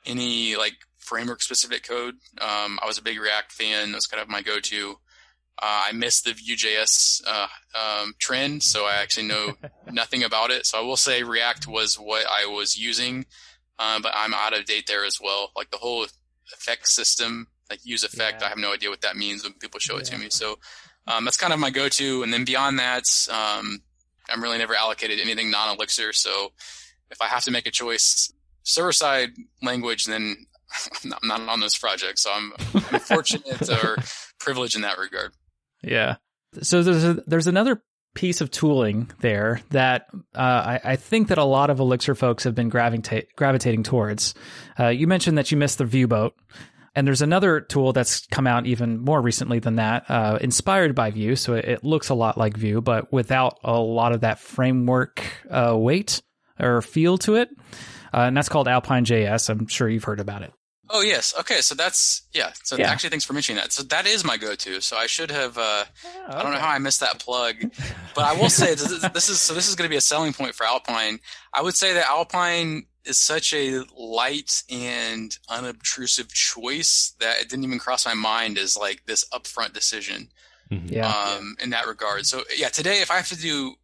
any 0.06 0.56
like 0.56 0.74
framework 0.98 1.42
specific 1.42 1.86
code. 1.86 2.14
Um, 2.40 2.78
I 2.80 2.86
was 2.86 2.98
a 2.98 3.02
big 3.02 3.20
React 3.20 3.52
fan. 3.52 3.92
That's 3.92 4.06
kind 4.06 4.22
of 4.22 4.28
my 4.28 4.40
go 4.40 4.60
to. 4.60 4.94
Uh, 5.62 5.86
I 5.88 5.92
missed 5.92 6.24
the 6.24 6.32
Vue.js 6.32 7.22
uh, 7.28 7.46
um, 7.78 8.14
trend, 8.18 8.62
so 8.62 8.86
I 8.86 8.94
actually 8.94 9.28
know 9.28 9.54
nothing 9.92 10.24
about 10.24 10.50
it. 10.50 10.66
So 10.66 10.78
I 10.78 10.82
will 10.82 10.96
say 10.96 11.22
React 11.22 11.68
was 11.68 11.94
what 11.94 12.26
I 12.26 12.46
was 12.46 12.76
using, 12.76 13.26
uh, 13.78 14.00
but 14.00 14.12
I'm 14.16 14.34
out 14.34 14.56
of 14.56 14.64
date 14.64 14.86
there 14.88 15.04
as 15.04 15.18
well. 15.22 15.52
Like 15.54 15.70
the 15.70 15.76
whole 15.76 16.06
effect 16.52 16.88
system, 16.88 17.48
like 17.70 17.80
use 17.84 18.04
effect. 18.04 18.40
Yeah. 18.40 18.46
I 18.46 18.48
have 18.50 18.58
no 18.58 18.72
idea 18.72 18.90
what 18.90 19.00
that 19.02 19.16
means 19.16 19.44
when 19.44 19.52
people 19.54 19.80
show 19.80 19.96
it 19.96 20.10
yeah. 20.10 20.16
to 20.16 20.24
me. 20.24 20.30
So 20.30 20.58
um, 21.06 21.24
that's 21.24 21.36
kind 21.36 21.52
of 21.52 21.58
my 21.58 21.70
go-to. 21.70 22.22
And 22.22 22.32
then 22.32 22.44
beyond 22.44 22.78
that, 22.78 23.04
um, 23.30 23.82
I'm 24.28 24.42
really 24.42 24.58
never 24.58 24.74
allocated 24.74 25.20
anything 25.20 25.50
non-Elixir. 25.50 26.12
So 26.12 26.52
if 27.10 27.20
I 27.20 27.26
have 27.26 27.44
to 27.44 27.50
make 27.50 27.66
a 27.66 27.70
choice, 27.70 28.32
server-side 28.62 29.30
language, 29.62 30.06
then 30.06 30.36
I'm 31.04 31.10
not, 31.10 31.18
I'm 31.22 31.28
not 31.28 31.48
on 31.48 31.60
this 31.60 31.78
project. 31.78 32.18
So 32.18 32.30
I'm, 32.32 32.52
I'm 32.74 33.00
fortunate 33.00 33.68
or 33.84 33.96
privileged 34.38 34.76
in 34.76 34.82
that 34.82 34.98
regard. 34.98 35.32
Yeah. 35.82 36.16
So 36.62 36.82
there's 36.82 37.04
a, 37.04 37.14
there's 37.26 37.46
another 37.46 37.82
piece 38.14 38.40
of 38.40 38.50
tooling 38.50 39.10
there 39.20 39.60
that 39.70 40.06
uh, 40.34 40.38
I, 40.38 40.80
I, 40.84 40.96
think 40.96 41.28
that 41.28 41.38
a 41.38 41.44
lot 41.44 41.68
of 41.68 41.80
Elixir 41.80 42.14
folks 42.14 42.44
have 42.44 42.54
been 42.54 42.70
gravita- 42.70 43.26
gravitating 43.36 43.82
towards. 43.82 44.34
Uh, 44.78 44.88
you 44.88 45.06
mentioned 45.06 45.36
that 45.36 45.50
you 45.50 45.56
missed 45.56 45.78
the 45.78 45.84
Vue 45.84 46.06
boat. 46.06 46.34
And 46.96 47.08
there's 47.08 47.22
another 47.22 47.60
tool 47.60 47.92
that's 47.92 48.24
come 48.28 48.46
out 48.46 48.66
even 48.66 49.00
more 49.00 49.20
recently 49.20 49.58
than 49.58 49.76
that, 49.76 50.08
uh, 50.08 50.38
inspired 50.40 50.94
by 50.94 51.10
Vue. 51.10 51.34
So 51.34 51.54
it, 51.54 51.64
it, 51.64 51.84
looks 51.84 52.08
a 52.08 52.14
lot 52.14 52.38
like 52.38 52.56
Vue, 52.56 52.80
but 52.80 53.12
without 53.12 53.58
a 53.64 53.76
lot 53.76 54.12
of 54.12 54.20
that 54.20 54.38
framework 54.38 55.20
uh, 55.50 55.76
weight 55.76 56.22
or 56.60 56.82
feel 56.82 57.18
to 57.18 57.34
it. 57.34 57.48
uh, 58.12 58.18
and 58.18 58.36
that's 58.36 58.48
called 58.48 58.68
Alpine 58.68 59.04
JS. 59.04 59.50
I'm 59.50 59.66
sure 59.66 59.88
you've 59.88 60.04
heard 60.04 60.20
about 60.20 60.42
it. 60.42 60.52
Oh 60.90 61.00
yes. 61.00 61.34
Okay. 61.40 61.60
So 61.60 61.74
that's 61.74 62.22
yeah. 62.32 62.52
So 62.62 62.76
Yeah. 62.76 62.90
actually, 62.90 63.10
thanks 63.10 63.24
for 63.24 63.32
mentioning 63.32 63.60
that. 63.60 63.72
So 63.72 63.82
that 63.84 64.06
is 64.06 64.24
my 64.24 64.36
go-to. 64.36 64.80
So 64.80 64.96
I 64.96 65.06
should 65.06 65.30
have. 65.30 65.56
Uh, 65.58 65.84
Oh, 66.26 66.38
I 66.38 66.42
don't 66.42 66.52
know 66.52 66.58
how 66.58 66.68
I 66.70 66.78
missed 66.78 67.00
that 67.00 67.18
plug, 67.18 67.56
but 68.14 68.24
I 68.24 68.32
will 68.32 68.48
say 68.48 68.74
this 68.74 68.90
is, 68.90 69.02
this 69.14 69.28
is 69.28 69.40
so. 69.40 69.52
This 69.54 69.68
is 69.68 69.74
going 69.74 69.86
to 69.86 69.90
be 69.90 69.96
a 69.96 70.00
selling 70.00 70.32
point 70.32 70.54
for 70.54 70.64
Alpine. 70.64 71.20
I 71.52 71.60
would 71.62 71.74
say 71.76 71.92
that 71.94 72.06
Alpine 72.06 72.86
is 73.04 73.18
such 73.18 73.52
a 73.52 73.82
light 73.94 74.62
and 74.70 75.36
unobtrusive 75.50 76.32
choice 76.32 77.14
that 77.20 77.40
it 77.40 77.48
didn't 77.50 77.64
even 77.64 77.78
cross 77.78 78.06
my 78.06 78.14
mind 78.14 78.56
as 78.56 78.76
like 78.76 79.04
this 79.06 79.24
upfront 79.32 79.72
decision. 79.74 80.30
Mhm. 80.72 80.90
Yeah. 80.90 81.06
um, 81.08 81.56
in 81.62 81.68
that 81.70 81.86
regard. 81.86 82.24
So 82.26 82.42
yeah, 82.56 82.70
today 82.70 83.02
if 83.02 83.10
I 83.10 83.16
have 83.16 83.28
to 83.28 83.36
do 83.36 83.74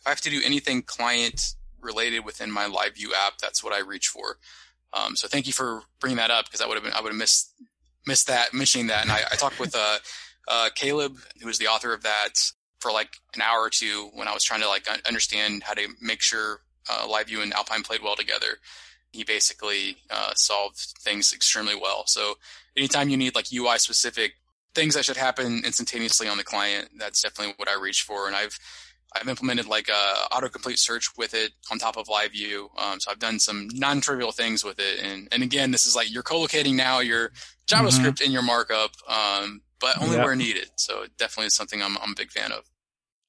if 0.00 0.06
I 0.06 0.10
have 0.10 0.20
to 0.20 0.30
do 0.30 0.40
anything 0.44 0.82
client 0.82 1.54
related 1.80 2.20
within 2.24 2.50
my 2.52 2.66
live 2.66 2.94
view 2.94 3.12
app, 3.26 3.38
that's 3.38 3.64
what 3.64 3.72
I 3.72 3.80
reach 3.80 4.06
for. 4.06 4.38
Um, 4.92 5.16
so 5.16 5.28
thank 5.28 5.46
you 5.46 5.52
for 5.52 5.82
bringing 6.00 6.16
that 6.16 6.30
up 6.30 6.46
because 6.46 6.60
I 6.60 6.66
would 6.66 6.74
have 6.74 6.84
been 6.84 6.92
I 6.92 7.00
would 7.00 7.10
have 7.10 7.18
missed 7.18 7.52
missed 8.06 8.26
that 8.26 8.52
mentioning 8.52 8.88
that. 8.88 9.02
And 9.02 9.12
I, 9.12 9.20
I 9.30 9.36
talked 9.36 9.60
with 9.60 9.74
uh, 9.74 9.98
uh, 10.48 10.68
Caleb, 10.74 11.16
who 11.40 11.48
is 11.48 11.58
the 11.58 11.66
author 11.66 11.92
of 11.92 12.02
that, 12.02 12.30
for 12.80 12.90
like 12.90 13.10
an 13.34 13.42
hour 13.42 13.60
or 13.60 13.70
two 13.70 14.10
when 14.14 14.26
I 14.26 14.34
was 14.34 14.42
trying 14.42 14.60
to 14.62 14.68
like 14.68 14.86
understand 15.06 15.62
how 15.62 15.74
to 15.74 15.86
make 16.00 16.20
sure 16.20 16.60
uh, 16.90 17.06
live 17.08 17.28
view 17.28 17.42
and 17.42 17.52
Alpine 17.52 17.82
played 17.82 18.02
well 18.02 18.16
together. 18.16 18.58
He 19.12 19.24
basically 19.24 19.98
uh, 20.10 20.32
solved 20.34 20.78
things 21.00 21.32
extremely 21.32 21.74
well. 21.74 22.04
So 22.06 22.34
anytime 22.76 23.08
you 23.08 23.16
need 23.16 23.34
like 23.34 23.52
UI 23.52 23.78
specific 23.78 24.34
things 24.74 24.94
that 24.94 25.04
should 25.04 25.16
happen 25.16 25.62
instantaneously 25.64 26.28
on 26.28 26.36
the 26.36 26.44
client, 26.44 26.90
that's 26.96 27.22
definitely 27.22 27.54
what 27.56 27.68
I 27.68 27.80
reach 27.80 28.02
for. 28.02 28.26
And 28.26 28.36
I've 28.36 28.58
I've 29.16 29.28
implemented 29.28 29.66
like 29.66 29.88
a 29.88 30.28
autocomplete 30.34 30.78
search 30.78 31.08
with 31.16 31.34
it 31.34 31.52
on 31.70 31.78
top 31.78 31.96
of 31.96 32.08
live 32.08 32.32
view. 32.32 32.68
Um, 32.78 33.00
so 33.00 33.10
I've 33.10 33.18
done 33.18 33.38
some 33.38 33.68
non-trivial 33.72 34.32
things 34.32 34.64
with 34.64 34.78
it. 34.78 35.00
And 35.02 35.28
and 35.32 35.42
again, 35.42 35.70
this 35.72 35.86
is 35.86 35.96
like 35.96 36.12
you're 36.12 36.22
co-locating 36.22 36.76
now 36.76 37.00
your 37.00 37.32
JavaScript 37.66 38.20
in 38.20 38.30
your 38.32 38.42
markup, 38.42 38.92
um, 39.08 39.62
but 39.80 40.00
only 40.00 40.16
Yep. 40.16 40.24
where 40.24 40.36
needed. 40.36 40.70
So 40.76 41.06
definitely 41.18 41.46
is 41.46 41.54
something 41.54 41.82
I'm 41.82 41.96
I'm 41.98 42.12
a 42.12 42.16
big 42.16 42.30
fan 42.30 42.52
of. 42.52 42.64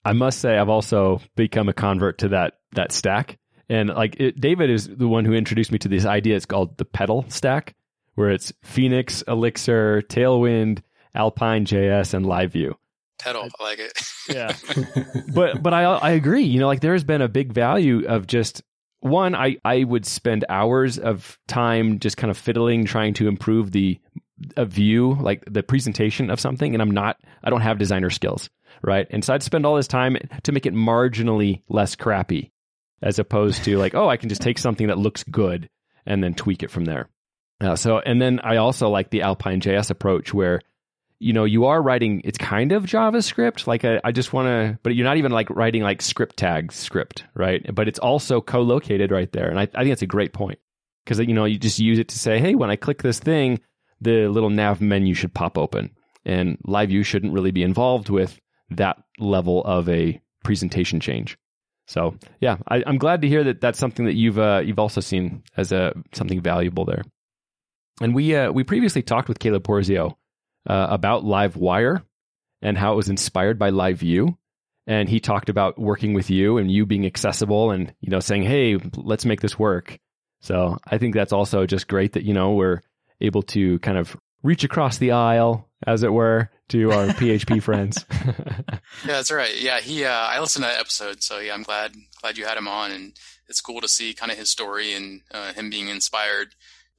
I 0.04 0.14
must 0.14 0.40
say, 0.40 0.58
I've 0.58 0.70
also 0.70 1.22
become 1.36 1.70
a 1.70 1.74
convert 1.74 2.18
to 2.20 2.30
that 2.30 2.54
that 2.74 2.92
stack. 2.92 3.38
And 3.70 3.90
like 3.90 4.20
it, 4.20 4.40
David 4.40 4.70
is 4.70 4.88
the 4.88 5.08
one 5.08 5.26
who 5.26 5.34
introduced 5.34 5.72
me 5.72 5.78
to 5.80 5.88
this 5.88 6.06
idea. 6.06 6.36
It's 6.36 6.46
called 6.46 6.78
the 6.78 6.86
PETAL 6.86 7.32
stack, 7.32 7.76
where 8.16 8.30
it's 8.30 8.52
Phoenix, 8.64 9.22
Elixir, 9.28 10.02
Tailwind, 10.10 10.80
Alpine 11.16 11.66
JS, 11.66 12.14
and 12.14 12.26
LiveView. 12.26 12.74
PETAL, 13.20 13.50
I 13.60 13.64
like 13.64 13.80
it. 13.80 13.94
Yeah. 14.30 14.56
but 15.34 15.62
but 15.62 15.74
I 15.74 15.84
I 15.84 16.12
agree. 16.12 16.44
You 16.44 16.60
know, 16.60 16.68
like 16.68 16.82
there's 16.82 17.04
been 17.04 17.22
a 17.22 17.30
big 17.30 17.54
value 17.54 18.08
of 18.08 18.28
just 18.28 18.62
one. 19.00 19.36
I 19.36 19.58
I 19.64 19.84
would 19.84 20.06
spend 20.06 20.46
hours 20.50 20.98
of 20.98 21.40
time 21.48 22.00
just 22.00 22.18
kind 22.18 22.32
of 22.32 22.38
fiddling, 22.38 22.86
trying 22.86 23.14
to 23.16 23.28
improve 23.28 23.72
the 23.72 24.00
a 24.58 24.66
view, 24.66 25.16
like 25.20 25.44
the 25.50 25.64
presentation 25.64 26.30
of 26.30 26.40
something, 26.40 26.74
and 26.74 26.82
I'm 26.82 26.92
not. 26.92 27.18
I 27.44 27.50
don't 27.50 27.62
have 27.62 27.78
designer 27.78 28.10
skills, 28.10 28.50
right? 28.84 29.08
And 29.10 29.24
so 29.24 29.34
I'd 29.34 29.44
spend 29.44 29.66
all 29.66 29.76
this 29.76 29.88
time 29.88 30.18
to 30.44 30.52
make 30.52 30.66
it 30.66 30.74
marginally 30.74 31.62
less 31.70 31.96
crappy, 31.96 32.52
as 33.02 33.20
opposed 33.20 33.64
to 33.66 33.78
like, 33.78 33.96
oh, 33.96 34.10
I 34.10 34.18
can 34.18 34.30
just 34.30 34.42
take 34.42 34.58
something 34.58 34.88
that 34.88 34.98
looks 34.98 35.24
good 35.24 35.70
and 36.06 36.24
then 36.24 36.34
tweak 36.34 36.64
it 36.64 36.72
from 36.72 36.86
there. 36.86 37.10
Uh, 37.60 37.76
so, 37.76 38.00
and 38.00 38.20
then 38.20 38.40
I 38.44 38.58
also 38.58 38.90
like 38.90 39.12
the 39.12 39.22
Alpine 39.22 39.62
JS 39.62 39.92
approach 39.92 40.34
where 40.34 40.62
you 41.22 41.34
know, 41.34 41.44
you 41.44 41.66
are 41.66 41.82
writing, 41.82 42.22
it's 42.24 42.38
kind 42.40 42.72
of 42.72 42.86
JavaScript. 42.86 43.68
Like, 43.68 43.86
I, 43.86 44.02
I 44.04 44.12
just 44.12 44.34
want 44.34 44.48
to, 44.48 44.80
but 44.82 44.96
you're 44.96 45.06
not 45.06 45.18
even 45.18 45.32
like 45.32 45.50
writing 45.52 45.84
like 45.84 46.02
script 46.02 46.36
tag 46.36 46.74
script, 46.74 47.26
right? 47.36 47.64
But 47.74 47.88
it's 47.88 48.00
also 48.00 48.42
co 48.42 48.62
located 48.62 49.12
right 49.12 49.32
there. 49.32 49.48
And 49.48 49.60
I, 49.60 49.64
I 49.64 49.84
think 49.84 49.90
that's 49.90 50.02
a 50.02 50.08
great 50.08 50.34
point 50.34 50.58
because, 51.06 51.20
you 51.20 51.34
know, 51.34 51.46
you 51.46 51.60
just 51.60 51.78
use 51.78 52.00
it 52.00 52.08
to 52.10 52.20
say, 52.20 52.40
hey, 52.40 52.56
when 52.56 52.72
I 52.72 52.76
click 52.76 53.04
this 53.04 53.20
thing, 53.20 53.60
the 54.02 54.28
little 54.30 54.50
nav 54.50 54.82
menu 54.82 55.14
should 55.14 55.34
pop 55.34 55.60
open. 55.60 55.92
And 56.26 56.58
live 56.66 56.90
view 56.90 57.04
shouldn't 57.04 57.34
really 57.34 57.52
be 57.52 57.64
involved 57.64 58.10
with 58.10 58.40
that 58.72 58.98
level 59.20 59.64
of 59.64 59.88
a 59.90 60.20
presentation 60.44 61.00
change. 61.00 61.38
So 61.86 62.16
yeah, 62.40 62.58
I, 62.68 62.84
I'm 62.88 62.98
glad 62.98 63.22
to 63.22 63.28
hear 63.28 63.44
that 63.44 63.62
that's 63.62 63.78
something 63.78 64.06
that 64.06 64.16
you've 64.16 64.40
uh, 64.40 64.62
you've 64.64 64.80
also 64.80 65.02
seen 65.02 65.44
as 65.58 65.72
a 65.72 65.94
something 66.14 66.42
valuable 66.42 66.86
there. 66.86 67.04
And 68.02 68.16
we 68.16 68.36
uh, 68.36 68.52
we 68.52 68.64
previously 68.64 69.04
talked 69.04 69.28
with 69.28 69.40
Caleb 69.40 69.64
Porzio 69.64 70.16
uh, 70.68 70.88
about 70.90 71.24
LiveWire 71.24 72.04
and 72.62 72.78
how 72.78 72.94
it 72.94 72.98
was 72.98 73.10
inspired 73.10 73.58
by 73.58 73.72
LiveView. 73.72 74.36
And 74.88 75.08
he 75.08 75.20
talked 75.20 75.50
about 75.50 75.80
working 75.80 76.14
with 76.14 76.30
you 76.30 76.58
and 76.58 76.72
you 76.72 76.86
being 76.86 77.06
accessible 77.06 77.72
and 77.72 77.94
you 78.02 78.10
know 78.10 78.20
saying, 78.20 78.44
"Hey, 78.44 78.78
let's 78.96 79.26
make 79.26 79.42
this 79.42 79.58
work." 79.58 80.00
So 80.42 80.78
I 80.86 80.98
think 80.98 81.14
that's 81.14 81.34
also 81.34 81.66
just 81.66 81.88
great 81.88 82.14
that 82.14 82.24
you 82.24 82.34
know 82.34 82.54
we're 82.54 82.82
able 83.22 83.44
to 83.44 83.78
kind 83.80 83.98
of 83.98 84.18
reach 84.44 84.64
across 84.64 84.98
the 84.98 85.12
aisle, 85.12 85.70
as 85.86 86.02
it 86.04 86.12
were, 86.12 86.50
to 86.70 86.92
our 86.92 87.08
PHP 87.20 87.62
friends. 87.62 88.06
Yeah, 89.06 89.14
that's 89.14 89.32
right. 89.32 89.60
Yeah, 89.60 89.80
he. 89.80 90.04
Uh, 90.04 90.12
I 90.12 90.40
listened 90.40 90.64
to 90.64 90.70
that 90.70 90.80
episode, 90.80 91.24
so 91.24 91.40
yeah, 91.40 91.54
I'm 91.54 91.64
glad 91.64 91.94
glad 92.22 92.38
you 92.38 92.46
had 92.46 92.58
him 92.58 92.68
on, 92.68 92.92
and 92.92 93.14
it's 93.48 93.62
cool 93.62 93.82
to 93.82 93.88
see 93.88 94.14
kind 94.14 94.32
of 94.32 94.38
his 94.38 94.50
story 94.50 94.94
and 94.94 95.22
uh, 95.34 95.54
him 95.54 95.70
being 95.70 95.88
inspired 95.88 96.50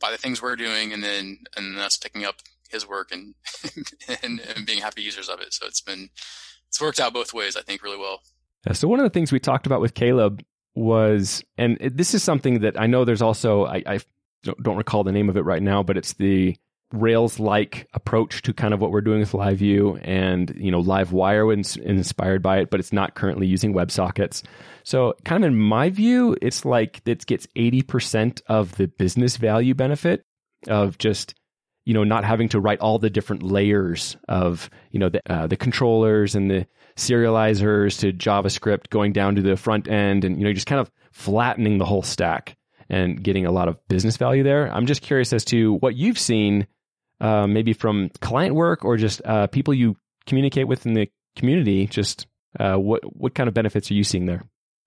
by 0.00 0.10
the 0.10 0.16
things 0.18 0.42
we're 0.42 0.56
doing, 0.56 0.92
and 0.92 1.04
then 1.04 1.40
and 1.56 1.78
us 1.78 1.96
picking 1.96 2.24
up 2.24 2.36
his 2.72 2.88
work 2.88 3.12
and, 3.12 3.34
and 4.22 4.40
and 4.40 4.66
being 4.66 4.80
happy 4.80 5.02
users 5.02 5.28
of 5.28 5.40
it. 5.40 5.52
So 5.52 5.66
it's 5.66 5.80
been 5.80 6.10
it's 6.68 6.80
worked 6.80 7.00
out 7.00 7.12
both 7.12 7.34
ways, 7.34 7.56
I 7.56 7.60
think, 7.60 7.82
really 7.82 7.98
well. 7.98 8.22
So 8.72 8.88
one 8.88 8.98
of 8.98 9.04
the 9.04 9.10
things 9.10 9.30
we 9.30 9.40
talked 9.40 9.66
about 9.66 9.80
with 9.80 9.92
Caleb 9.94 10.42
was, 10.74 11.44
and 11.58 11.76
this 11.80 12.14
is 12.14 12.22
something 12.22 12.60
that 12.60 12.80
I 12.80 12.86
know 12.86 13.04
there's 13.04 13.20
also, 13.20 13.66
I, 13.66 13.82
I 13.86 14.00
don't, 14.42 14.76
recall 14.76 15.04
the 15.04 15.12
name 15.12 15.28
of 15.28 15.36
it 15.36 15.42
right 15.42 15.62
now, 15.62 15.82
but 15.82 15.96
it's 15.96 16.14
the 16.14 16.56
Rails-like 16.92 17.88
approach 17.92 18.42
to 18.42 18.52
kind 18.52 18.72
of 18.72 18.80
what 18.80 18.90
we're 18.90 19.00
doing 19.00 19.20
with 19.20 19.32
LiveView 19.32 20.00
and, 20.02 20.54
you 20.56 20.70
know, 20.70 20.82
LiveWire 20.82 21.46
was 21.46 21.76
inspired 21.76 22.42
by 22.42 22.58
it, 22.60 22.70
but 22.70 22.80
it's 22.80 22.92
not 22.92 23.14
currently 23.14 23.46
using 23.46 23.74
WebSockets. 23.74 24.42
So 24.84 25.14
kind 25.24 25.44
of 25.44 25.52
in 25.52 25.58
my 25.58 25.90
view, 25.90 26.36
it's 26.40 26.64
like 26.64 27.02
it 27.06 27.26
gets 27.26 27.46
80% 27.56 28.40
of 28.46 28.76
the 28.76 28.86
business 28.88 29.36
value 29.36 29.74
benefit 29.74 30.24
of 30.68 30.98
just, 30.98 31.34
you 31.84 31.94
know, 31.94 32.04
not 32.04 32.24
having 32.24 32.48
to 32.50 32.60
write 32.60 32.80
all 32.80 32.98
the 32.98 33.10
different 33.10 33.42
layers 33.42 34.16
of, 34.28 34.70
you 34.90 34.98
know, 35.00 35.08
the, 35.08 35.20
uh, 35.30 35.46
the 35.46 35.56
controllers 35.56 36.34
and 36.34 36.50
the 36.50 36.66
serializers 36.96 37.98
to 38.00 38.12
JavaScript 38.12 38.88
going 38.90 39.12
down 39.12 39.34
to 39.36 39.42
the 39.42 39.56
front 39.56 39.88
end 39.88 40.24
and, 40.24 40.38
you 40.38 40.44
know, 40.44 40.52
just 40.52 40.66
kind 40.66 40.80
of 40.80 40.90
flattening 41.10 41.78
the 41.78 41.84
whole 41.84 42.02
stack 42.02 42.56
and 42.88 43.22
getting 43.22 43.46
a 43.46 43.50
lot 43.50 43.68
of 43.68 43.76
business 43.88 44.16
value 44.16 44.42
there. 44.42 44.72
I'm 44.72 44.86
just 44.86 45.02
curious 45.02 45.32
as 45.32 45.44
to 45.46 45.74
what 45.74 45.96
you've 45.96 46.18
seen, 46.18 46.66
uh, 47.20 47.46
maybe 47.46 47.72
from 47.72 48.10
client 48.20 48.54
work 48.54 48.84
or 48.84 48.96
just 48.96 49.22
uh, 49.24 49.46
people 49.46 49.74
you 49.74 49.96
communicate 50.26 50.68
with 50.68 50.86
in 50.86 50.94
the 50.94 51.08
community. 51.36 51.86
Just 51.86 52.26
uh, 52.60 52.76
what 52.76 53.00
what 53.16 53.34
kind 53.34 53.48
of 53.48 53.54
benefits 53.54 53.90
are 53.90 53.94
you 53.94 54.04
seeing 54.04 54.26
there? 54.26 54.42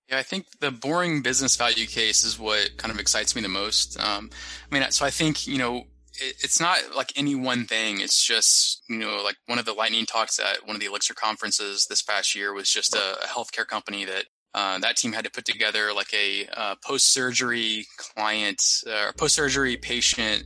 Yeah, 0.10 0.20
I 0.20 0.24
think 0.24 0.46
the 0.60 0.70
boring 0.70 1.24
business 1.24 1.56
value 1.56 1.88
case 1.88 2.24
is 2.24 2.38
what 2.38 2.78
kind 2.78 2.94
of 2.94 3.00
excites 3.00 3.36
me 3.36 3.42
the 3.42 3.50
most. 3.50 4.00
Um, 4.00 4.30
I 4.72 4.76
mean, 4.76 4.92
so 4.92 5.04
I 5.04 5.10
think, 5.10 5.48
you 5.48 5.58
know, 5.58 5.86
it, 6.22 6.36
it's 6.44 6.60
not 6.60 6.80
like 6.96 7.12
any 7.16 7.36
one 7.36 7.66
thing. 7.66 8.02
It's 8.02 8.24
just, 8.26 8.84
you 8.90 8.98
know, 8.98 9.22
like 9.24 9.38
one 9.48 9.60
of 9.60 9.66
the 9.66 9.74
lightning 9.74 10.06
talks 10.06 10.40
at 10.40 10.66
one 10.66 10.76
of 10.76 10.80
the 10.80 10.88
Elixir 10.88 11.14
conferences 11.14 11.88
this 11.88 12.02
past 12.02 12.36
year 12.36 12.54
was 12.54 12.70
just 12.70 12.96
a, 12.96 13.24
a 13.24 13.28
healthcare 13.28 13.68
company 13.68 14.06
that 14.06 14.26
uh, 14.54 14.80
that 14.80 14.96
team 14.96 15.12
had 15.12 15.26
to 15.26 15.32
put 15.32 15.44
together 15.44 15.94
like 15.94 16.14
a 16.14 16.48
uh, 16.56 16.76
post-surgery 16.84 17.86
client 17.98 18.62
uh, 18.88 19.08
or 19.08 19.14
post-surgery 19.14 19.76
patient 19.76 20.44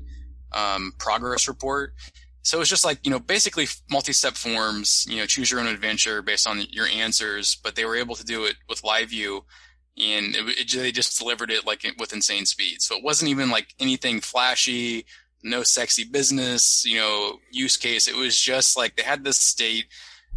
um, 0.51 0.93
progress 0.97 1.47
report. 1.47 1.93
So 2.41 2.59
it's 2.59 2.69
just 2.69 2.85
like, 2.85 2.99
you 3.03 3.11
know, 3.11 3.19
basically 3.19 3.67
multi-step 3.91 4.33
forms, 4.33 5.05
you 5.07 5.17
know, 5.17 5.27
choose 5.27 5.51
your 5.51 5.59
own 5.59 5.67
adventure 5.67 6.23
based 6.23 6.47
on 6.47 6.63
your 6.71 6.87
answers, 6.87 7.55
but 7.63 7.75
they 7.75 7.85
were 7.85 7.95
able 7.95 8.15
to 8.15 8.23
do 8.23 8.45
it 8.45 8.55
with 8.67 8.81
LiveView 8.81 9.41
and 9.99 10.35
it, 10.35 10.59
it, 10.59 10.71
they 10.71 10.91
just 10.91 11.19
delivered 11.19 11.51
it 11.51 11.65
like 11.65 11.85
with 11.99 12.13
insane 12.13 12.45
speed. 12.45 12.81
So 12.81 12.95
it 12.95 13.03
wasn't 13.03 13.29
even 13.29 13.49
like 13.49 13.75
anything 13.79 14.21
flashy, 14.21 15.05
no 15.43 15.63
sexy 15.63 16.03
business, 16.03 16.83
you 16.85 16.97
know, 16.97 17.39
use 17.51 17.77
case. 17.77 18.07
It 18.07 18.15
was 18.15 18.37
just 18.37 18.77
like 18.77 18.95
they 18.95 19.03
had 19.03 19.23
this 19.23 19.37
state. 19.37 19.85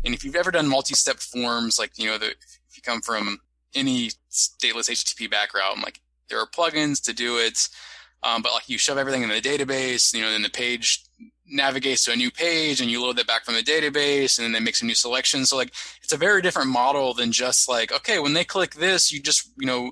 And 0.04 0.14
if 0.14 0.24
you've 0.24 0.36
ever 0.36 0.50
done 0.50 0.68
multi-step 0.68 1.18
forms, 1.18 1.78
like, 1.78 1.98
you 1.98 2.06
know, 2.06 2.18
the, 2.18 2.30
if 2.30 2.76
you 2.76 2.82
come 2.82 3.00
from 3.00 3.38
any 3.74 4.10
stateless 4.30 4.90
HTTP 4.90 5.30
background, 5.30 5.82
like 5.82 6.00
there 6.28 6.38
are 6.38 6.46
plugins 6.46 7.02
to 7.04 7.12
do 7.12 7.38
it. 7.38 7.68
Um, 8.22 8.42
but 8.42 8.52
like 8.52 8.68
you 8.68 8.78
shove 8.78 8.98
everything 8.98 9.22
in 9.22 9.28
the 9.28 9.40
database, 9.40 10.14
you 10.14 10.20
know, 10.20 10.30
then 10.30 10.42
the 10.42 10.50
page 10.50 11.04
navigates 11.48 12.04
to 12.04 12.12
a 12.12 12.16
new 12.16 12.30
page 12.30 12.80
and 12.80 12.90
you 12.90 13.02
load 13.02 13.16
that 13.16 13.26
back 13.26 13.44
from 13.44 13.54
the 13.54 13.62
database 13.62 14.38
and 14.38 14.44
then 14.44 14.52
they 14.52 14.60
make 14.60 14.76
some 14.76 14.86
new 14.86 14.94
selections. 14.94 15.50
So 15.50 15.56
like 15.56 15.72
it's 16.02 16.12
a 16.12 16.16
very 16.16 16.40
different 16.40 16.70
model 16.70 17.14
than 17.14 17.32
just 17.32 17.68
like, 17.68 17.92
okay, 17.92 18.20
when 18.20 18.32
they 18.32 18.44
click 18.44 18.74
this, 18.74 19.12
you 19.12 19.20
just, 19.20 19.50
you 19.58 19.66
know, 19.66 19.90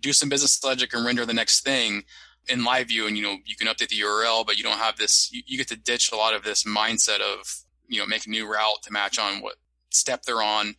do 0.00 0.12
some 0.12 0.28
business 0.28 0.62
logic 0.62 0.94
and 0.94 1.04
render 1.04 1.26
the 1.26 1.34
next 1.34 1.62
thing 1.62 2.04
in 2.48 2.64
live 2.64 2.88
view 2.88 3.06
and, 3.06 3.16
you 3.16 3.22
know, 3.22 3.36
you 3.44 3.56
can 3.56 3.68
update 3.68 3.88
the 3.88 4.00
URL, 4.00 4.44
but 4.46 4.58
you 4.58 4.64
don't 4.64 4.78
have 4.78 4.96
this, 4.96 5.30
you, 5.32 5.42
you 5.46 5.56
get 5.56 5.68
to 5.68 5.76
ditch 5.76 6.12
a 6.12 6.16
lot 6.16 6.34
of 6.34 6.42
this 6.42 6.64
mindset 6.64 7.20
of, 7.20 7.62
you 7.88 7.98
know, 7.98 8.06
make 8.06 8.26
a 8.26 8.30
new 8.30 8.50
route 8.50 8.82
to 8.82 8.92
match 8.92 9.18
on 9.18 9.40
what 9.40 9.56
step 9.90 10.22
they're 10.22 10.42
on. 10.42 10.74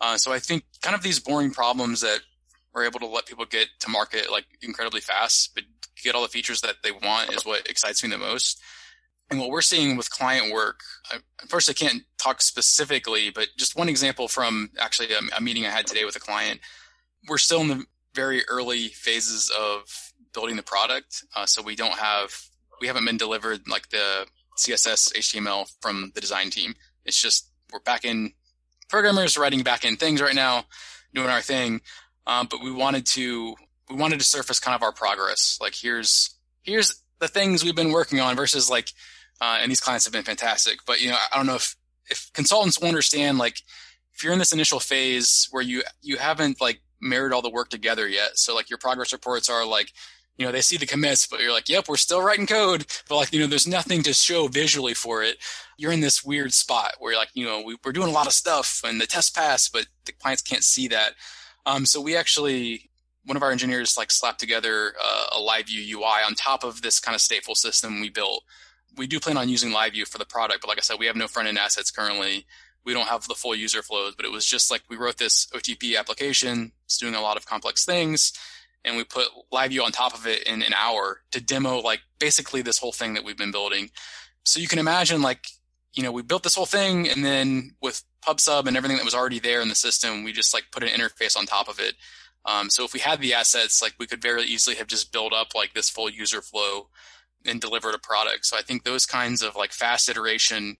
Uh, 0.00 0.16
so 0.16 0.32
I 0.32 0.38
think 0.38 0.64
kind 0.82 0.94
of 0.94 1.02
these 1.02 1.18
boring 1.18 1.50
problems 1.50 2.00
that 2.00 2.20
we're 2.74 2.84
able 2.84 3.00
to 3.00 3.06
let 3.06 3.26
people 3.26 3.44
get 3.44 3.68
to 3.80 3.88
market 3.88 4.30
like 4.30 4.46
incredibly 4.62 5.00
fast, 5.00 5.54
but 5.54 5.64
get 6.02 6.14
all 6.14 6.22
the 6.22 6.28
features 6.28 6.60
that 6.62 6.76
they 6.82 6.92
want 6.92 7.32
is 7.32 7.44
what 7.44 7.68
excites 7.68 8.02
me 8.02 8.10
the 8.10 8.18
most. 8.18 8.60
And 9.30 9.38
what 9.38 9.50
we're 9.50 9.62
seeing 9.62 9.96
with 9.96 10.10
client 10.10 10.52
work, 10.52 10.80
I, 11.10 11.18
first 11.46 11.70
I 11.70 11.72
can't 11.72 12.02
talk 12.18 12.42
specifically, 12.42 13.30
but 13.30 13.48
just 13.56 13.76
one 13.76 13.88
example 13.88 14.26
from 14.26 14.70
actually 14.78 15.12
a, 15.12 15.20
a 15.36 15.40
meeting 15.40 15.66
I 15.66 15.70
had 15.70 15.86
today 15.86 16.04
with 16.04 16.16
a 16.16 16.20
client. 16.20 16.60
We're 17.28 17.38
still 17.38 17.60
in 17.60 17.68
the 17.68 17.84
very 18.14 18.42
early 18.48 18.88
phases 18.88 19.50
of 19.56 20.09
building 20.32 20.56
the 20.56 20.62
product, 20.62 21.24
uh, 21.34 21.46
so 21.46 21.62
we 21.62 21.76
don't 21.76 21.98
have 21.98 22.32
we 22.80 22.86
haven't 22.86 23.04
been 23.04 23.16
delivered 23.16 23.68
like 23.68 23.90
the 23.90 24.26
CSS 24.58 25.14
HTML 25.16 25.70
from 25.80 26.12
the 26.14 26.20
design 26.20 26.50
team. 26.50 26.74
It's 27.04 27.20
just 27.20 27.48
we're 27.72 27.80
back 27.80 28.04
in 28.04 28.32
programmers 28.88 29.38
writing 29.38 29.62
back 29.62 29.84
end 29.84 30.00
things 30.00 30.20
right 30.20 30.34
now, 30.34 30.64
doing 31.14 31.28
our 31.28 31.40
thing. 31.40 31.80
Um, 32.26 32.48
but 32.50 32.62
we 32.62 32.72
wanted 32.72 33.06
to 33.06 33.54
we 33.88 33.96
wanted 33.96 34.18
to 34.20 34.24
surface 34.24 34.60
kind 34.60 34.74
of 34.74 34.82
our 34.82 34.92
progress. 34.92 35.58
Like 35.60 35.74
here's 35.74 36.36
here's 36.62 37.02
the 37.18 37.28
things 37.28 37.64
we've 37.64 37.76
been 37.76 37.92
working 37.92 38.20
on 38.20 38.36
versus 38.36 38.70
like 38.70 38.90
uh, 39.40 39.58
and 39.60 39.70
these 39.70 39.80
clients 39.80 40.04
have 40.04 40.12
been 40.12 40.22
fantastic. 40.24 40.80
But 40.86 41.00
you 41.00 41.10
know, 41.10 41.16
I 41.32 41.36
don't 41.36 41.46
know 41.46 41.56
if 41.56 41.76
if 42.10 42.30
consultants 42.32 42.82
understand 42.82 43.38
like 43.38 43.62
if 44.14 44.24
you're 44.24 44.32
in 44.32 44.38
this 44.38 44.52
initial 44.52 44.80
phase 44.80 45.48
where 45.50 45.62
you 45.62 45.82
you 46.02 46.16
haven't 46.16 46.60
like 46.60 46.80
married 47.00 47.32
all 47.32 47.42
the 47.42 47.50
work 47.50 47.70
together 47.70 48.06
yet. 48.06 48.32
So 48.34 48.54
like 48.54 48.68
your 48.68 48.78
progress 48.78 49.12
reports 49.12 49.48
are 49.48 49.64
like 49.64 49.92
you 50.40 50.46
know 50.46 50.52
they 50.52 50.62
see 50.62 50.78
the 50.78 50.86
commits 50.86 51.26
but 51.26 51.38
you're 51.40 51.52
like 51.52 51.68
yep 51.68 51.86
we're 51.86 51.98
still 51.98 52.22
writing 52.22 52.46
code 52.46 52.86
but 53.08 53.16
like 53.16 53.32
you 53.32 53.38
know 53.38 53.46
there's 53.46 53.66
nothing 53.66 54.02
to 54.02 54.14
show 54.14 54.48
visually 54.48 54.94
for 54.94 55.22
it 55.22 55.36
you're 55.76 55.92
in 55.92 56.00
this 56.00 56.24
weird 56.24 56.52
spot 56.54 56.94
where 56.98 57.14
like 57.14 57.28
you 57.34 57.44
know 57.44 57.60
we, 57.60 57.76
are 57.84 57.92
doing 57.92 58.08
a 58.08 58.12
lot 58.12 58.26
of 58.26 58.32
stuff 58.32 58.80
and 58.82 58.98
the 58.98 59.06
test 59.06 59.36
pass 59.36 59.68
but 59.68 59.86
the 60.06 60.12
clients 60.12 60.40
can't 60.40 60.64
see 60.64 60.88
that 60.88 61.12
um, 61.66 61.84
so 61.84 62.00
we 62.00 62.16
actually 62.16 62.90
one 63.26 63.36
of 63.36 63.42
our 63.42 63.50
engineers 63.50 63.98
like 63.98 64.10
slapped 64.10 64.40
together 64.40 64.94
uh, 64.98 65.26
a 65.36 65.38
live 65.38 65.66
view 65.66 65.98
ui 65.98 66.04
on 66.04 66.34
top 66.34 66.64
of 66.64 66.80
this 66.80 66.98
kind 66.98 67.14
of 67.14 67.20
stateful 67.20 67.54
system 67.54 68.00
we 68.00 68.08
built 68.08 68.42
we 68.96 69.06
do 69.06 69.20
plan 69.20 69.36
on 69.36 69.48
using 69.48 69.72
live 69.72 69.92
LiveView 69.92 70.06
for 70.06 70.18
the 70.18 70.24
product, 70.24 70.60
but 70.62 70.68
like 70.68 70.78
I 70.78 70.82
said, 70.82 70.98
we 70.98 71.06
have 71.06 71.16
no 71.16 71.28
front 71.28 71.48
end 71.48 71.58
assets 71.58 71.90
currently. 71.90 72.46
We 72.84 72.94
don't 72.94 73.08
have 73.08 73.26
the 73.26 73.34
full 73.34 73.54
user 73.54 73.82
flows, 73.82 74.14
but 74.14 74.24
it 74.24 74.32
was 74.32 74.46
just 74.46 74.70
like 74.70 74.82
we 74.88 74.96
wrote 74.96 75.18
this 75.18 75.46
OTP 75.54 75.98
application. 75.98 76.72
It's 76.86 76.96
doing 76.96 77.14
a 77.14 77.20
lot 77.20 77.36
of 77.36 77.46
complex 77.46 77.84
things. 77.84 78.32
And 78.84 78.96
we 78.96 79.04
put 79.04 79.28
LiveView 79.52 79.82
on 79.82 79.92
top 79.92 80.14
of 80.14 80.26
it 80.26 80.44
in 80.44 80.62
an 80.62 80.72
hour 80.72 81.20
to 81.32 81.40
demo 81.40 81.78
like 81.78 82.00
basically 82.18 82.62
this 82.62 82.78
whole 82.78 82.92
thing 82.92 83.14
that 83.14 83.24
we've 83.24 83.36
been 83.36 83.52
building. 83.52 83.90
So 84.44 84.58
you 84.58 84.68
can 84.68 84.78
imagine 84.78 85.20
like, 85.22 85.46
you 85.92 86.02
know, 86.02 86.12
we 86.12 86.22
built 86.22 86.44
this 86.44 86.54
whole 86.54 86.66
thing 86.66 87.08
and 87.08 87.24
then 87.24 87.72
with 87.82 88.02
PubSub 88.26 88.66
and 88.66 88.76
everything 88.76 88.96
that 88.96 89.04
was 89.04 89.14
already 89.14 89.38
there 89.38 89.60
in 89.60 89.68
the 89.68 89.74
system, 89.74 90.24
we 90.24 90.32
just 90.32 90.54
like 90.54 90.64
put 90.72 90.82
an 90.82 90.88
interface 90.88 91.36
on 91.36 91.46
top 91.46 91.68
of 91.68 91.78
it. 91.78 91.94
Um, 92.46 92.70
so 92.70 92.84
if 92.84 92.94
we 92.94 93.00
had 93.00 93.20
the 93.20 93.34
assets, 93.34 93.82
like 93.82 93.94
we 93.98 94.06
could 94.06 94.22
very 94.22 94.44
easily 94.44 94.76
have 94.76 94.86
just 94.86 95.12
built 95.12 95.32
up 95.32 95.48
like 95.54 95.74
this 95.74 95.90
full 95.90 96.08
user 96.08 96.40
flow 96.40 96.88
and 97.44 97.60
delivered 97.60 97.94
a 97.94 97.98
product. 97.98 98.46
So 98.46 98.56
I 98.56 98.62
think 98.62 98.84
those 98.84 99.06
kinds 99.06 99.42
of 99.42 99.56
like 99.56 99.72
fast 99.72 100.08
iteration, 100.08 100.76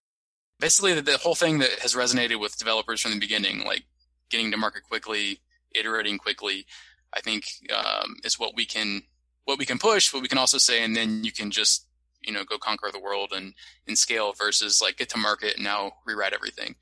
basically 0.59 0.93
the, 0.93 1.01
the 1.01 1.17
whole 1.17 1.35
thing 1.35 1.59
that 1.59 1.79
has 1.79 1.95
resonated 1.95 2.39
with 2.39 2.57
developers 2.57 3.01
from 3.01 3.11
the 3.11 3.19
beginning, 3.19 3.63
like 3.65 3.83
getting 4.29 4.51
to 4.51 4.57
market 4.57 4.83
quickly, 4.83 5.41
iterating 5.75 6.17
quickly, 6.17 6.65
I 7.13 7.21
think 7.21 7.45
um, 7.75 8.15
is 8.23 8.39
what 8.39 8.55
we 8.55 8.65
can 8.65 9.03
what 9.45 9.57
we 9.57 9.65
can 9.65 9.79
push, 9.79 10.13
what 10.13 10.21
we 10.21 10.27
can 10.27 10.37
also 10.37 10.57
say, 10.57 10.83
and 10.83 10.95
then 10.95 11.23
you 11.23 11.31
can 11.31 11.51
just 11.51 11.87
you 12.21 12.31
know 12.31 12.43
go 12.43 12.57
conquer 12.57 12.89
the 12.91 12.99
world 12.99 13.31
and 13.35 13.53
and 13.87 13.97
scale 13.97 14.33
versus 14.33 14.81
like 14.81 14.97
get 14.97 15.09
to 15.09 15.17
market 15.17 15.55
and 15.55 15.63
now 15.63 15.91
rewrite 16.05 16.33
everything. 16.33 16.75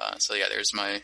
Uh, 0.00 0.16
so 0.18 0.34
yeah, 0.34 0.46
there's 0.48 0.74
my 0.74 1.02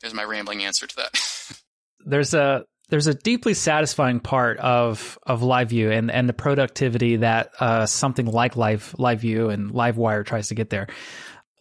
there's 0.00 0.14
my 0.14 0.24
rambling 0.24 0.64
answer 0.64 0.86
to 0.86 0.96
that. 0.96 1.58
there's 2.06 2.34
a 2.34 2.64
there's 2.90 3.06
a 3.06 3.14
deeply 3.14 3.54
satisfying 3.54 4.20
part 4.20 4.58
of 4.58 5.18
of 5.24 5.40
LiveView 5.40 5.96
and 5.96 6.10
and 6.10 6.28
the 6.28 6.34
productivity 6.34 7.16
that 7.16 7.50
uh, 7.60 7.86
something 7.86 8.26
like 8.26 8.56
Live 8.56 8.94
LiveView 8.98 9.52
and 9.52 9.70
LiveWire 9.72 10.24
tries 10.24 10.48
to 10.48 10.54
get 10.54 10.70
there. 10.70 10.88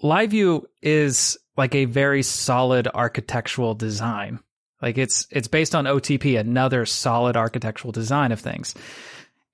LiveView 0.04 0.64
is 0.82 1.38
like 1.56 1.74
a 1.74 1.86
very 1.86 2.22
solid 2.22 2.88
architectural 2.93 3.74
design. 3.74 4.39
Like 4.82 4.97
it's 4.97 5.28
it's 5.32 5.47
based 5.47 5.75
on 5.75 5.86
OTP, 5.86 6.39
another 6.39 6.86
solid 6.86 7.36
architectural 7.36 7.91
design 7.91 8.32
of 8.32 8.39
things. 8.39 8.75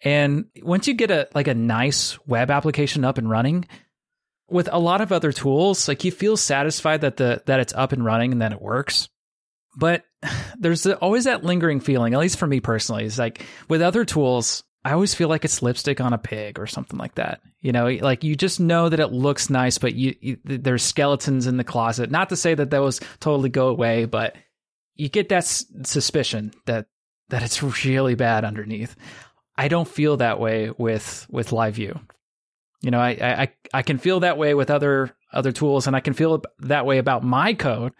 And 0.03 0.45
once 0.61 0.87
you 0.87 0.93
get 0.93 1.11
a 1.11 1.29
like 1.33 1.47
a 1.47 1.53
nice 1.53 2.19
web 2.27 2.51
application 2.51 3.05
up 3.05 3.17
and 3.17 3.29
running, 3.29 3.65
with 4.49 4.69
a 4.71 4.79
lot 4.79 5.01
of 5.01 5.11
other 5.11 5.31
tools, 5.31 5.87
like 5.87 6.03
you 6.03 6.11
feel 6.11 6.37
satisfied 6.37 7.01
that 7.01 7.17
the 7.17 7.41
that 7.45 7.59
it's 7.59 7.73
up 7.73 7.91
and 7.91 8.03
running 8.03 8.31
and 8.31 8.41
that 8.41 8.51
it 8.51 8.61
works. 8.61 9.09
But 9.75 10.03
there's 10.59 10.85
always 10.85 11.23
that 11.23 11.43
lingering 11.43 11.79
feeling, 11.79 12.13
at 12.13 12.19
least 12.19 12.37
for 12.37 12.47
me 12.47 12.59
personally, 12.59 13.05
is 13.05 13.17
like 13.17 13.45
with 13.69 13.81
other 13.81 14.05
tools, 14.05 14.63
I 14.85 14.91
always 14.91 15.15
feel 15.15 15.29
like 15.29 15.45
it's 15.45 15.61
lipstick 15.61 16.01
on 16.01 16.13
a 16.13 16.17
pig 16.17 16.59
or 16.59 16.67
something 16.67 16.99
like 16.99 17.15
that. 17.15 17.41
You 17.61 17.71
know, 17.71 17.87
like 17.87 18.23
you 18.23 18.35
just 18.35 18.59
know 18.59 18.89
that 18.89 18.99
it 18.99 19.13
looks 19.13 19.49
nice, 19.49 19.77
but 19.77 19.95
you, 19.95 20.15
you, 20.19 20.37
there's 20.43 20.83
skeletons 20.83 21.47
in 21.47 21.55
the 21.55 21.63
closet. 21.63 22.11
Not 22.11 22.29
to 22.29 22.35
say 22.35 22.53
that 22.53 22.69
those 22.69 22.99
totally 23.21 23.49
go 23.49 23.69
away, 23.69 24.03
but 24.03 24.35
you 24.95 25.09
get 25.09 25.29
that 25.29 25.37
s- 25.37 25.65
suspicion 25.83 26.53
that 26.65 26.87
that 27.29 27.43
it's 27.43 27.63
really 27.85 28.15
bad 28.15 28.45
underneath. 28.45 28.95
I 29.55 29.67
don't 29.67 29.87
feel 29.87 30.17
that 30.17 30.39
way 30.39 30.71
with 30.77 31.25
with 31.29 31.49
LiveView. 31.49 31.99
You 32.81 32.91
know, 32.91 32.99
I 32.99 33.09
I 33.21 33.53
I 33.73 33.81
can 33.81 33.97
feel 33.97 34.21
that 34.21 34.37
way 34.37 34.53
with 34.53 34.69
other 34.69 35.15
other 35.31 35.51
tools, 35.51 35.87
and 35.87 35.95
I 35.95 35.99
can 35.99 36.13
feel 36.13 36.43
that 36.59 36.85
way 36.85 36.97
about 36.97 37.23
my 37.23 37.53
code, 37.53 37.93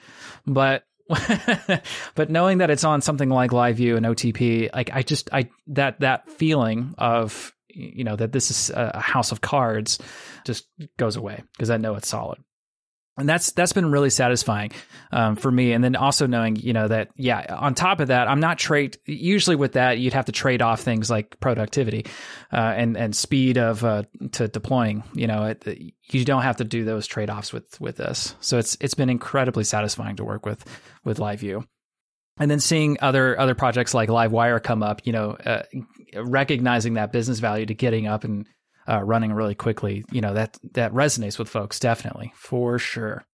but 0.46 0.84
but 2.16 2.30
knowing 2.30 2.60
that 2.60 2.70
it's 2.70 2.84
on 2.84 3.02
something 3.02 3.30
like 3.30 3.52
LiveView 3.52 3.98
and 3.98 4.06
OTP, 4.06 4.74
like 4.74 4.90
I 4.94 5.04
just 5.04 5.30
I 5.34 5.50
that 5.68 6.00
that 6.00 6.30
feeling 6.30 6.96
of 6.98 7.54
you 7.70 8.04
know 8.04 8.16
that 8.16 8.32
this 8.32 8.52
is 8.52 8.70
a 8.74 9.00
house 9.00 9.32
of 9.32 9.42
cards 9.42 10.00
just 10.46 10.68
goes 10.98 11.16
away 11.16 11.44
because 11.54 11.70
I 11.70 11.78
know 11.78 11.96
it's 11.96 12.08
solid 12.08 12.40
and 13.18 13.30
that's 13.30 13.52
that's 13.52 13.74
been 13.74 13.92
really 13.92 14.10
satisfying 14.10 14.72
um, 15.12 15.36
for 15.36 15.52
me. 15.52 15.74
And 15.74 15.84
then 15.84 15.96
also 15.96 16.26
knowing, 16.26 16.56
you 16.56 16.74
know, 16.74 16.88
that 16.88 17.10
yeah, 17.16 17.56
on 17.58 17.76
top 17.76 18.00
of 18.00 18.08
that, 18.08 18.28
I'm 18.28 18.40
not 18.40 18.58
trade. 18.58 18.98
Usually 19.06 19.56
with 19.56 19.74
that, 19.74 20.00
you'd 20.00 20.14
have 20.14 20.26
to 20.26 20.32
trade 20.32 20.62
off 20.62 20.82
things 20.82 21.10
like 21.10 21.40
productivity 21.40 22.06
uh, 22.52 22.56
and 22.56 22.98
and 22.98 23.16
speed 23.16 23.58
of 23.58 23.84
uh, 23.84 24.04
to 24.34 24.48
deploying. 24.48 25.04
You 25.14 25.28
know, 25.28 25.46
it, 25.46 25.94
you 26.10 26.26
don't 26.26 26.42
have 26.42 26.58
to 26.58 26.64
do 26.64 26.86
those 26.86 27.06
trade 27.06 27.30
offs 27.30 27.54
with 27.54 27.80
with 27.80 27.98
this. 27.98 28.36
So 28.42 28.58
it's 28.58 28.78
it's 28.82 28.96
been 28.96 29.10
incredibly 29.10 29.64
satisfying 29.64 30.16
to 30.16 30.24
work 30.24 30.46
with 30.46 30.66
with 31.04 31.20
LiveView. 31.20 31.66
And 32.38 32.50
then 32.50 32.60
seeing 32.60 32.98
other 33.00 33.40
other 33.40 33.54
projects 33.54 33.94
like 33.94 34.10
LiveWire 34.10 34.62
come 34.64 34.82
up, 34.82 35.02
you 35.06 35.14
know, 35.14 35.32
uh, 35.46 35.64
recognizing 36.16 36.96
that 36.96 37.12
business 37.12 37.38
value 37.38 37.68
to 37.68 37.76
getting 37.76 38.08
up 38.08 38.24
and 38.24 38.48
uh, 38.88 39.02
running 39.04 39.34
really 39.34 39.56
quickly, 39.56 40.04
you 40.12 40.22
know, 40.22 40.34
that, 40.34 40.58
that 40.74 40.92
resonates 40.94 41.40
with 41.40 41.50
folks 41.50 41.80
definitely 41.80 42.34
for 42.36 42.80
sure. 42.80 43.26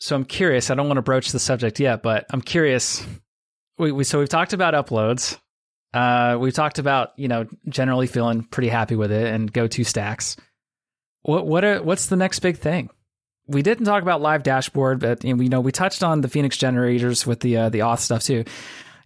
So 0.00 0.16
I'm 0.16 0.24
curious, 0.24 0.70
I 0.70 0.74
don't 0.74 0.88
want 0.88 0.98
to 0.98 1.02
broach 1.02 1.32
the 1.32 1.38
subject 1.38 1.80
yet, 1.80 2.02
but 2.02 2.26
I'm 2.30 2.40
curious. 2.40 3.06
We, 3.78 3.92
we 3.92 4.04
so 4.04 4.18
we've 4.18 4.28
talked 4.28 4.52
about 4.52 4.74
uploads. 4.74 5.38
Uh, 5.92 6.36
we've 6.40 6.54
talked 6.54 6.78
about, 6.78 7.12
you 7.16 7.28
know, 7.28 7.46
generally 7.68 8.06
feeling 8.06 8.42
pretty 8.42 8.68
happy 8.68 8.96
with 8.96 9.12
it 9.12 9.32
and 9.32 9.52
go 9.52 9.66
to 9.68 9.84
stacks. 9.84 10.36
What, 11.22 11.46
what 11.46 11.64
are, 11.64 11.82
what's 11.82 12.06
the 12.06 12.16
next 12.16 12.40
big 12.40 12.58
thing? 12.58 12.90
We 13.46 13.62
didn't 13.62 13.84
talk 13.84 14.02
about 14.02 14.20
live 14.20 14.42
dashboard, 14.42 15.00
but 15.00 15.22
you 15.22 15.34
know, 15.34 15.60
we 15.60 15.70
touched 15.70 16.02
on 16.02 16.22
the 16.22 16.28
Phoenix 16.28 16.56
generators 16.56 17.26
with 17.26 17.40
the, 17.40 17.56
uh, 17.56 17.68
the 17.68 17.80
auth 17.80 18.00
stuff 18.00 18.22
too. 18.24 18.44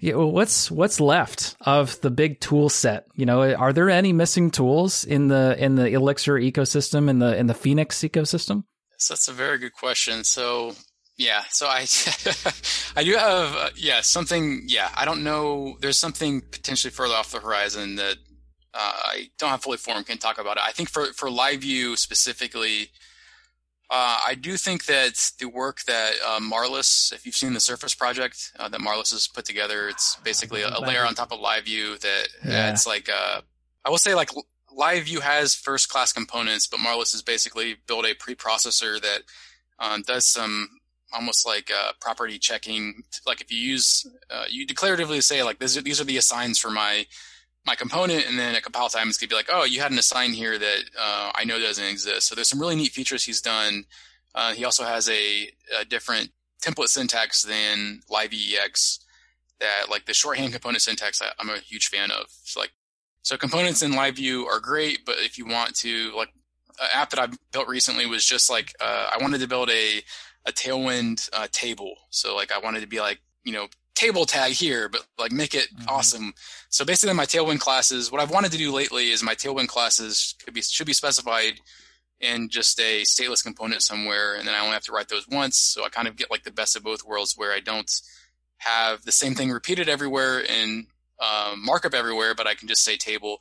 Yeah, 0.00 0.14
well, 0.14 0.30
what's 0.30 0.70
what's 0.70 1.00
left 1.00 1.56
of 1.60 2.00
the 2.02 2.10
big 2.10 2.40
tool 2.40 2.68
set? 2.68 3.06
You 3.14 3.26
know, 3.26 3.54
are 3.54 3.72
there 3.72 3.90
any 3.90 4.12
missing 4.12 4.50
tools 4.50 5.04
in 5.04 5.28
the 5.28 5.56
in 5.58 5.74
the 5.74 5.92
Elixir 5.92 6.34
ecosystem 6.34 7.10
in 7.10 7.18
the 7.18 7.36
in 7.36 7.48
the 7.48 7.54
Phoenix 7.54 7.98
ecosystem? 7.98 8.64
So 8.98 9.14
that's 9.14 9.28
a 9.28 9.32
very 9.32 9.58
good 9.58 9.72
question. 9.72 10.22
So 10.22 10.74
yeah, 11.16 11.42
so 11.50 11.66
I 11.66 11.80
I 12.96 13.02
do 13.02 13.14
have 13.14 13.56
uh, 13.56 13.70
yeah 13.74 14.00
something 14.00 14.62
yeah 14.66 14.90
I 14.96 15.04
don't 15.04 15.24
know. 15.24 15.76
There's 15.80 15.98
something 15.98 16.42
potentially 16.42 16.92
further 16.92 17.14
off 17.14 17.32
the 17.32 17.40
horizon 17.40 17.96
that 17.96 18.18
uh, 18.74 18.92
I 19.04 19.30
don't 19.38 19.50
have 19.50 19.62
fully 19.62 19.78
formed 19.78 20.06
can 20.06 20.18
talk 20.18 20.38
about 20.38 20.58
it. 20.58 20.62
I 20.64 20.70
think 20.70 20.90
for 20.90 21.06
for 21.06 21.28
LiveView 21.28 21.98
specifically, 21.98 22.90
uh, 23.90 24.20
I 24.26 24.34
do 24.34 24.56
think 24.56 24.84
that 24.84 25.32
the 25.38 25.48
work 25.48 25.80
that 25.86 26.12
uh, 26.26 26.40
Marlus, 26.40 27.12
if 27.12 27.24
you've 27.24 27.34
seen 27.34 27.54
the 27.54 27.60
Surface 27.60 27.94
project 27.94 28.52
uh, 28.58 28.68
that 28.68 28.80
Marlus 28.80 29.12
has 29.12 29.26
put 29.26 29.46
together, 29.46 29.88
it's 29.88 30.16
basically 30.16 30.62
a, 30.62 30.68
a 30.68 30.80
layer 30.80 31.04
on 31.04 31.14
top 31.14 31.32
of 31.32 31.40
LiveView 31.40 31.98
that 32.00 32.28
yeah. 32.44 32.52
adds 32.52 32.86
like 32.86 33.08
uh, 33.08 33.40
I 33.84 33.90
will 33.90 33.98
say 33.98 34.14
like 34.14 34.30
LiveView 34.76 35.20
has 35.20 35.54
first 35.54 35.88
class 35.88 36.12
components, 36.12 36.66
but 36.66 36.80
Marlus 36.80 37.12
has 37.12 37.22
basically 37.22 37.76
built 37.86 38.04
a 38.04 38.14
preprocessor 38.14 39.00
that 39.00 39.22
um, 39.78 40.02
does 40.02 40.26
some 40.26 40.68
almost 41.12 41.46
like 41.46 41.70
uh, 41.70 41.92
property 42.00 42.38
checking. 42.38 43.02
Like 43.26 43.40
if 43.40 43.50
you 43.50 43.58
use, 43.58 44.06
uh, 44.30 44.44
you 44.50 44.66
declaratively 44.66 45.22
say 45.22 45.42
like 45.42 45.58
these 45.58 45.78
are, 45.78 45.82
these 45.82 46.00
are 46.00 46.04
the 46.04 46.18
assigns 46.18 46.58
for 46.58 46.70
my 46.70 47.06
my 47.68 47.76
component, 47.76 48.26
and 48.26 48.38
then 48.38 48.54
at 48.54 48.62
compile 48.62 48.88
time, 48.88 49.08
it's 49.08 49.18
gonna 49.18 49.28
be 49.28 49.34
like, 49.34 49.50
oh, 49.52 49.64
you 49.64 49.80
had 49.80 49.92
an 49.92 49.98
assign 49.98 50.32
here 50.32 50.58
that 50.58 50.82
uh, 50.98 51.30
I 51.34 51.44
know 51.44 51.60
doesn't 51.60 51.84
exist. 51.84 52.26
So 52.26 52.34
there's 52.34 52.48
some 52.48 52.58
really 52.58 52.76
neat 52.76 52.92
features 52.92 53.24
he's 53.24 53.42
done. 53.42 53.84
Uh, 54.34 54.54
he 54.54 54.64
also 54.64 54.84
has 54.84 55.08
a, 55.08 55.50
a, 55.78 55.84
different 55.84 56.30
template 56.62 56.88
syntax 56.88 57.42
than 57.42 58.00
LiveEX 58.10 58.98
that 59.60 59.90
like 59.90 60.06
the 60.06 60.14
shorthand 60.14 60.52
component 60.52 60.82
syntax 60.82 61.20
I, 61.20 61.30
am 61.40 61.50
a 61.50 61.58
huge 61.58 61.88
fan 61.88 62.10
of. 62.10 62.26
So 62.44 62.60
like 62.60 62.72
So 63.22 63.36
components 63.36 63.82
in 63.82 63.92
LiveView 63.92 64.46
are 64.46 64.60
great, 64.60 65.04
but 65.04 65.16
if 65.18 65.38
you 65.38 65.46
want 65.46 65.74
to 65.76 66.12
like 66.16 66.30
an 66.80 66.88
app 66.94 67.10
that 67.10 67.20
I 67.20 67.28
built 67.52 67.68
recently 67.68 68.06
was 68.06 68.24
just 68.24 68.48
like 68.48 68.74
uh, 68.80 69.10
I 69.12 69.18
wanted 69.20 69.40
to 69.40 69.48
build 69.48 69.70
a 69.70 70.02
a 70.46 70.52
Tailwind 70.52 71.28
uh, 71.32 71.48
table. 71.52 71.94
So 72.10 72.34
like 72.34 72.50
I 72.52 72.58
wanted 72.58 72.80
to 72.80 72.86
be 72.86 73.00
like 73.00 73.20
you 73.44 73.52
know 73.52 73.68
table 73.98 74.24
tag 74.26 74.52
here, 74.52 74.88
but 74.88 75.04
like 75.18 75.32
make 75.32 75.54
it 75.54 75.68
mm-hmm. 75.74 75.88
awesome. 75.88 76.32
So 76.68 76.84
basically, 76.84 77.14
my 77.14 77.26
Tailwind 77.26 77.58
classes, 77.58 78.12
what 78.12 78.20
I've 78.20 78.30
wanted 78.30 78.52
to 78.52 78.58
do 78.58 78.72
lately 78.72 79.10
is 79.10 79.22
my 79.22 79.34
Tailwind 79.34 79.68
classes 79.68 80.34
could 80.44 80.54
be 80.54 80.62
should 80.62 80.86
be 80.86 80.92
specified 80.92 81.60
in 82.20 82.48
just 82.48 82.78
a 82.80 83.02
stateless 83.02 83.42
component 83.42 83.82
somewhere, 83.82 84.36
and 84.36 84.46
then 84.46 84.54
I 84.54 84.60
only 84.60 84.72
have 84.72 84.84
to 84.84 84.92
write 84.92 85.08
those 85.08 85.26
once. 85.28 85.58
So 85.58 85.84
I 85.84 85.88
kind 85.88 86.08
of 86.08 86.16
get 86.16 86.30
like 86.30 86.44
the 86.44 86.52
best 86.52 86.76
of 86.76 86.84
both 86.84 87.04
worlds, 87.04 87.34
where 87.36 87.52
I 87.52 87.60
don't 87.60 87.90
have 88.58 89.04
the 89.04 89.12
same 89.12 89.34
thing 89.34 89.50
repeated 89.50 89.88
everywhere 89.88 90.44
and 90.48 90.86
uh, 91.20 91.54
markup 91.58 91.94
everywhere, 91.94 92.34
but 92.34 92.46
I 92.46 92.54
can 92.54 92.68
just 92.68 92.84
say 92.84 92.96
table. 92.96 93.38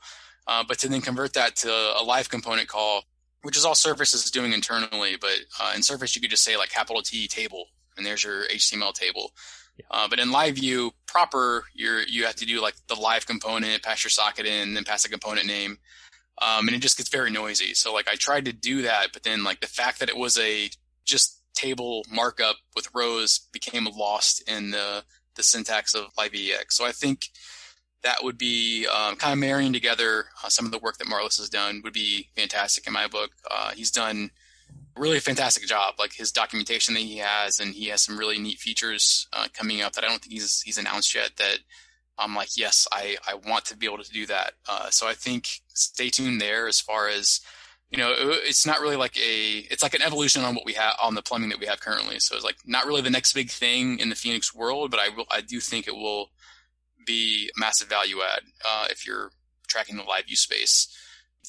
Uh, 0.47 0.63
but 0.67 0.79
to 0.79 0.89
then 0.89 1.01
convert 1.01 1.33
that 1.33 1.55
to 1.57 1.69
a 1.69 2.03
live 2.03 2.29
component 2.29 2.67
call, 2.67 3.03
which 3.43 3.57
is 3.57 3.65
all 3.65 3.75
Surface 3.75 4.13
is 4.13 4.31
doing 4.31 4.53
internally. 4.53 5.17
But 5.19 5.37
uh, 5.59 5.73
in 5.75 5.83
Surface, 5.83 6.15
you 6.15 6.21
could 6.21 6.31
just 6.31 6.43
say 6.43 6.57
like 6.57 6.69
capital 6.69 7.01
T 7.01 7.27
table, 7.27 7.65
and 7.95 8.05
there's 8.05 8.23
your 8.23 8.47
HTML 8.47 8.93
table. 8.93 9.31
Uh, 9.89 10.07
but 10.07 10.19
in 10.19 10.31
live 10.31 10.55
view 10.55 10.91
proper, 11.05 11.65
you're 11.73 12.03
you 12.03 12.25
have 12.25 12.35
to 12.35 12.45
do 12.45 12.61
like 12.61 12.75
the 12.87 12.95
live 12.95 13.25
component, 13.25 13.83
pass 13.83 14.03
your 14.03 14.11
socket 14.11 14.45
in, 14.45 14.73
then 14.73 14.83
pass 14.83 15.05
a 15.05 15.09
component 15.09 15.47
name, 15.47 15.77
um, 16.41 16.67
and 16.67 16.75
it 16.75 16.81
just 16.81 16.97
gets 16.97 17.09
very 17.09 17.31
noisy. 17.31 17.73
So 17.73 17.93
like 17.93 18.07
I 18.07 18.15
tried 18.15 18.45
to 18.45 18.53
do 18.53 18.83
that, 18.83 19.07
but 19.13 19.23
then 19.23 19.43
like 19.43 19.61
the 19.61 19.67
fact 19.67 19.99
that 19.99 20.09
it 20.09 20.17
was 20.17 20.37
a 20.37 20.69
just 21.05 21.41
table 21.53 22.05
markup 22.11 22.57
with 22.75 22.89
rows 22.93 23.47
became 23.51 23.85
lost 23.85 24.47
in 24.49 24.71
the 24.71 25.03
the 25.35 25.43
syntax 25.43 25.93
of 25.93 26.13
LiveEX. 26.15 26.71
So 26.71 26.85
I 26.85 26.91
think 26.91 27.29
that 28.03 28.23
would 28.23 28.37
be 28.37 28.87
um, 28.87 29.15
kind 29.15 29.33
of 29.33 29.39
marrying 29.39 29.73
together 29.73 30.25
uh, 30.43 30.49
some 30.49 30.65
of 30.65 30.71
the 30.71 30.79
work 30.79 30.97
that 30.97 31.07
Marlus 31.07 31.37
has 31.39 31.49
done 31.49 31.81
would 31.83 31.93
be 31.93 32.29
fantastic 32.35 32.85
in 32.87 32.93
my 32.93 33.07
book. 33.07 33.31
Uh, 33.49 33.71
he's 33.71 33.91
done 33.91 34.31
really 34.97 35.17
a 35.17 35.21
fantastic 35.21 35.65
job. 35.67 35.95
Like 35.99 36.13
his 36.13 36.31
documentation 36.31 36.93
that 36.93 37.01
he 37.01 37.17
has, 37.17 37.59
and 37.59 37.73
he 37.73 37.87
has 37.87 38.01
some 38.01 38.17
really 38.17 38.39
neat 38.39 38.59
features 38.59 39.27
uh, 39.33 39.47
coming 39.53 39.81
up 39.81 39.93
that 39.93 40.03
I 40.03 40.07
don't 40.07 40.21
think 40.21 40.33
he's 40.33 40.61
he's 40.61 40.77
announced 40.77 41.13
yet. 41.15 41.31
That 41.37 41.59
I'm 42.17 42.35
like, 42.35 42.57
yes, 42.57 42.87
I 42.91 43.17
I 43.27 43.35
want 43.35 43.65
to 43.65 43.77
be 43.77 43.85
able 43.85 44.03
to 44.03 44.11
do 44.11 44.25
that. 44.27 44.53
Uh, 44.67 44.89
so 44.89 45.07
I 45.07 45.13
think 45.13 45.47
stay 45.73 46.09
tuned 46.09 46.41
there 46.41 46.67
as 46.67 46.79
far 46.79 47.07
as 47.07 47.41
you 47.89 47.97
know, 47.97 48.13
it's 48.17 48.65
not 48.65 48.81
really 48.81 48.97
like 48.97 49.17
a, 49.17 49.65
it's 49.71 49.81
like 49.81 49.93
an 49.93 50.01
evolution 50.01 50.43
on 50.43 50.55
what 50.55 50.65
we 50.65 50.73
have 50.73 50.95
on 51.01 51.15
the 51.15 51.21
plumbing 51.21 51.47
that 51.49 51.59
we 51.59 51.67
have 51.67 51.79
currently. 51.79 52.19
So 52.19 52.35
it's 52.35 52.43
like 52.43 52.57
not 52.65 52.85
really 52.85 52.99
the 52.99 53.09
next 53.09 53.31
big 53.31 53.49
thing 53.49 53.99
in 53.99 54.09
the 54.09 54.15
Phoenix 54.15 54.53
world, 54.53 54.91
but 54.91 54.99
I 54.99 55.07
will, 55.07 55.25
I 55.31 55.39
do 55.39 55.61
think 55.61 55.87
it 55.87 55.95
will 55.95 56.31
be 57.05 57.49
massive 57.55 57.87
value 57.87 58.17
add 58.21 58.41
uh, 58.67 58.87
if 58.89 59.07
you're 59.07 59.31
tracking 59.67 59.95
the 59.95 60.03
live 60.03 60.25
view 60.25 60.35
space 60.35 60.89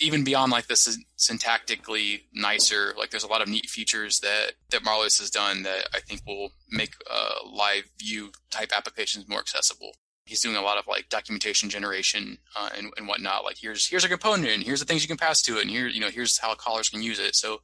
even 0.01 0.25
beyond 0.25 0.53
like 0.53 0.67
this 0.67 0.99
syntactically 1.17 2.23
nicer, 2.33 2.95
like 2.97 3.11
there's 3.11 3.25
a 3.25 3.29
lot 3.29 3.43
of 3.43 3.49
neat 3.49 3.69
features 3.69 4.21
that 4.21 4.53
that 4.71 4.83
Marlus 4.83 5.19
has 5.19 5.31
done 5.31 5.63
that 5.65 5.89
I 5.95 6.01
think 6.01 6.23
will 6.27 6.51
make 6.71 6.95
uh, 7.11 7.35
live 7.51 7.85
view 7.99 8.31
type 8.51 8.73
applications 8.77 9.29
more 9.29 9.41
accessible. 9.41 9.93
He's 10.25 10.43
doing 10.43 10.57
a 10.57 10.63
lot 10.63 10.79
of 10.79 10.87
like 10.87 11.09
documentation 11.09 11.71
generation 11.71 12.39
uh, 12.55 12.69
and, 12.77 12.93
and 12.97 13.09
whatnot. 13.09 13.45
Like 13.45 13.57
here's 13.61 13.89
here's 13.89 14.05
a 14.05 14.09
component, 14.09 14.51
and 14.51 14.63
here's 14.63 14.81
the 14.81 14.87
things 14.87 15.03
you 15.03 15.09
can 15.09 15.17
pass 15.17 15.43
to 15.43 15.59
it, 15.59 15.63
and 15.63 15.71
here 15.71 15.87
you 15.87 16.01
know 16.01 16.11
here's 16.11 16.39
how 16.39 16.55
callers 16.55 16.89
can 16.89 17.03
use 17.03 17.19
it. 17.19 17.35
So 17.35 17.61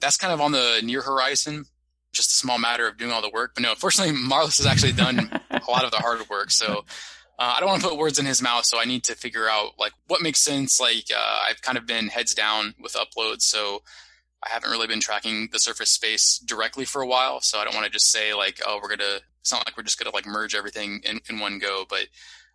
that's 0.00 0.16
kind 0.16 0.32
of 0.32 0.40
on 0.40 0.52
the 0.52 0.80
near 0.82 1.02
horizon. 1.02 1.66
Just 2.12 2.30
a 2.30 2.34
small 2.34 2.58
matter 2.58 2.86
of 2.86 2.98
doing 2.98 3.10
all 3.10 3.22
the 3.22 3.30
work, 3.30 3.52
but 3.54 3.62
no, 3.62 3.74
fortunately, 3.74 4.14
Marlus 4.28 4.58
has 4.58 4.66
actually 4.66 4.92
done 4.92 5.40
a 5.50 5.70
lot 5.70 5.84
of 5.84 5.90
the 5.90 5.96
hard 5.96 6.28
work. 6.28 6.50
So 6.50 6.84
uh, 7.38 7.54
I 7.56 7.60
don't 7.60 7.68
want 7.68 7.82
to 7.82 7.88
put 7.88 7.98
words 7.98 8.18
in 8.18 8.26
his 8.26 8.42
mouth, 8.42 8.64
so 8.64 8.78
I 8.80 8.84
need 8.84 9.04
to 9.04 9.14
figure 9.14 9.48
out 9.48 9.72
like 9.78 9.92
what 10.06 10.22
makes 10.22 10.40
sense. 10.40 10.78
Like 10.78 11.06
uh, 11.14 11.42
I've 11.48 11.62
kind 11.62 11.78
of 11.78 11.86
been 11.86 12.08
heads 12.08 12.34
down 12.34 12.74
with 12.78 12.94
uploads, 12.94 13.42
so 13.42 13.82
I 14.44 14.50
haven't 14.50 14.70
really 14.70 14.86
been 14.86 15.00
tracking 15.00 15.48
the 15.52 15.58
surface 15.58 15.90
space 15.90 16.38
directly 16.44 16.84
for 16.84 17.00
a 17.00 17.06
while. 17.06 17.40
So 17.40 17.58
I 17.58 17.64
don't 17.64 17.74
want 17.74 17.86
to 17.86 17.92
just 17.92 18.10
say 18.10 18.34
like, 18.34 18.60
oh, 18.66 18.78
we're 18.82 18.94
gonna. 18.94 19.20
It's 19.40 19.52
not 19.52 19.66
like 19.66 19.76
we're 19.76 19.82
just 19.82 19.98
gonna 19.98 20.14
like 20.14 20.26
merge 20.26 20.54
everything 20.54 21.00
in, 21.04 21.20
in 21.28 21.40
one 21.40 21.58
go, 21.58 21.84
but 21.88 22.06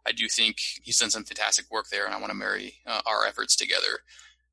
I 0.05 0.11
do 0.11 0.27
think 0.27 0.57
he's 0.83 0.99
done 0.99 1.09
some 1.09 1.23
fantastic 1.23 1.65
work 1.71 1.87
there, 1.89 2.05
and 2.05 2.13
I 2.13 2.19
want 2.19 2.31
to 2.31 2.37
marry 2.37 2.75
uh, 2.85 3.01
our 3.05 3.25
efforts 3.25 3.55
together 3.55 3.99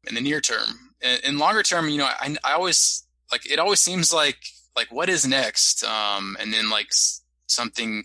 in 0.06 0.14
the 0.14 0.20
near 0.20 0.40
term. 0.40 0.94
In, 1.00 1.18
in 1.22 1.38
longer 1.38 1.62
term, 1.62 1.88
you 1.88 1.98
know, 1.98 2.06
I, 2.06 2.36
I 2.42 2.52
always 2.54 3.06
like 3.30 3.50
it. 3.50 3.58
Always 3.58 3.80
seems 3.80 4.12
like 4.12 4.38
like 4.76 4.90
what 4.90 5.08
is 5.08 5.26
next, 5.26 5.84
um, 5.84 6.36
and 6.40 6.52
then 6.52 6.70
like 6.70 6.88
something 7.46 8.04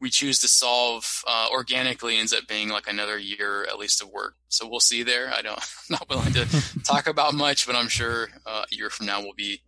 we 0.00 0.10
choose 0.10 0.38
to 0.40 0.48
solve 0.48 1.22
uh, 1.26 1.48
organically 1.52 2.16
ends 2.16 2.32
up 2.32 2.46
being 2.48 2.70
like 2.70 2.88
another 2.88 3.18
year 3.18 3.64
at 3.64 3.78
least 3.78 4.02
of 4.02 4.10
work. 4.10 4.34
So 4.48 4.66
we'll 4.66 4.80
see 4.80 5.02
there. 5.02 5.30
I 5.32 5.42
don't, 5.42 5.58
I'm 5.90 5.90
not 5.90 6.08
willing 6.08 6.32
to 6.32 6.46
talk 6.84 7.06
about 7.06 7.34
much, 7.34 7.66
but 7.66 7.76
I'm 7.76 7.88
sure 7.88 8.28
uh, 8.46 8.64
a 8.70 8.74
year 8.74 8.90
from 8.90 9.06
now 9.06 9.20
we'll 9.20 9.34
be 9.34 9.62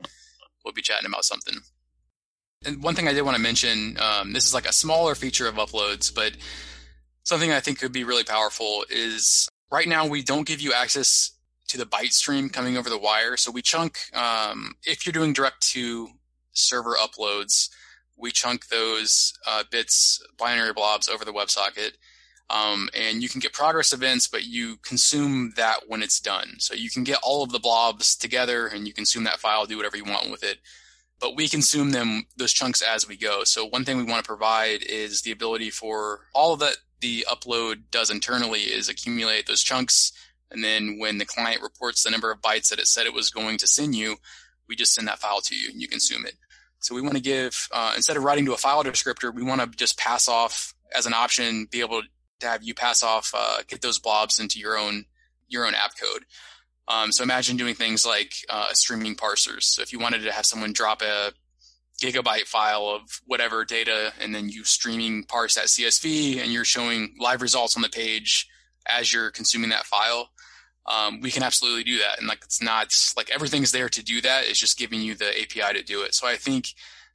we'll 0.65 0.75
be 0.75 0.83
chatting 0.83 1.07
about 1.07 1.25
something. 1.25 1.55
And 2.65 2.83
one 2.83 2.95
thing 2.95 3.09
I 3.09 3.13
did 3.13 3.23
want 3.23 3.37
to 3.37 3.43
mention, 3.43 3.97
um, 4.01 4.33
this 4.33 4.47
is 4.47 4.55
like 4.55 4.69
a 4.69 4.73
smaller 4.73 5.15
feature 5.17 5.49
of 5.49 5.57
uploads, 5.57 6.15
but 6.15 6.33
something 7.25 7.51
I 7.51 7.61
think 7.61 7.81
could 7.81 7.93
be 7.93 8.05
really 8.05 8.23
powerful 8.23 8.85
is 8.89 9.49
right 9.71 9.89
now 9.89 10.07
we 10.07 10.23
don't 10.23 10.47
give 10.47 10.61
you 10.61 10.73
access 10.73 11.33
to 11.69 11.79
the 11.79 11.85
byte 11.85 12.13
stream 12.13 12.49
coming 12.49 12.77
over 12.77 12.89
the 12.89 12.99
wire. 12.99 13.37
So 13.37 13.51
we 13.51 13.63
chunk 13.63 13.99
um, 14.15 14.75
if 14.85 15.05
you're 15.05 15.13
doing 15.13 15.33
direct 15.33 15.67
to 15.73 16.09
server 16.53 16.95
uploads 16.95 17.69
we 18.23 18.31
chunk 18.31 18.69
those 18.69 19.35
uh, 19.47 19.65
bits, 19.71 20.25
binary 20.39 20.73
blobs 20.73 21.09
over 21.09 21.25
the 21.25 21.33
WebSocket. 21.33 21.95
Um, 22.49 22.89
and 22.95 23.23
you 23.23 23.29
can 23.29 23.41
get 23.41 23.53
progress 23.53 23.93
events, 23.93 24.29
but 24.29 24.45
you 24.45 24.77
consume 24.77 25.53
that 25.57 25.89
when 25.89 26.03
it's 26.03 26.21
done. 26.21 26.55
So 26.59 26.75
you 26.75 26.89
can 26.89 27.03
get 27.03 27.19
all 27.23 27.43
of 27.43 27.51
the 27.51 27.59
blobs 27.59 28.15
together 28.15 28.67
and 28.67 28.87
you 28.87 28.95
consume 28.95 29.25
that 29.25 29.41
file, 29.41 29.67
do 29.67 29.77
whatever 29.77 29.97
you 29.97 30.05
want 30.05 30.31
with 30.31 30.45
it. 30.45 30.59
But 31.19 31.35
we 31.37 31.49
consume 31.49 31.91
them, 31.91 32.27
those 32.37 32.53
chunks 32.53 32.83
as 32.83 33.09
we 33.09 33.17
go. 33.17 33.45
So 33.45 33.67
one 33.67 33.85
thing 33.85 33.97
we 33.97 34.05
want 34.05 34.23
to 34.25 34.29
provide 34.29 34.83
is 34.83 35.23
the 35.23 35.33
ability 35.33 35.71
for 35.71 36.21
all 36.35 36.57
that 36.57 36.77
the 37.01 37.27
upload 37.29 37.91
does 37.91 38.11
internally 38.11 38.61
is 38.61 38.89
accumulate 38.89 39.47
those 39.47 39.63
chunks. 39.63 40.13
And 40.51 40.63
then 40.63 40.99
when 40.99 41.19
the 41.19 41.27
client 41.27 41.63
reports 41.63 42.03
the 42.03 42.11
number 42.11 42.31
of 42.31 42.41
bytes 42.41 42.69
that 42.69 42.79
it 42.79 42.87
said 42.87 43.07
it 43.07 43.15
was 43.15 43.31
going 43.31 43.59
to 43.59 43.67
send 43.67 43.95
you, 43.95 44.17
we 44.69 44.77
just 44.77 44.95
send 44.95 45.09
that 45.09 45.19
file 45.19 45.41
to 45.41 45.57
you 45.57 45.71
and 45.71 45.81
you 45.81 45.89
consume 45.89 46.27
it. 46.27 46.35
So 46.83 46.97
we 46.97 47.01
want 47.01 47.15
to 47.15 47.23
give, 47.23 47.69
uh, 47.71 47.93
instead 47.95 48.17
of 48.17 48.25
writing 48.25 48.45
to 48.47 48.55
a 48.55 48.57
file 48.57 48.83
descriptor, 48.83 49.33
we 49.33 49.43
want 49.43 49.61
to 49.61 49.69
just 49.69 49.97
pass 49.97 50.29
off 50.29 50.75
as 50.95 51.07
an 51.07 51.15
option, 51.15 51.67
be 51.71 51.81
able 51.81 52.03
to 52.41 52.47
have 52.47 52.65
you 52.65 52.75
pass 52.75 53.05
off, 53.05 53.33
uh, 53.35 53.63
get 53.69 53.81
those 53.81 54.01
blobs 54.01 54.41
into 54.41 54.59
your 54.59 54.77
own, 54.77 55.05
your 55.49 55.65
own 55.65 55.75
app 55.75 55.93
code. 55.97 56.25
Um, 56.89 57.13
so 57.13 57.23
imagine 57.23 57.57
doing 57.57 57.77
things 57.77 58.05
like 58.05 58.35
uh, 58.51 58.73
streaming 58.73 59.15
parsers. 59.15 59.63
So 59.63 59.83
if 59.83 59.93
you 59.93 60.01
wanted 60.01 60.23
to 60.25 60.33
have 60.33 60.45
someone 60.45 60.73
drop 60.73 61.03
a 61.03 61.33
gigabyte 62.03 62.49
file 62.49 62.89
of 62.89 63.03
whatever 63.27 63.65
data 63.65 64.13
and 64.21 64.35
then 64.35 64.49
you 64.49 64.65
streaming 64.65 65.23
parse 65.23 65.55
that 65.55 65.67
CSV 65.67 66.39
and 66.39 66.53
you're 66.53 66.65
showing 66.65 67.15
live 67.21 67.43
results 67.43 67.77
on 67.77 67.83
the 67.83 67.89
page 67.89 68.49
as 68.89 69.13
you're 69.13 69.31
consuming 69.31 69.71
that 69.71 69.87
file, 69.87 70.31
um, 70.87 71.21
we 71.21 71.31
can 71.31 71.43
absolutely 71.43 71.85
do 71.85 71.99
that. 71.99 72.19
And 72.19 72.27
like, 72.27 72.43
it's 72.45 72.63
not 72.63 72.93
like 73.17 73.31
everything's 73.31 73.73
there 73.73 73.89
to 73.89 74.03
do 74.03 74.21
that. 74.23 74.45
It's 74.45 74.59
just 74.59 74.79
giving 74.79 75.01
you 75.01 75.15
the 75.15 75.29
API 75.29 75.79
to 75.79 75.83
do 75.83 76.03
it. 76.03 76.15
So 76.15 76.27
I 76.27 76.37
think 76.37 76.75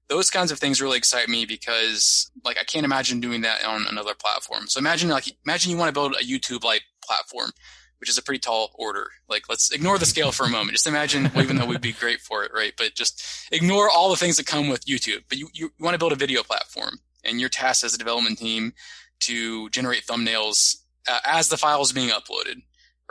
those 0.10 0.30
kinds 0.30 0.52
of 0.52 0.60
things 0.60 0.82
really 0.82 0.98
excite 0.98 1.28
me 1.28 1.46
because 1.46 2.32
like 2.46 2.58
I 2.58 2.64
can't 2.64 2.86
imagine 2.86 3.20
doing 3.20 3.42
that 3.42 3.66
on 3.66 3.86
another 3.90 4.14
platform. 4.14 4.68
So 4.68 4.80
imagine 4.80 5.10
like 5.10 5.26
imagine 5.46 5.72
you 5.72 5.78
want 5.78 5.90
to 5.90 5.94
build 5.94 6.16
a 6.16 6.24
YouTube 6.24 6.64
like 6.64 6.84
platform, 7.04 7.52
which 8.00 8.10
is 8.10 8.18
a 8.18 8.24
pretty 8.24 8.40
tall 8.40 8.72
order. 8.76 9.10
Like 9.28 9.44
let's 9.50 9.72
ignore 9.72 9.98
the 9.98 10.06
scale 10.06 10.32
for 10.32 10.46
a 10.46 10.50
moment. 10.50 10.72
Just 10.72 10.88
imagine, 10.88 11.30
well, 11.36 11.44
even 11.44 11.58
though 11.58 11.66
we'd 11.66 11.82
be 11.82 11.92
great 11.92 12.22
for 12.22 12.44
it, 12.44 12.52
right? 12.54 12.74
But 12.78 12.96
just 12.96 13.22
ignore 13.52 13.90
all 13.90 14.10
the 14.10 14.16
things 14.16 14.38
that 14.38 14.46
come 14.46 14.70
with 14.70 14.86
YouTube. 14.86 15.24
But 15.28 15.40
you, 15.40 15.50
you 15.54 15.72
want 15.80 15.94
to 15.94 16.00
build 16.00 16.14
a 16.14 16.18
video 16.18 16.42
platform 16.42 17.00
and 17.26 17.40
your 17.40 17.50
task 17.50 17.84
as 17.84 17.94
a 17.94 17.98
development 17.98 18.38
team 18.38 18.74
to 19.20 19.70
generate 19.72 20.06
thumbnails 20.06 20.78
uh, 21.10 21.20
as 21.26 21.50
the 21.50 21.58
file 21.58 21.82
is 21.82 21.92
being 21.92 22.10
uploaded 22.10 22.62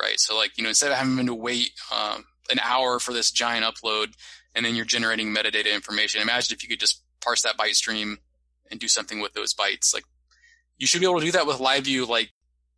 right? 0.01 0.19
So 0.19 0.37
like, 0.37 0.57
you 0.57 0.63
know, 0.63 0.69
instead 0.69 0.91
of 0.91 0.99
having 0.99 1.27
to 1.27 1.35
wait 1.35 1.71
um, 1.95 2.25
an 2.51 2.59
hour 2.63 2.99
for 2.99 3.13
this 3.13 3.31
giant 3.31 3.65
upload 3.65 4.13
and 4.55 4.65
then 4.65 4.75
you're 4.75 4.85
generating 4.85 5.35
metadata 5.35 5.73
information, 5.75 6.21
imagine 6.21 6.55
if 6.55 6.63
you 6.63 6.69
could 6.69 6.81
just 6.81 7.03
parse 7.23 7.43
that 7.43 7.57
byte 7.57 7.75
stream 7.75 8.19
and 8.71 8.81
do 8.81 8.89
something 8.89 9.21
with 9.21 9.33
those 9.35 9.55
bytes. 9.55 9.95
Like 9.95 10.05
you 10.79 10.87
should 10.87 11.01
be 11.01 11.07
able 11.07 11.21
to 11.21 11.27
do 11.27 11.33
that 11.33 11.47
with 11.47 11.59
LiveView, 11.59 12.09
like 12.09 12.31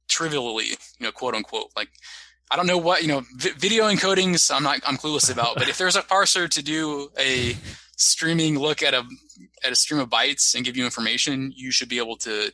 trivially, 0.08 0.66
you 0.66 0.76
know, 1.00 1.12
quote 1.12 1.34
unquote. 1.34 1.70
Like 1.76 1.88
I 2.50 2.56
don't 2.56 2.66
know 2.66 2.78
what, 2.78 3.02
you 3.02 3.08
know, 3.08 3.22
video 3.36 3.84
encodings 3.84 4.54
I'm 4.54 4.62
not, 4.62 4.80
I'm 4.86 4.96
clueless 4.96 5.30
about, 5.32 5.56
but 5.56 5.68
if 5.68 5.76
there's 5.76 5.96
a 5.96 6.02
parser 6.02 6.48
to 6.48 6.62
do 6.62 7.10
a 7.18 7.56
streaming 7.96 8.58
look 8.58 8.82
at 8.82 8.94
a, 8.94 9.04
at 9.64 9.72
a 9.72 9.76
stream 9.76 10.00
of 10.00 10.08
bytes 10.08 10.54
and 10.54 10.64
give 10.64 10.76
you 10.76 10.84
information, 10.84 11.52
you 11.54 11.70
should 11.70 11.88
be 11.88 11.98
able 11.98 12.16
to 12.16 12.52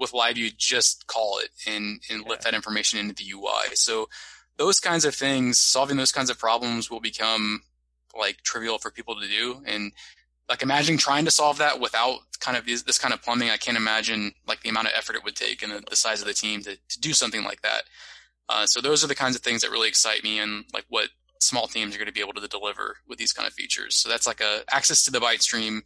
with 0.00 0.12
live 0.12 0.36
you 0.36 0.50
just 0.56 1.06
call 1.06 1.38
it 1.38 1.50
and, 1.66 2.00
and 2.10 2.22
yeah. 2.22 2.28
lift 2.28 2.44
that 2.44 2.54
information 2.54 2.98
into 2.98 3.14
the 3.14 3.30
UI. 3.30 3.74
So 3.74 4.08
those 4.56 4.80
kinds 4.80 5.04
of 5.04 5.14
things, 5.14 5.58
solving 5.58 5.96
those 5.96 6.12
kinds 6.12 6.30
of 6.30 6.38
problems 6.38 6.90
will 6.90 7.00
become 7.00 7.62
like 8.18 8.38
trivial 8.42 8.78
for 8.78 8.90
people 8.90 9.14
to 9.20 9.28
do. 9.28 9.62
And 9.66 9.92
like 10.48 10.62
imagine 10.62 10.96
trying 10.96 11.24
to 11.26 11.30
solve 11.30 11.58
that 11.58 11.80
without 11.80 12.18
kind 12.40 12.56
of 12.56 12.66
this, 12.66 12.82
this 12.82 12.98
kind 12.98 13.14
of 13.14 13.22
plumbing. 13.22 13.50
I 13.50 13.56
can't 13.56 13.76
imagine 13.76 14.32
like 14.48 14.62
the 14.62 14.70
amount 14.70 14.88
of 14.88 14.94
effort 14.96 15.16
it 15.16 15.24
would 15.24 15.36
take 15.36 15.62
and 15.62 15.70
the, 15.70 15.82
the 15.88 15.96
size 15.96 16.20
of 16.20 16.26
the 16.26 16.34
team 16.34 16.62
to, 16.62 16.76
to 16.76 17.00
do 17.00 17.12
something 17.12 17.44
like 17.44 17.62
that. 17.62 17.82
Uh, 18.48 18.66
so 18.66 18.80
those 18.80 19.04
are 19.04 19.06
the 19.06 19.14
kinds 19.14 19.36
of 19.36 19.42
things 19.42 19.62
that 19.62 19.70
really 19.70 19.88
excite 19.88 20.24
me 20.24 20.40
and 20.40 20.64
like 20.74 20.84
what 20.88 21.08
small 21.38 21.66
teams 21.68 21.94
are 21.94 21.98
going 21.98 22.06
to 22.06 22.12
be 22.12 22.20
able 22.20 22.32
to 22.32 22.46
deliver 22.48 22.96
with 23.06 23.18
these 23.18 23.32
kind 23.32 23.46
of 23.46 23.54
features. 23.54 23.96
So 23.96 24.08
that's 24.08 24.26
like 24.26 24.40
a 24.40 24.62
access 24.70 25.04
to 25.04 25.10
the 25.10 25.20
byte 25.20 25.42
stream 25.42 25.82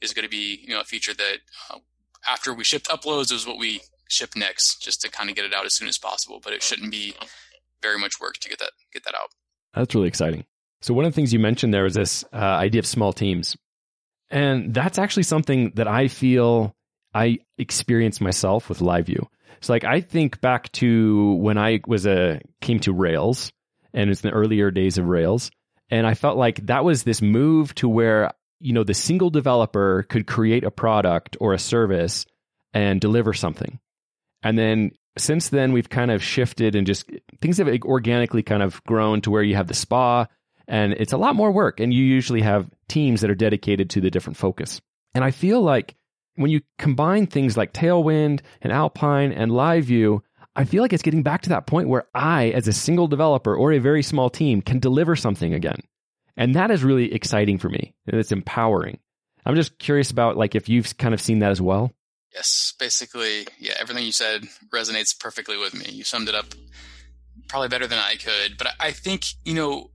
is 0.00 0.12
going 0.12 0.24
to 0.24 0.30
be, 0.30 0.60
you 0.62 0.74
know, 0.74 0.80
a 0.80 0.84
feature 0.84 1.14
that 1.14 1.38
uh, 1.70 1.78
after 2.28 2.54
we 2.54 2.64
shipped 2.64 2.88
uploads 2.88 3.32
is 3.32 3.46
what 3.46 3.58
we 3.58 3.80
ship 4.08 4.30
next 4.36 4.82
just 4.82 5.02
to 5.02 5.10
kind 5.10 5.28
of 5.28 5.36
get 5.36 5.44
it 5.44 5.54
out 5.54 5.66
as 5.66 5.74
soon 5.74 5.88
as 5.88 5.98
possible. 5.98 6.40
But 6.42 6.52
it 6.52 6.62
shouldn't 6.62 6.90
be 6.90 7.14
very 7.82 7.98
much 7.98 8.20
work 8.20 8.38
to 8.38 8.48
get 8.48 8.58
that, 8.58 8.70
get 8.92 9.04
that 9.04 9.14
out. 9.14 9.30
That's 9.74 9.94
really 9.94 10.08
exciting. 10.08 10.44
So 10.80 10.94
one 10.94 11.04
of 11.04 11.12
the 11.12 11.16
things 11.16 11.32
you 11.32 11.38
mentioned 11.38 11.74
there 11.74 11.84
was 11.84 11.94
this 11.94 12.24
uh, 12.32 12.36
idea 12.36 12.78
of 12.78 12.86
small 12.86 13.12
teams. 13.12 13.56
And 14.30 14.74
that's 14.74 14.98
actually 14.98 15.22
something 15.24 15.72
that 15.74 15.88
I 15.88 16.08
feel 16.08 16.74
I 17.14 17.38
experienced 17.56 18.20
myself 18.20 18.68
with 18.68 18.80
LiveView. 18.80 19.26
So 19.60 19.72
like 19.72 19.84
I 19.84 20.00
think 20.00 20.40
back 20.40 20.70
to 20.72 21.34
when 21.34 21.58
I 21.58 21.80
was 21.86 22.06
a 22.06 22.40
came 22.60 22.78
to 22.80 22.92
Rails 22.92 23.52
and 23.94 24.10
it's 24.10 24.20
the 24.20 24.30
earlier 24.30 24.70
days 24.70 24.98
of 24.98 25.06
Rails. 25.06 25.50
And 25.90 26.06
I 26.06 26.14
felt 26.14 26.36
like 26.36 26.66
that 26.66 26.84
was 26.84 27.02
this 27.02 27.22
move 27.22 27.74
to 27.76 27.88
where, 27.88 28.32
you 28.60 28.72
know, 28.72 28.84
the 28.84 28.94
single 28.94 29.30
developer 29.30 30.04
could 30.08 30.26
create 30.26 30.64
a 30.64 30.70
product 30.70 31.36
or 31.40 31.52
a 31.52 31.58
service 31.58 32.26
and 32.72 33.00
deliver 33.00 33.32
something. 33.32 33.78
And 34.42 34.58
then 34.58 34.92
since 35.16 35.48
then, 35.48 35.72
we've 35.72 35.88
kind 35.88 36.10
of 36.10 36.22
shifted 36.22 36.74
and 36.74 36.86
just 36.86 37.10
things 37.40 37.58
have 37.58 37.68
organically 37.84 38.42
kind 38.42 38.62
of 38.62 38.82
grown 38.84 39.20
to 39.22 39.30
where 39.30 39.42
you 39.42 39.56
have 39.56 39.66
the 39.66 39.74
spa 39.74 40.26
and 40.68 40.92
it's 40.92 41.14
a 41.14 41.18
lot 41.18 41.34
more 41.34 41.50
work. 41.50 41.80
And 41.80 41.92
you 41.92 42.04
usually 42.04 42.42
have 42.42 42.70
teams 42.88 43.22
that 43.22 43.30
are 43.30 43.34
dedicated 43.34 43.90
to 43.90 44.00
the 44.00 44.10
different 44.10 44.36
focus. 44.36 44.80
And 45.14 45.24
I 45.24 45.30
feel 45.30 45.62
like 45.62 45.94
when 46.36 46.50
you 46.50 46.60
combine 46.78 47.26
things 47.26 47.56
like 47.56 47.72
Tailwind 47.72 48.40
and 48.60 48.72
Alpine 48.72 49.32
and 49.32 49.50
LiveView, 49.50 50.20
I 50.54 50.64
feel 50.64 50.82
like 50.82 50.92
it's 50.92 51.02
getting 51.02 51.22
back 51.22 51.42
to 51.42 51.48
that 51.50 51.66
point 51.66 51.88
where 51.88 52.06
I, 52.14 52.50
as 52.50 52.68
a 52.68 52.72
single 52.72 53.08
developer 53.08 53.56
or 53.56 53.72
a 53.72 53.78
very 53.78 54.02
small 54.02 54.28
team, 54.28 54.60
can 54.60 54.78
deliver 54.78 55.16
something 55.16 55.54
again. 55.54 55.80
And 56.38 56.54
that 56.54 56.70
is 56.70 56.84
really 56.84 57.12
exciting 57.12 57.58
for 57.58 57.68
me. 57.68 57.94
It's 58.06 58.32
empowering. 58.32 59.00
I'm 59.44 59.56
just 59.56 59.76
curious 59.78 60.10
about 60.12 60.36
like 60.36 60.54
if 60.54 60.68
you've 60.68 60.96
kind 60.96 61.12
of 61.12 61.20
seen 61.20 61.40
that 61.40 61.50
as 61.50 61.60
well. 61.60 61.92
Yes, 62.32 62.74
basically, 62.78 63.48
yeah, 63.58 63.72
everything 63.78 64.04
you 64.04 64.12
said 64.12 64.44
resonates 64.72 65.18
perfectly 65.18 65.58
with 65.58 65.74
me. 65.74 65.86
You 65.90 66.04
summed 66.04 66.28
it 66.28 66.36
up 66.36 66.46
probably 67.48 67.68
better 67.68 67.88
than 67.88 67.98
I 67.98 68.14
could. 68.14 68.56
But 68.56 68.68
I 68.78 68.92
think, 68.92 69.24
you 69.44 69.54
know, 69.54 69.90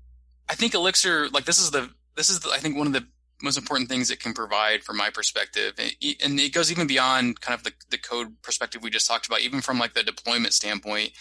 I 0.50 0.56
think 0.56 0.74
Elixir, 0.74 1.30
like 1.30 1.46
this 1.46 1.60
is 1.60 1.72
the, 1.72 1.90
this 2.18 2.30
is 2.30 2.42
the, 2.42 2.50
I 2.50 2.58
think 2.58 2.76
one 2.76 2.88
of 2.88 2.94
the 2.94 3.08
most 3.42 3.58
important 3.58 3.90
things 3.90 4.12
it 4.12 4.20
can 4.20 4.34
provide 4.34 4.84
from 4.84 4.98
my 4.98 5.12
perspective. 5.12 5.74
And 5.78 6.40
it 6.40 6.54
goes 6.54 6.72
even 6.72 6.88
beyond 6.88 7.40
kind 7.40 7.58
of 7.58 7.64
the, 7.64 7.72
the 7.90 7.98
code 7.98 8.42
perspective 8.42 8.84
we 8.84 8.90
just 8.90 9.08
talked 9.08 9.28
about, 9.28 9.42
even 9.42 9.62
from 9.62 9.80
like 9.80 9.94
the 9.94 10.04
deployment 10.04 10.54
standpoint. 10.54 11.12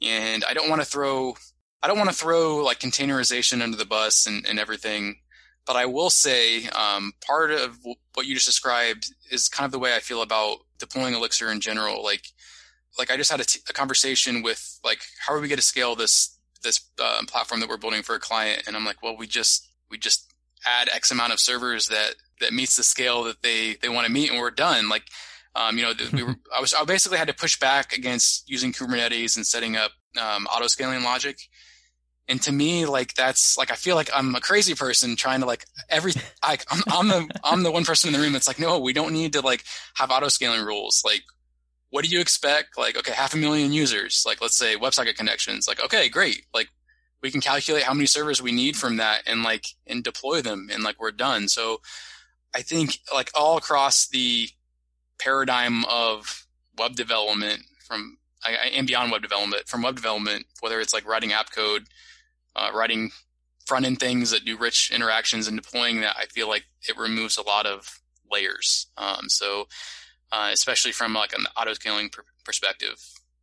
And 0.00 0.42
I 0.44 0.54
don't 0.54 0.70
want 0.70 0.80
to 0.80 0.86
throw, 0.86 1.36
I 1.84 1.86
don't 1.86 1.98
want 1.98 2.08
to 2.08 2.16
throw 2.16 2.64
like 2.64 2.80
containerization 2.80 3.62
under 3.62 3.76
the 3.76 3.84
bus 3.84 4.26
and, 4.26 4.46
and 4.46 4.58
everything. 4.58 5.20
But 5.66 5.76
I 5.76 5.86
will 5.86 6.10
say, 6.10 6.66
um, 6.68 7.12
part 7.26 7.50
of 7.50 7.78
what 8.14 8.26
you 8.26 8.34
just 8.34 8.46
described 8.46 9.12
is 9.30 9.48
kind 9.48 9.66
of 9.66 9.72
the 9.72 9.78
way 9.78 9.94
I 9.94 10.00
feel 10.00 10.22
about 10.22 10.58
deploying 10.78 11.14
Elixir 11.14 11.50
in 11.50 11.60
general. 11.60 12.02
Like, 12.02 12.24
like 12.98 13.10
I 13.10 13.16
just 13.16 13.30
had 13.30 13.40
a, 13.40 13.44
t- 13.44 13.60
a 13.68 13.72
conversation 13.72 14.42
with 14.42 14.80
like, 14.82 15.00
how 15.26 15.34
are 15.34 15.40
we 15.40 15.48
going 15.48 15.58
to 15.58 15.62
scale 15.62 15.94
this, 15.94 16.38
this 16.62 16.80
uh, 16.98 17.20
platform 17.26 17.60
that 17.60 17.68
we're 17.68 17.76
building 17.76 18.02
for 18.02 18.14
a 18.14 18.20
client? 18.20 18.64
And 18.66 18.76
I'm 18.76 18.84
like, 18.84 19.02
well, 19.02 19.16
we 19.16 19.26
just, 19.26 19.68
we 19.90 19.98
just 19.98 20.32
add 20.66 20.88
X 20.92 21.10
amount 21.10 21.32
of 21.32 21.40
servers 21.40 21.88
that 21.88 22.14
that 22.40 22.52
meets 22.52 22.76
the 22.76 22.82
scale 22.82 23.24
that 23.24 23.42
they 23.42 23.76
they 23.80 23.88
want 23.88 24.06
to 24.06 24.12
meet, 24.12 24.30
and 24.30 24.40
we're 24.40 24.50
done. 24.50 24.88
Like, 24.88 25.04
um, 25.54 25.76
you 25.78 25.84
know, 25.84 25.92
we 26.12 26.22
were, 26.22 26.34
I 26.56 26.60
was 26.60 26.74
I 26.74 26.84
basically 26.84 27.18
had 27.18 27.28
to 27.28 27.34
push 27.34 27.58
back 27.58 27.92
against 27.96 28.48
using 28.48 28.72
Kubernetes 28.72 29.36
and 29.36 29.46
setting 29.46 29.76
up 29.76 29.92
um, 30.20 30.46
auto 30.46 30.66
scaling 30.66 31.02
logic. 31.02 31.38
And 32.26 32.40
to 32.42 32.52
me, 32.52 32.86
like 32.86 33.14
that's 33.14 33.58
like 33.58 33.70
I 33.70 33.74
feel 33.74 33.96
like 33.96 34.08
I'm 34.14 34.34
a 34.34 34.40
crazy 34.40 34.74
person 34.74 35.14
trying 35.14 35.40
to 35.40 35.46
like 35.46 35.66
every 35.90 36.12
I, 36.42 36.58
I'm, 36.70 36.82
I'm 36.86 37.08
the 37.08 37.40
I'm 37.44 37.62
the 37.62 37.72
one 37.72 37.84
person 37.84 38.08
in 38.08 38.14
the 38.14 38.24
room 38.24 38.32
that's 38.32 38.48
like, 38.48 38.58
no, 38.58 38.78
we 38.78 38.92
don't 38.92 39.12
need 39.12 39.34
to 39.34 39.40
like 39.40 39.64
have 39.96 40.10
auto 40.10 40.28
scaling 40.28 40.64
rules. 40.64 41.02
Like, 41.04 41.22
what 41.90 42.04
do 42.04 42.10
you 42.10 42.20
expect? 42.20 42.78
Like, 42.78 42.96
okay, 42.96 43.12
half 43.12 43.34
a 43.34 43.36
million 43.36 43.72
users. 43.72 44.24
Like, 44.26 44.40
let's 44.40 44.56
say 44.56 44.76
WebSocket 44.76 45.16
connections. 45.16 45.68
Like, 45.68 45.84
okay, 45.84 46.08
great. 46.08 46.46
Like, 46.54 46.68
we 47.24 47.30
can 47.30 47.40
calculate 47.40 47.84
how 47.84 47.94
many 47.94 48.06
servers 48.06 48.42
we 48.42 48.52
need 48.52 48.76
from 48.76 48.98
that 48.98 49.22
and 49.26 49.42
like 49.42 49.66
and 49.86 50.04
deploy 50.04 50.42
them 50.42 50.68
and 50.72 50.82
like 50.82 51.00
we're 51.00 51.10
done. 51.10 51.48
So 51.48 51.80
I 52.54 52.60
think 52.60 52.98
like 53.12 53.30
all 53.34 53.56
across 53.56 54.06
the 54.06 54.48
paradigm 55.18 55.84
of 55.86 56.46
web 56.78 56.96
development 56.96 57.62
from 57.86 58.18
and 58.74 58.86
beyond 58.86 59.10
web 59.10 59.22
development 59.22 59.66
from 59.66 59.80
web 59.80 59.96
development, 59.96 60.44
whether 60.60 60.80
it's 60.80 60.92
like 60.92 61.06
writing 61.06 61.32
app 61.32 61.50
code, 61.50 61.86
uh, 62.56 62.70
writing 62.74 63.10
front 63.66 63.86
end 63.86 63.98
things 63.98 64.30
that 64.30 64.44
do 64.44 64.56
rich 64.56 64.90
interactions 64.94 65.48
and 65.48 65.60
deploying 65.60 66.00
that, 66.00 66.16
I 66.18 66.26
feel 66.26 66.48
like 66.48 66.64
it 66.88 66.98
removes 66.98 67.36
a 67.36 67.42
lot 67.42 67.66
of 67.66 68.00
layers. 68.30 68.86
Um, 68.96 69.28
so, 69.28 69.68
uh, 70.32 70.50
especially 70.52 70.92
from 70.92 71.14
like 71.14 71.32
an 71.32 71.46
auto 71.56 71.72
scaling 71.74 72.10
pr- 72.10 72.22
perspective, 72.44 72.96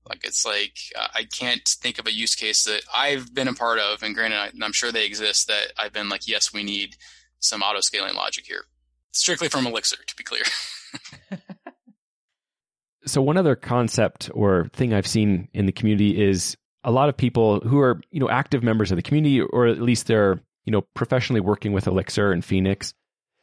like 0.08 0.26
it's 0.26 0.46
like 0.46 0.78
uh, 0.98 1.08
I 1.14 1.24
can't 1.24 1.68
think 1.68 2.00
of 2.00 2.08
a 2.08 2.14
use 2.14 2.36
case 2.36 2.64
that 2.66 2.82
I've 2.96 3.34
been 3.34 3.48
a 3.48 3.54
part 3.54 3.80
of, 3.80 4.04
and 4.04 4.16
granted, 4.16 4.38
I, 4.38 4.52
I'm 4.64 4.74
sure 4.74 4.92
they 4.92 5.06
exist. 5.06 5.48
That 5.48 5.74
I've 5.78 5.94
been 5.94 6.10
like, 6.10 6.28
yes, 6.28 6.54
we 6.54 6.64
need 6.64 6.96
some 7.40 7.62
auto 7.62 7.82
scaling 7.82 8.16
logic 8.16 8.46
here, 8.46 8.66
strictly 9.12 9.48
from 9.48 9.68
Elixir, 9.68 9.98
to 10.06 10.16
be 10.16 10.24
clear. 10.24 10.44
so 13.06 13.22
one 13.22 13.38
other 13.38 13.56
concept 13.56 14.30
or 14.34 14.70
thing 14.74 14.94
I've 14.94 15.08
seen 15.08 15.48
in 15.54 15.66
the 15.66 15.72
community 15.72 16.22
is 16.22 16.58
a 16.84 16.92
lot 16.92 17.10
of 17.10 17.18
people 17.18 17.60
who 17.62 17.80
are 17.80 18.02
you 18.12 18.20
know 18.20 18.30
active 18.30 18.64
members 18.64 18.92
of 18.92 18.96
the 18.96 19.02
community, 19.02 19.42
or 19.42 19.68
at 19.68 19.82
least 19.82 20.08
they're 20.08 20.40
you 20.66 20.72
know 20.72 20.82
professionally 20.94 21.42
working 21.42 21.72
with 21.72 21.88
Elixir 21.88 22.32
and 22.32 22.44
Phoenix. 22.44 22.94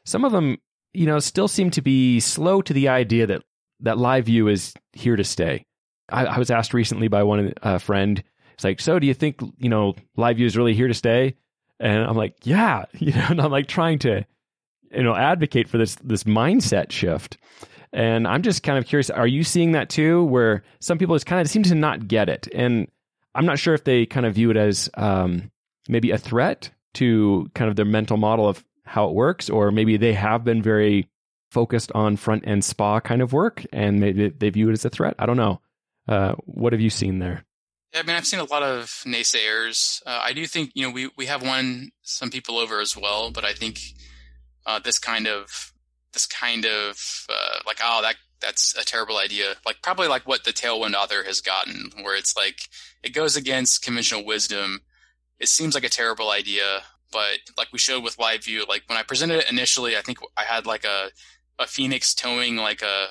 Some 0.04 0.24
of 0.24 0.32
them, 0.32 0.58
you 0.94 1.06
know, 1.06 1.18
still 1.18 1.48
seem 1.48 1.70
to 1.72 1.82
be 1.82 2.20
slow 2.20 2.62
to 2.62 2.72
the 2.72 2.88
idea 2.88 3.26
that 3.26 3.42
that 3.80 3.96
LiveView 3.96 4.50
is 4.50 4.74
here 4.92 5.16
to 5.16 5.24
stay 5.24 5.64
I, 6.08 6.24
I 6.26 6.38
was 6.38 6.50
asked 6.50 6.74
recently 6.74 7.08
by 7.08 7.22
one 7.22 7.52
uh, 7.62 7.78
friend. 7.78 8.22
It's 8.54 8.64
like, 8.64 8.80
so 8.80 8.98
do 8.98 9.06
you 9.06 9.14
think 9.14 9.40
you 9.58 9.68
know 9.68 9.94
LiveView 10.16 10.46
is 10.46 10.56
really 10.56 10.74
here 10.74 10.88
to 10.88 10.94
stay? 10.94 11.36
And 11.80 12.02
I'm 12.02 12.16
like, 12.16 12.34
yeah, 12.44 12.84
you 12.94 13.12
know, 13.12 13.26
and 13.30 13.40
I'm 13.40 13.50
like 13.50 13.68
trying 13.68 13.98
to, 14.00 14.24
you 14.90 15.02
know, 15.02 15.14
advocate 15.14 15.68
for 15.68 15.78
this 15.78 15.96
this 15.96 16.24
mindset 16.24 16.90
shift. 16.90 17.38
And 17.90 18.28
I'm 18.28 18.42
just 18.42 18.62
kind 18.62 18.76
of 18.78 18.84
curious, 18.84 19.08
are 19.08 19.26
you 19.26 19.42
seeing 19.42 19.72
that 19.72 19.88
too, 19.88 20.22
where 20.24 20.62
some 20.78 20.98
people 20.98 21.14
just 21.14 21.24
kind 21.24 21.40
of 21.40 21.48
seem 21.48 21.62
to 21.64 21.74
not 21.74 22.06
get 22.06 22.28
it? 22.28 22.46
And 22.54 22.86
I'm 23.34 23.46
not 23.46 23.58
sure 23.58 23.74
if 23.74 23.84
they 23.84 24.06
kind 24.06 24.26
of 24.26 24.34
view 24.34 24.50
it 24.50 24.56
as 24.56 24.90
um, 24.94 25.50
maybe 25.88 26.10
a 26.10 26.18
threat 26.18 26.70
to 26.94 27.50
kind 27.54 27.70
of 27.70 27.76
their 27.76 27.84
mental 27.84 28.16
model 28.16 28.48
of 28.48 28.64
how 28.84 29.08
it 29.08 29.14
works, 29.14 29.50
or 29.50 29.70
maybe 29.70 29.96
they 29.96 30.14
have 30.14 30.44
been 30.44 30.62
very 30.62 31.08
focused 31.50 31.92
on 31.94 32.16
front 32.16 32.46
end 32.46 32.64
spa 32.64 33.00
kind 33.00 33.22
of 33.22 33.32
work 33.32 33.64
and 33.72 34.00
maybe 34.00 34.28
they 34.28 34.50
view 34.50 34.68
it 34.68 34.72
as 34.72 34.84
a 34.84 34.90
threat. 34.90 35.14
I 35.18 35.26
don't 35.26 35.36
know. 35.36 35.60
Uh, 36.06 36.34
what 36.44 36.72
have 36.72 36.80
you 36.80 36.90
seen 36.90 37.18
there? 37.18 37.44
I 37.94 38.02
mean, 38.02 38.16
I've 38.16 38.26
seen 38.26 38.40
a 38.40 38.44
lot 38.44 38.62
of 38.62 38.86
naysayers. 39.06 40.02
Uh, 40.04 40.20
I 40.22 40.32
do 40.32 40.46
think 40.46 40.72
you 40.74 40.86
know 40.86 40.92
we 40.92 41.10
we 41.16 41.26
have 41.26 41.42
won 41.42 41.90
some 42.02 42.30
people 42.30 42.58
over 42.58 42.80
as 42.80 42.96
well, 42.96 43.30
but 43.30 43.44
I 43.44 43.52
think 43.52 43.80
uh, 44.66 44.78
this 44.78 44.98
kind 44.98 45.26
of 45.26 45.72
this 46.12 46.26
kind 46.26 46.66
of 46.66 47.26
uh, 47.30 47.60
like 47.66 47.78
oh 47.82 48.02
that 48.02 48.16
that's 48.40 48.76
a 48.76 48.84
terrible 48.84 49.18
idea. 49.18 49.54
Like 49.66 49.82
probably 49.82 50.08
like 50.08 50.26
what 50.26 50.44
the 50.44 50.52
Tailwind 50.52 50.94
author 50.94 51.24
has 51.24 51.40
gotten, 51.40 51.90
where 52.02 52.16
it's 52.16 52.36
like 52.36 52.60
it 53.02 53.10
goes 53.10 53.36
against 53.36 53.82
conventional 53.82 54.24
wisdom. 54.24 54.80
It 55.38 55.48
seems 55.48 55.74
like 55.74 55.84
a 55.84 55.88
terrible 55.88 56.30
idea, 56.30 56.82
but 57.12 57.38
like 57.56 57.68
we 57.72 57.78
showed 57.78 58.02
with 58.02 58.18
Live 58.18 58.44
View, 58.44 58.64
like 58.68 58.82
when 58.86 58.98
I 58.98 59.02
presented 59.02 59.38
it 59.38 59.50
initially, 59.50 59.96
I 59.96 60.02
think 60.02 60.18
I 60.36 60.42
had 60.42 60.66
like 60.66 60.84
a 60.84 61.10
a 61.58 61.66
Phoenix 61.66 62.14
towing 62.14 62.56
like 62.56 62.82
a 62.82 63.08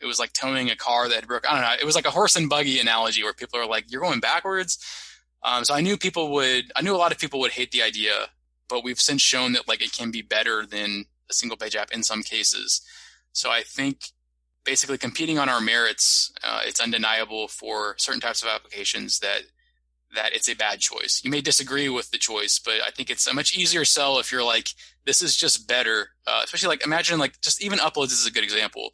it 0.00 0.06
was 0.06 0.18
like 0.18 0.32
towing 0.32 0.70
a 0.70 0.76
car 0.76 1.08
that 1.08 1.14
had 1.14 1.26
broke. 1.28 1.48
I 1.48 1.52
don't 1.52 1.62
know. 1.62 1.76
It 1.80 1.86
was 1.86 1.94
like 1.94 2.06
a 2.06 2.10
horse 2.10 2.34
and 2.34 2.48
buggy 2.48 2.80
analogy 2.80 3.22
where 3.22 3.32
people 3.32 3.60
are 3.60 3.66
like, 3.66 3.90
"You're 3.90 4.00
going 4.00 4.20
backwards." 4.20 4.78
Um, 5.44 5.64
so 5.64 5.74
I 5.74 5.80
knew 5.80 5.96
people 5.96 6.32
would. 6.32 6.72
I 6.74 6.82
knew 6.82 6.94
a 6.94 6.98
lot 6.98 7.12
of 7.12 7.18
people 7.18 7.40
would 7.40 7.52
hate 7.52 7.70
the 7.70 7.82
idea, 7.82 8.28
but 8.68 8.84
we've 8.84 9.00
since 9.00 9.22
shown 9.22 9.52
that 9.52 9.68
like 9.68 9.82
it 9.82 9.92
can 9.92 10.10
be 10.10 10.22
better 10.22 10.66
than 10.66 11.06
a 11.30 11.34
single 11.34 11.56
page 11.56 11.76
app 11.76 11.92
in 11.92 12.02
some 12.02 12.22
cases. 12.22 12.80
So 13.32 13.50
I 13.50 13.62
think 13.62 14.00
basically 14.64 14.98
competing 14.98 15.38
on 15.38 15.48
our 15.48 15.60
merits, 15.60 16.32
uh, 16.42 16.60
it's 16.64 16.80
undeniable 16.80 17.48
for 17.48 17.94
certain 17.98 18.20
types 18.20 18.42
of 18.42 18.48
applications 18.48 19.18
that 19.20 19.42
that 20.14 20.34
it's 20.34 20.48
a 20.48 20.54
bad 20.54 20.78
choice. 20.78 21.22
You 21.24 21.30
may 21.30 21.40
disagree 21.40 21.88
with 21.88 22.10
the 22.10 22.18
choice, 22.18 22.60
but 22.62 22.74
I 22.86 22.90
think 22.90 23.08
it's 23.08 23.26
a 23.26 23.32
much 23.32 23.56
easier 23.56 23.82
sell 23.86 24.18
if 24.18 24.30
you're 24.30 24.44
like, 24.44 24.68
this 25.06 25.22
is 25.22 25.34
just 25.34 25.66
better. 25.66 26.10
Uh, 26.26 26.42
especially 26.44 26.68
like 26.68 26.84
imagine 26.84 27.18
like 27.18 27.40
just 27.40 27.62
even 27.62 27.78
uploads 27.78 28.12
is 28.12 28.26
a 28.26 28.30
good 28.30 28.44
example 28.44 28.92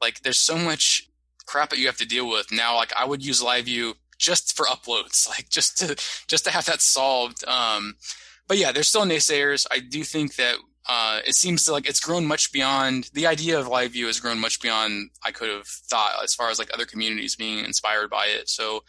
like 0.00 0.20
there's 0.22 0.38
so 0.38 0.56
much 0.56 1.08
crap 1.46 1.70
that 1.70 1.78
you 1.78 1.86
have 1.86 1.96
to 1.98 2.06
deal 2.06 2.28
with 2.28 2.52
now. 2.52 2.76
Like 2.76 2.92
I 2.96 3.04
would 3.04 3.24
use 3.24 3.42
LiveView 3.42 3.94
just 4.18 4.56
for 4.56 4.66
uploads, 4.66 5.28
like 5.28 5.48
just 5.48 5.78
to 5.78 5.96
just 6.28 6.44
to 6.44 6.50
have 6.50 6.66
that 6.66 6.80
solved. 6.80 7.44
Um, 7.46 7.96
but 8.46 8.58
yeah, 8.58 8.72
there's 8.72 8.88
still 8.88 9.04
naysayers. 9.04 9.66
I 9.70 9.80
do 9.80 10.04
think 10.04 10.36
that 10.36 10.56
uh, 10.88 11.20
it 11.26 11.34
seems 11.34 11.68
like 11.68 11.86
it's 11.86 12.00
grown 12.00 12.26
much 12.26 12.50
beyond 12.50 13.10
the 13.12 13.26
idea 13.26 13.58
of 13.58 13.68
live 13.68 13.92
view 13.92 14.06
has 14.06 14.20
grown 14.20 14.38
much 14.38 14.60
beyond 14.60 15.10
I 15.22 15.32
could 15.32 15.50
have 15.50 15.66
thought 15.66 16.22
as 16.24 16.34
far 16.34 16.48
as 16.48 16.58
like 16.58 16.70
other 16.72 16.86
communities 16.86 17.36
being 17.36 17.62
inspired 17.62 18.08
by 18.08 18.26
it. 18.26 18.48
So 18.48 18.84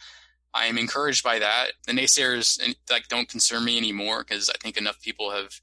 I 0.54 0.64
am 0.66 0.78
encouraged 0.78 1.22
by 1.22 1.38
that. 1.38 1.72
The 1.86 1.92
naysayers 1.92 2.58
like 2.90 3.08
don't 3.08 3.28
concern 3.28 3.64
me 3.64 3.76
anymore 3.76 4.24
because 4.26 4.48
I 4.48 4.54
think 4.62 4.78
enough 4.78 5.00
people 5.02 5.30
have 5.30 5.60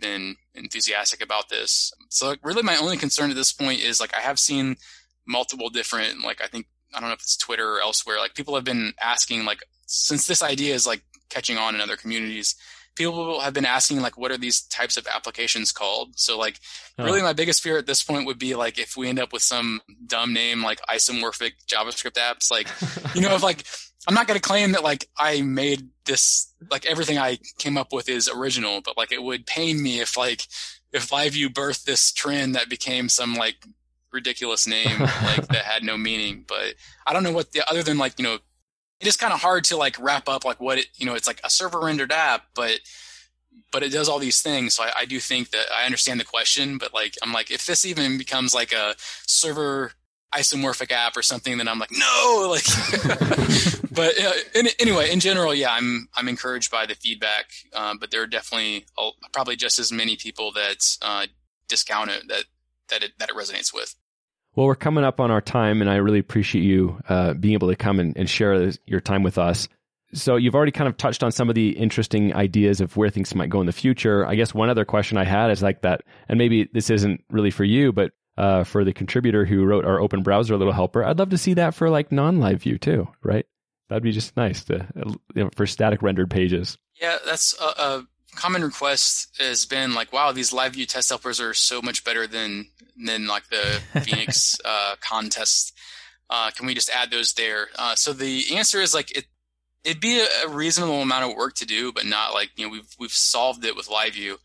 been 0.00 0.36
enthusiastic 0.54 1.22
about 1.22 1.48
this. 1.50 1.92
So 2.08 2.28
like, 2.28 2.40
really 2.42 2.62
my 2.62 2.76
only 2.76 2.96
concern 2.96 3.30
at 3.30 3.36
this 3.36 3.52
point 3.52 3.80
is 3.80 4.00
like 4.00 4.14
I 4.14 4.20
have 4.20 4.40
seen 4.40 4.76
multiple 5.24 5.70
different 5.70 6.24
like 6.24 6.42
I 6.42 6.48
think 6.48 6.66
I 6.92 6.98
don't 6.98 7.10
know 7.10 7.14
if 7.14 7.20
it's 7.20 7.36
Twitter 7.36 7.76
or 7.76 7.80
elsewhere 7.80 8.18
like 8.18 8.34
people 8.34 8.56
have 8.56 8.64
been 8.64 8.92
asking 9.00 9.44
like 9.44 9.60
since 9.86 10.26
this 10.26 10.42
idea 10.42 10.74
is 10.74 10.84
like 10.84 11.02
catching 11.28 11.56
on 11.56 11.76
in 11.76 11.80
other 11.80 11.96
communities 11.96 12.56
people 12.94 13.40
have 13.40 13.54
been 13.54 13.64
asking 13.64 14.00
like 14.00 14.18
what 14.18 14.30
are 14.30 14.36
these 14.36 14.62
types 14.62 14.96
of 14.96 15.06
applications 15.06 15.72
called? 15.72 16.18
So 16.18 16.38
like 16.38 16.58
oh. 16.98 17.04
really 17.04 17.22
my 17.22 17.32
biggest 17.32 17.62
fear 17.62 17.78
at 17.78 17.86
this 17.86 18.02
point 18.02 18.26
would 18.26 18.38
be 18.38 18.54
like 18.54 18.78
if 18.78 18.96
we 18.96 19.08
end 19.08 19.18
up 19.18 19.32
with 19.32 19.42
some 19.42 19.80
dumb 20.06 20.32
name 20.32 20.62
like 20.62 20.80
isomorphic 20.88 21.52
javascript 21.66 22.18
apps. 22.18 22.50
Like 22.50 22.68
you 23.14 23.22
know 23.22 23.34
if 23.34 23.42
like 23.42 23.64
i'm 24.08 24.14
not 24.14 24.26
going 24.26 24.38
to 24.38 24.48
claim 24.48 24.72
that 24.72 24.82
like 24.82 25.06
i 25.18 25.42
made 25.42 25.88
this 26.06 26.54
like 26.70 26.86
everything 26.86 27.18
i 27.18 27.38
came 27.58 27.76
up 27.76 27.92
with 27.92 28.08
is 28.08 28.30
original 28.34 28.80
but 28.80 28.96
like 28.96 29.12
it 29.12 29.22
would 29.22 29.44
pain 29.44 29.82
me 29.82 30.00
if 30.00 30.16
like 30.16 30.46
if 30.90 31.10
LiveView 31.10 31.48
birthed 31.48 31.84
this 31.84 32.10
trend 32.10 32.54
that 32.54 32.68
became 32.68 33.08
some 33.08 33.34
like 33.34 33.56
ridiculous 34.12 34.66
name 34.66 35.00
like 35.00 35.46
that 35.48 35.64
had 35.64 35.84
no 35.84 35.96
meaning. 35.96 36.44
But 36.46 36.74
i 37.06 37.12
don't 37.12 37.22
know 37.22 37.32
what 37.32 37.52
the 37.52 37.68
other 37.68 37.82
than 37.82 37.98
like 37.98 38.18
you 38.18 38.24
know 38.24 38.38
it 39.00 39.06
is 39.06 39.16
kind 39.16 39.32
of 39.32 39.40
hard 39.40 39.64
to 39.64 39.76
like 39.76 39.96
wrap 39.98 40.28
up 40.28 40.44
like 40.44 40.60
what 40.60 40.78
it 40.78 40.86
you 40.96 41.06
know 41.06 41.14
it's 41.14 41.26
like 41.26 41.40
a 41.42 41.50
server 41.50 41.80
rendered 41.80 42.12
app 42.12 42.44
but 42.54 42.80
but 43.72 43.82
it 43.82 43.90
does 43.90 44.08
all 44.08 44.18
these 44.18 44.42
things 44.42 44.74
so 44.74 44.84
I, 44.84 44.92
I, 45.00 45.04
do 45.04 45.18
think 45.18 45.50
that 45.50 45.66
i 45.76 45.84
understand 45.84 46.20
the 46.20 46.24
question 46.24 46.78
but 46.78 46.94
like 46.94 47.16
i'm 47.22 47.32
like 47.32 47.50
if 47.50 47.66
this 47.66 47.84
even 47.84 48.18
becomes 48.18 48.54
like 48.54 48.72
a 48.72 48.94
server 49.26 49.92
isomorphic 50.34 50.92
app 50.92 51.16
or 51.16 51.22
something 51.22 51.58
then 51.58 51.68
i'm 51.68 51.78
like 51.78 51.90
no! 51.92 52.48
Like 52.50 52.64
but 53.90 54.18
uh, 54.20 54.32
in, 54.54 54.68
anyway 54.78 55.10
in 55.10 55.20
general 55.20 55.54
yeah 55.54 55.72
i'm 55.72 56.08
i'm 56.14 56.28
encouraged 56.28 56.70
by 56.70 56.86
the 56.86 56.94
feedback 56.94 57.50
um, 57.74 57.98
but 57.98 58.10
there 58.10 58.22
are 58.22 58.26
definitely 58.26 58.86
probably 59.32 59.56
just 59.56 59.78
as 59.78 59.90
many 59.90 60.16
people 60.16 60.52
that 60.52 60.96
uh, 61.02 61.26
discount 61.68 62.10
it 62.10 62.28
that 62.28 62.44
that 62.88 63.02
it 63.02 63.12
that 63.18 63.30
it 63.30 63.36
resonates 63.36 63.74
with 63.74 63.94
well, 64.60 64.66
we're 64.66 64.74
coming 64.74 65.04
up 65.04 65.20
on 65.20 65.30
our 65.30 65.40
time, 65.40 65.80
and 65.80 65.88
I 65.88 65.96
really 65.96 66.18
appreciate 66.18 66.60
you 66.60 67.00
uh, 67.08 67.32
being 67.32 67.54
able 67.54 67.68
to 67.68 67.76
come 67.76 67.98
and, 67.98 68.14
and 68.14 68.28
share 68.28 68.70
your 68.84 69.00
time 69.00 69.22
with 69.22 69.38
us. 69.38 69.68
So, 70.12 70.36
you've 70.36 70.54
already 70.54 70.70
kind 70.70 70.86
of 70.86 70.98
touched 70.98 71.22
on 71.22 71.32
some 71.32 71.48
of 71.48 71.54
the 71.54 71.70
interesting 71.70 72.36
ideas 72.36 72.82
of 72.82 72.94
where 72.94 73.08
things 73.08 73.34
might 73.34 73.48
go 73.48 73.60
in 73.60 73.66
the 73.66 73.72
future. 73.72 74.26
I 74.26 74.34
guess 74.34 74.52
one 74.52 74.68
other 74.68 74.84
question 74.84 75.16
I 75.16 75.24
had 75.24 75.50
is 75.50 75.62
like 75.62 75.80
that, 75.80 76.02
and 76.28 76.36
maybe 76.36 76.68
this 76.74 76.90
isn't 76.90 77.24
really 77.30 77.50
for 77.50 77.64
you, 77.64 77.90
but 77.90 78.12
uh, 78.36 78.64
for 78.64 78.84
the 78.84 78.92
contributor 78.92 79.46
who 79.46 79.64
wrote 79.64 79.86
our 79.86 79.98
open 79.98 80.22
browser 80.22 80.54
little 80.58 80.74
helper, 80.74 81.02
I'd 81.02 81.18
love 81.18 81.30
to 81.30 81.38
see 81.38 81.54
that 81.54 81.74
for 81.74 81.88
like 81.88 82.12
non 82.12 82.38
live 82.38 82.60
view 82.60 82.76
too, 82.76 83.08
right? 83.22 83.46
That'd 83.88 84.02
be 84.02 84.12
just 84.12 84.36
nice 84.36 84.62
to 84.64 84.86
you 85.34 85.44
know, 85.44 85.48
for 85.56 85.66
static 85.66 86.02
rendered 86.02 86.30
pages. 86.30 86.76
Yeah, 87.00 87.16
that's 87.24 87.58
common 88.34 88.62
request 88.62 89.36
has 89.38 89.66
been 89.66 89.94
like, 89.94 90.12
wow, 90.12 90.32
these 90.32 90.52
live 90.52 90.74
view 90.74 90.86
test 90.86 91.08
helpers 91.08 91.40
are 91.40 91.54
so 91.54 91.82
much 91.82 92.04
better 92.04 92.26
than 92.26 92.68
than 93.04 93.26
like 93.26 93.48
the 93.48 93.80
Phoenix 94.02 94.58
uh, 94.64 94.96
ConnTest. 95.02 95.72
Uh, 96.28 96.50
can 96.50 96.66
we 96.66 96.74
just 96.74 96.90
add 96.90 97.10
those 97.10 97.32
there? 97.32 97.68
Uh, 97.76 97.94
so 97.94 98.12
the 98.12 98.56
answer 98.56 98.80
is 98.80 98.94
like 98.94 99.16
it. 99.16 99.26
It'd 99.82 100.00
be 100.00 100.20
a, 100.20 100.48
reasonable 100.48 101.00
amount 101.00 101.30
of 101.30 101.36
work 101.38 101.54
to 101.54 101.66
do, 101.66 101.90
but 101.90 102.04
not 102.04 102.34
like 102.34 102.50
you 102.56 102.66
know 102.66 102.72
we've 102.72 102.88
we've 102.98 103.10
solved 103.10 103.64
it 103.64 103.74
with 103.76 103.88
live 103.88 104.14
view. 104.14 104.38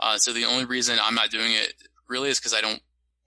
Uh, 0.00 0.16
so 0.16 0.32
the 0.32 0.46
only 0.46 0.64
reason 0.64 0.98
I'm 1.00 1.14
not 1.14 1.30
doing 1.30 1.52
it 1.52 1.74
really 2.08 2.30
is 2.30 2.40
because 2.40 2.54
I 2.54 2.60
don't 2.60 2.80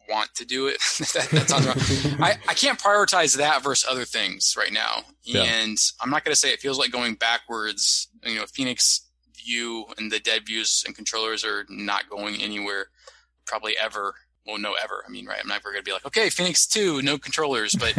want 0.09 0.33
to 0.35 0.45
do 0.45 0.67
it. 0.67 0.77
that, 1.13 1.29
that, 1.31 1.49
sounds 1.49 1.65
wrong. 1.65 2.21
I, 2.21 2.37
I 2.47 2.53
can't 2.53 2.79
prioritize 2.79 3.37
that 3.37 3.63
versus 3.63 3.87
other 3.89 4.05
things 4.05 4.55
right 4.57 4.71
now. 4.71 5.03
Yeah. 5.23 5.43
And 5.43 5.77
I'm 6.01 6.09
not 6.09 6.23
going 6.23 6.33
to 6.33 6.39
say 6.39 6.49
it 6.49 6.59
feels 6.59 6.77
like 6.77 6.91
going 6.91 7.15
backwards. 7.15 8.07
You 8.23 8.35
know, 8.35 8.45
Phoenix 8.45 9.04
view 9.45 9.85
and 9.97 10.11
the 10.11 10.19
dead 10.19 10.45
views 10.45 10.83
and 10.85 10.95
controllers 10.95 11.43
are 11.43 11.65
not 11.69 12.09
going 12.09 12.41
anywhere 12.41 12.87
probably 13.45 13.75
ever. 13.81 14.15
Well 14.45 14.57
no 14.57 14.75
ever. 14.81 15.03
I 15.07 15.11
mean 15.11 15.25
right 15.25 15.39
i'm 15.41 15.47
never 15.47 15.71
going 15.71 15.83
to 15.83 15.85
be 15.85 15.91
like 15.91 16.05
okay 16.05 16.29
phoenix 16.29 16.67
2 16.67 17.01
no 17.01 17.17
controllers. 17.17 17.75
But 17.75 17.97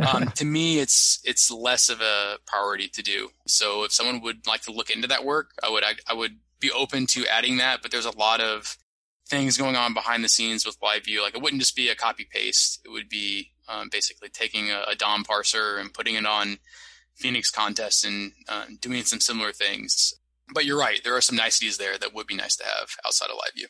um, 0.14 0.28
to 0.32 0.44
me 0.44 0.78
it's 0.78 1.20
it's 1.24 1.50
less 1.50 1.88
of 1.88 2.00
a 2.00 2.38
priority 2.46 2.88
to 2.88 3.02
do. 3.02 3.30
So 3.46 3.84
if 3.84 3.92
someone 3.92 4.20
would 4.22 4.46
like 4.46 4.62
to 4.62 4.72
look 4.72 4.90
into 4.90 5.08
that 5.08 5.24
work 5.24 5.50
i 5.62 5.70
would 5.70 5.84
i, 5.84 5.94
I 6.08 6.14
would 6.14 6.38
be 6.60 6.70
open 6.70 7.06
to 7.06 7.26
adding 7.26 7.58
that. 7.58 7.82
But 7.82 7.90
there's 7.90 8.06
a 8.06 8.16
lot 8.16 8.40
of 8.40 8.76
things 9.26 9.56
going 9.56 9.76
on 9.76 9.94
behind 9.94 10.22
the 10.22 10.28
scenes 10.28 10.66
with 10.66 10.76
live 10.82 11.04
view 11.04 11.22
like 11.22 11.34
it 11.34 11.42
wouldn't 11.42 11.62
just 11.62 11.74
be 11.74 11.88
a 11.88 11.94
copy 11.94 12.26
paste 12.30 12.80
it 12.84 12.90
would 12.90 13.08
be 13.08 13.50
um, 13.68 13.88
basically 13.90 14.28
taking 14.28 14.70
a, 14.70 14.84
a 14.88 14.94
dom 14.94 15.24
parser 15.24 15.80
and 15.80 15.94
putting 15.94 16.14
it 16.14 16.26
on 16.26 16.58
phoenix 17.14 17.50
ConnTest 17.50 18.06
and 18.06 18.32
uh, 18.48 18.66
doing 18.80 19.02
some 19.02 19.20
similar 19.20 19.52
things 19.52 20.14
but 20.52 20.64
you're 20.64 20.78
right. 20.78 21.00
There 21.02 21.16
are 21.16 21.20
some 21.20 21.36
niceties 21.36 21.78
there 21.78 21.96
that 21.98 22.14
would 22.14 22.26
be 22.26 22.34
nice 22.34 22.56
to 22.56 22.64
have 22.64 22.88
outside 23.06 23.30
of 23.30 23.36
LiveView. 23.36 23.66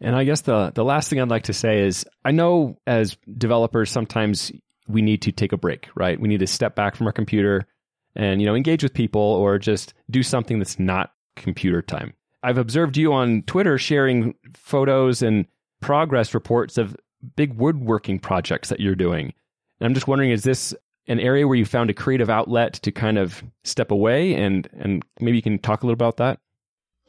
And 0.00 0.14
I 0.14 0.24
guess 0.24 0.42
the 0.42 0.70
the 0.74 0.84
last 0.84 1.10
thing 1.10 1.20
I'd 1.20 1.28
like 1.28 1.44
to 1.44 1.52
say 1.52 1.80
is 1.80 2.06
I 2.24 2.30
know 2.30 2.78
as 2.86 3.16
developers 3.36 3.90
sometimes 3.90 4.52
we 4.86 5.02
need 5.02 5.22
to 5.22 5.32
take 5.32 5.52
a 5.52 5.56
break, 5.56 5.88
right? 5.94 6.20
We 6.20 6.28
need 6.28 6.40
to 6.40 6.46
step 6.46 6.74
back 6.74 6.96
from 6.96 7.06
our 7.06 7.12
computer 7.12 7.66
and 8.14 8.40
you 8.40 8.46
know 8.46 8.54
engage 8.54 8.82
with 8.82 8.94
people 8.94 9.20
or 9.20 9.58
just 9.58 9.94
do 10.10 10.22
something 10.22 10.58
that's 10.58 10.78
not 10.78 11.12
computer 11.36 11.82
time. 11.82 12.14
I've 12.42 12.58
observed 12.58 12.96
you 12.96 13.12
on 13.12 13.42
Twitter 13.42 13.78
sharing 13.78 14.34
photos 14.54 15.22
and 15.22 15.46
progress 15.80 16.34
reports 16.34 16.78
of 16.78 16.96
big 17.36 17.54
woodworking 17.54 18.18
projects 18.20 18.68
that 18.68 18.80
you're 18.80 18.94
doing. 18.94 19.32
And 19.80 19.86
I'm 19.86 19.94
just 19.94 20.06
wondering 20.06 20.30
is 20.30 20.44
this 20.44 20.74
an 21.08 21.18
area 21.20 21.46
where 21.48 21.56
you 21.56 21.64
found 21.64 21.90
a 21.90 21.94
creative 21.94 22.30
outlet 22.30 22.74
to 22.74 22.92
kind 22.92 23.18
of 23.18 23.42
step 23.64 23.90
away 23.90 24.34
and 24.34 24.68
and 24.78 25.04
maybe 25.20 25.36
you 25.36 25.42
can 25.42 25.58
talk 25.58 25.82
a 25.82 25.86
little 25.86 25.94
about 25.94 26.18
that? 26.18 26.38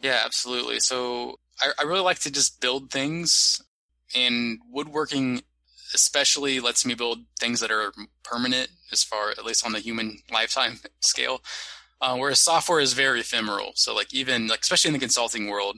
Yeah 0.01 0.21
absolutely. 0.25 0.79
So 0.79 1.39
i, 1.61 1.71
I 1.79 1.83
really 1.83 2.01
like 2.01 2.19
to 2.19 2.31
just 2.31 2.61
build 2.61 2.89
things 2.89 3.61
and 4.15 4.59
woodworking 4.71 5.41
especially 5.93 6.59
lets 6.59 6.85
me 6.85 6.93
build 6.93 7.19
things 7.39 7.59
that 7.59 7.71
are 7.71 7.91
permanent 8.23 8.69
as 8.91 9.03
far 9.03 9.31
at 9.31 9.45
least 9.45 9.65
on 9.65 9.71
the 9.71 9.79
human 9.79 10.19
lifetime 10.31 10.79
scale. 11.01 11.41
Uh, 12.01 12.15
whereas 12.15 12.39
software 12.39 12.79
is 12.79 12.93
very 12.93 13.19
ephemeral. 13.19 13.71
So 13.75 13.93
like 13.93 14.13
even 14.13 14.47
like 14.47 14.61
especially 14.61 14.89
in 14.89 14.93
the 14.93 14.99
consulting 14.99 15.47
world 15.47 15.77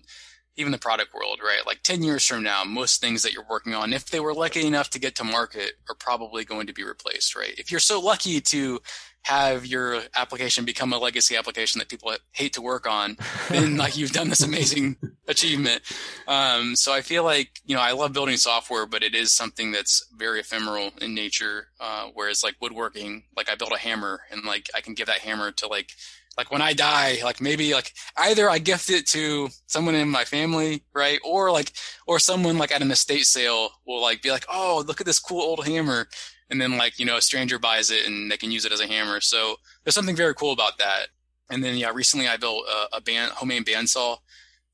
even 0.57 0.71
the 0.71 0.77
product 0.77 1.13
world, 1.13 1.39
right? 1.43 1.65
Like 1.65 1.81
10 1.83 2.03
years 2.03 2.25
from 2.25 2.43
now, 2.43 2.63
most 2.63 2.99
things 2.99 3.23
that 3.23 3.33
you're 3.33 3.45
working 3.49 3.73
on, 3.73 3.93
if 3.93 4.07
they 4.07 4.19
were 4.19 4.33
lucky 4.33 4.65
enough 4.65 4.89
to 4.91 4.99
get 4.99 5.15
to 5.15 5.23
market, 5.23 5.73
are 5.89 5.95
probably 5.95 6.43
going 6.43 6.67
to 6.67 6.73
be 6.73 6.83
replaced, 6.83 7.35
right? 7.35 7.53
If 7.57 7.71
you're 7.71 7.79
so 7.79 8.01
lucky 8.01 8.41
to 8.41 8.81
have 9.23 9.65
your 9.65 10.01
application 10.15 10.65
become 10.65 10.91
a 10.91 10.97
legacy 10.97 11.35
application 11.35 11.79
that 11.79 11.87
people 11.87 12.13
hate 12.31 12.53
to 12.53 12.61
work 12.61 12.87
on, 12.87 13.17
then 13.49 13.77
like 13.77 13.95
you've 13.95 14.11
done 14.11 14.29
this 14.29 14.41
amazing 14.41 14.97
achievement. 15.27 15.81
Um, 16.27 16.75
so 16.75 16.91
I 16.91 17.01
feel 17.01 17.23
like, 17.23 17.61
you 17.65 17.75
know, 17.75 17.81
I 17.81 17.91
love 17.91 18.13
building 18.13 18.37
software, 18.37 18.85
but 18.85 19.03
it 19.03 19.15
is 19.15 19.31
something 19.31 19.71
that's 19.71 20.05
very 20.15 20.39
ephemeral 20.39 20.91
in 21.01 21.13
nature. 21.13 21.67
Uh, 21.79 22.07
whereas 22.13 22.43
like 22.43 22.55
woodworking, 22.59 23.23
like 23.37 23.49
I 23.49 23.55
built 23.55 23.71
a 23.73 23.79
hammer 23.79 24.21
and 24.31 24.43
like 24.43 24.69
I 24.75 24.81
can 24.81 24.95
give 24.95 25.07
that 25.07 25.19
hammer 25.19 25.51
to 25.51 25.67
like 25.67 25.91
like 26.37 26.51
when 26.51 26.61
I 26.61 26.73
die, 26.73 27.19
like 27.23 27.41
maybe 27.41 27.73
like 27.73 27.93
either 28.17 28.49
I 28.49 28.57
gift 28.59 28.89
it 28.89 29.05
to 29.07 29.49
someone 29.67 29.95
in 29.95 30.09
my 30.09 30.23
family, 30.23 30.83
right? 30.93 31.19
Or 31.23 31.51
like, 31.51 31.73
or 32.07 32.19
someone 32.19 32.57
like 32.57 32.71
at 32.71 32.81
an 32.81 32.91
estate 32.91 33.25
sale 33.25 33.71
will 33.85 34.01
like 34.01 34.21
be 34.21 34.31
like, 34.31 34.45
oh, 34.51 34.83
look 34.87 35.01
at 35.01 35.05
this 35.05 35.19
cool 35.19 35.41
old 35.41 35.65
hammer. 35.65 36.07
And 36.49 36.59
then 36.59 36.77
like, 36.77 36.99
you 36.99 37.05
know, 37.05 37.17
a 37.17 37.21
stranger 37.21 37.59
buys 37.59 37.91
it 37.91 38.05
and 38.05 38.31
they 38.31 38.37
can 38.37 38.51
use 38.51 38.65
it 38.65 38.71
as 38.71 38.79
a 38.79 38.87
hammer. 38.87 39.21
So 39.21 39.57
there's 39.83 39.95
something 39.95 40.15
very 40.15 40.33
cool 40.33 40.51
about 40.51 40.77
that. 40.79 41.07
And 41.49 41.63
then, 41.63 41.77
yeah, 41.77 41.91
recently 41.93 42.27
I 42.27 42.37
built 42.37 42.65
a, 42.67 42.97
a 42.97 43.01
band, 43.01 43.31
homemade 43.33 43.65
bandsaw, 43.65 44.17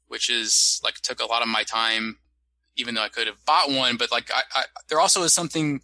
which 0.07 0.29
is 0.29 0.79
like 0.83 0.95
took 0.95 1.19
a 1.19 1.25
lot 1.25 1.41
of 1.41 1.47
my 1.47 1.63
time, 1.63 2.19
even 2.75 2.93
though 2.93 3.01
I 3.01 3.09
could 3.09 3.27
have 3.27 3.43
bought 3.45 3.71
one. 3.71 3.97
But 3.97 4.11
like, 4.11 4.29
I, 4.31 4.41
I 4.53 4.63
there 4.89 4.99
also 4.99 5.23
is 5.23 5.33
something 5.33 5.81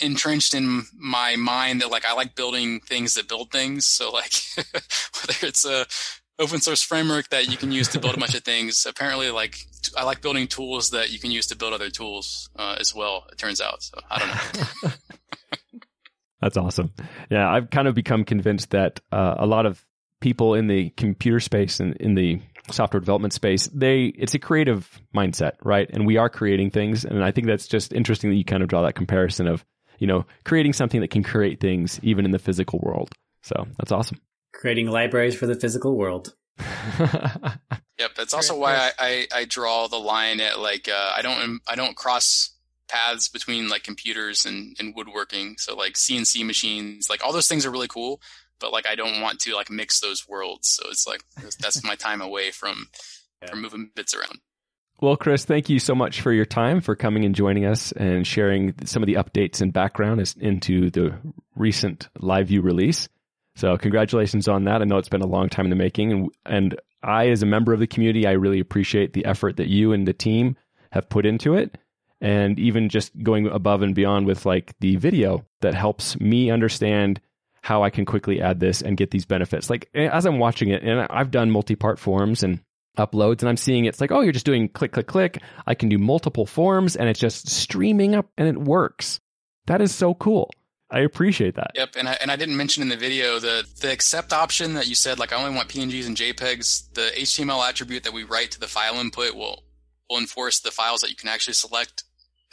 entrenched 0.00 0.54
in 0.54 0.84
my 0.96 1.36
mind 1.36 1.80
that 1.80 1.90
like 1.90 2.04
I 2.04 2.14
like 2.14 2.34
building 2.34 2.80
things 2.80 3.14
that 3.14 3.28
build 3.28 3.50
things. 3.50 3.86
So 3.86 4.10
like 4.10 4.32
whether 4.56 5.46
it's 5.46 5.64
a 5.64 5.86
open 6.38 6.60
source 6.60 6.82
framework 6.82 7.28
that 7.28 7.48
you 7.48 7.56
can 7.56 7.70
use 7.70 7.88
to 7.88 8.00
build 8.00 8.16
a 8.16 8.20
bunch 8.20 8.34
of 8.34 8.42
things, 8.42 8.86
apparently 8.86 9.30
like 9.30 9.56
I 9.96 10.04
like 10.04 10.20
building 10.20 10.48
tools 10.48 10.90
that 10.90 11.10
you 11.10 11.18
can 11.18 11.30
use 11.30 11.46
to 11.48 11.56
build 11.56 11.72
other 11.72 11.90
tools 11.90 12.48
uh, 12.56 12.76
as 12.80 12.94
well. 12.94 13.26
It 13.30 13.38
turns 13.38 13.60
out. 13.60 13.82
So 13.82 13.98
I 14.10 14.18
don't 14.18 14.28
know. 14.82 14.90
That's 16.40 16.56
awesome. 16.56 16.92
Yeah, 17.30 17.50
I've 17.50 17.70
kind 17.70 17.88
of 17.88 17.94
become 17.94 18.24
convinced 18.24 18.70
that 18.70 19.00
uh, 19.10 19.36
a 19.38 19.46
lot 19.46 19.64
of 19.64 19.84
people 20.20 20.54
in 20.54 20.66
the 20.66 20.90
computer 20.90 21.40
space 21.40 21.80
and 21.80 21.96
in 21.96 22.14
the 22.14 22.40
software 22.70 23.00
development 23.00 23.32
space, 23.32 23.68
they 23.68 24.04
it's 24.04 24.34
a 24.34 24.38
creative 24.38 25.00
mindset, 25.14 25.52
right? 25.62 25.88
And 25.90 26.06
we 26.06 26.16
are 26.16 26.28
creating 26.28 26.70
things, 26.70 27.04
and 27.04 27.22
I 27.22 27.30
think 27.30 27.46
that's 27.46 27.66
just 27.66 27.92
interesting 27.92 28.30
that 28.30 28.36
you 28.36 28.44
kind 28.44 28.62
of 28.62 28.68
draw 28.68 28.82
that 28.82 28.94
comparison 28.94 29.46
of 29.46 29.64
you 29.98 30.06
know, 30.06 30.26
creating 30.44 30.72
something 30.72 31.00
that 31.00 31.10
can 31.10 31.22
create 31.22 31.60
things 31.60 32.00
even 32.02 32.24
in 32.24 32.30
the 32.30 32.38
physical 32.38 32.78
world. 32.82 33.10
So 33.42 33.66
that's 33.78 33.92
awesome. 33.92 34.20
Creating 34.52 34.88
libraries 34.88 35.34
for 35.34 35.46
the 35.46 35.54
physical 35.54 35.96
world. 35.96 36.34
yep, 37.98 38.14
that's 38.16 38.32
also 38.32 38.56
why 38.56 38.76
I, 38.76 38.90
I, 38.98 39.26
I, 39.34 39.44
draw 39.44 39.88
the 39.88 39.98
line 39.98 40.38
at 40.40 40.60
like 40.60 40.88
uh, 40.88 41.12
I 41.16 41.20
don't 41.20 41.60
I 41.68 41.74
don't 41.74 41.96
cross 41.96 42.54
paths 42.88 43.28
between 43.28 43.68
like 43.68 43.82
computers 43.82 44.44
and, 44.44 44.76
and 44.78 44.94
woodworking. 44.94 45.56
So 45.58 45.74
like 45.74 45.94
CNC 45.94 46.46
machines, 46.46 47.08
like 47.10 47.24
all 47.24 47.32
those 47.32 47.48
things 47.48 47.66
are 47.66 47.72
really 47.72 47.88
cool, 47.88 48.20
but 48.60 48.72
like 48.72 48.86
I 48.86 48.94
don't 48.94 49.20
want 49.20 49.40
to 49.40 49.54
like 49.56 49.68
mix 49.68 49.98
those 49.98 50.28
worlds. 50.28 50.68
So 50.68 50.88
it's 50.90 51.06
like 51.08 51.24
that's 51.58 51.82
my 51.82 51.96
time 51.96 52.20
away 52.20 52.50
from 52.52 52.88
Yeah. 53.42 53.50
from 53.50 53.62
moving 53.62 53.90
bits 53.94 54.14
around. 54.14 54.38
Well, 55.00 55.16
Chris, 55.16 55.44
thank 55.44 55.68
you 55.68 55.80
so 55.80 55.94
much 55.94 56.20
for 56.20 56.32
your 56.32 56.44
time, 56.44 56.80
for 56.80 56.94
coming 56.94 57.24
and 57.24 57.34
joining 57.34 57.66
us 57.66 57.92
and 57.92 58.26
sharing 58.26 58.74
some 58.84 59.02
of 59.02 59.06
the 59.06 59.14
updates 59.14 59.60
and 59.60 59.72
background 59.72 60.20
as, 60.20 60.34
into 60.38 60.88
the 60.90 61.14
recent 61.56 62.08
live 62.20 62.48
view 62.48 62.62
release. 62.62 63.08
So, 63.56 63.76
congratulations 63.76 64.48
on 64.48 64.64
that. 64.64 64.80
I 64.80 64.84
know 64.84 64.98
it's 64.98 65.08
been 65.08 65.20
a 65.20 65.26
long 65.26 65.48
time 65.48 65.66
in 65.66 65.70
the 65.70 65.76
making, 65.76 66.12
and 66.12 66.30
and 66.44 66.80
I, 67.02 67.28
as 67.28 67.42
a 67.42 67.46
member 67.46 67.72
of 67.72 67.80
the 67.80 67.86
community, 67.86 68.26
I 68.26 68.32
really 68.32 68.60
appreciate 68.60 69.12
the 69.12 69.26
effort 69.26 69.58
that 69.58 69.68
you 69.68 69.92
and 69.92 70.08
the 70.08 70.14
team 70.14 70.56
have 70.90 71.08
put 71.08 71.26
into 71.26 71.54
it, 71.54 71.76
and 72.20 72.58
even 72.58 72.88
just 72.88 73.12
going 73.22 73.46
above 73.46 73.82
and 73.82 73.94
beyond 73.94 74.26
with 74.26 74.46
like 74.46 74.74
the 74.80 74.96
video 74.96 75.44
that 75.60 75.74
helps 75.74 76.18
me 76.18 76.50
understand 76.50 77.20
how 77.62 77.82
I 77.82 77.90
can 77.90 78.04
quickly 78.04 78.40
add 78.40 78.60
this 78.60 78.80
and 78.80 78.96
get 78.96 79.10
these 79.10 79.26
benefits. 79.26 79.68
Like 79.68 79.88
as 79.94 80.24
I'm 80.24 80.38
watching 80.38 80.70
it, 80.70 80.82
and 80.82 81.06
I've 81.10 81.30
done 81.30 81.50
multi-part 81.50 81.98
forms 81.98 82.42
and 82.42 82.60
uploads 82.96 83.40
and 83.40 83.48
I'm 83.48 83.56
seeing 83.56 83.84
it's 83.84 84.00
like, 84.00 84.12
oh, 84.12 84.20
you're 84.20 84.32
just 84.32 84.46
doing 84.46 84.68
click, 84.68 84.92
click, 84.92 85.06
click. 85.06 85.42
I 85.66 85.74
can 85.74 85.88
do 85.88 85.98
multiple 85.98 86.46
forms 86.46 86.96
and 86.96 87.08
it's 87.08 87.20
just 87.20 87.48
streaming 87.48 88.14
up 88.14 88.26
and 88.36 88.48
it 88.48 88.58
works. 88.58 89.20
That 89.66 89.80
is 89.80 89.94
so 89.94 90.14
cool. 90.14 90.50
I 90.90 91.00
appreciate 91.00 91.56
that. 91.56 91.72
Yep, 91.74 91.96
and 91.98 92.08
I, 92.08 92.12
and 92.20 92.30
I 92.30 92.36
didn't 92.36 92.56
mention 92.56 92.82
in 92.82 92.88
the 92.88 92.96
video 92.96 93.40
the 93.40 93.66
the 93.80 93.90
accept 93.90 94.32
option 94.32 94.74
that 94.74 94.86
you 94.86 94.94
said 94.94 95.18
like 95.18 95.32
I 95.32 95.36
only 95.36 95.56
want 95.56 95.68
PNGs 95.68 96.06
and 96.06 96.16
JPEGs. 96.16 96.92
The 96.94 97.10
HTML 97.16 97.68
attribute 97.68 98.04
that 98.04 98.12
we 98.12 98.22
write 98.22 98.52
to 98.52 98.60
the 98.60 98.68
file 98.68 98.96
input 98.96 99.34
will 99.34 99.64
will 100.08 100.18
enforce 100.18 100.60
the 100.60 100.70
files 100.70 101.00
that 101.00 101.10
you 101.10 101.16
can 101.16 101.28
actually 101.28 101.54
select 101.54 102.04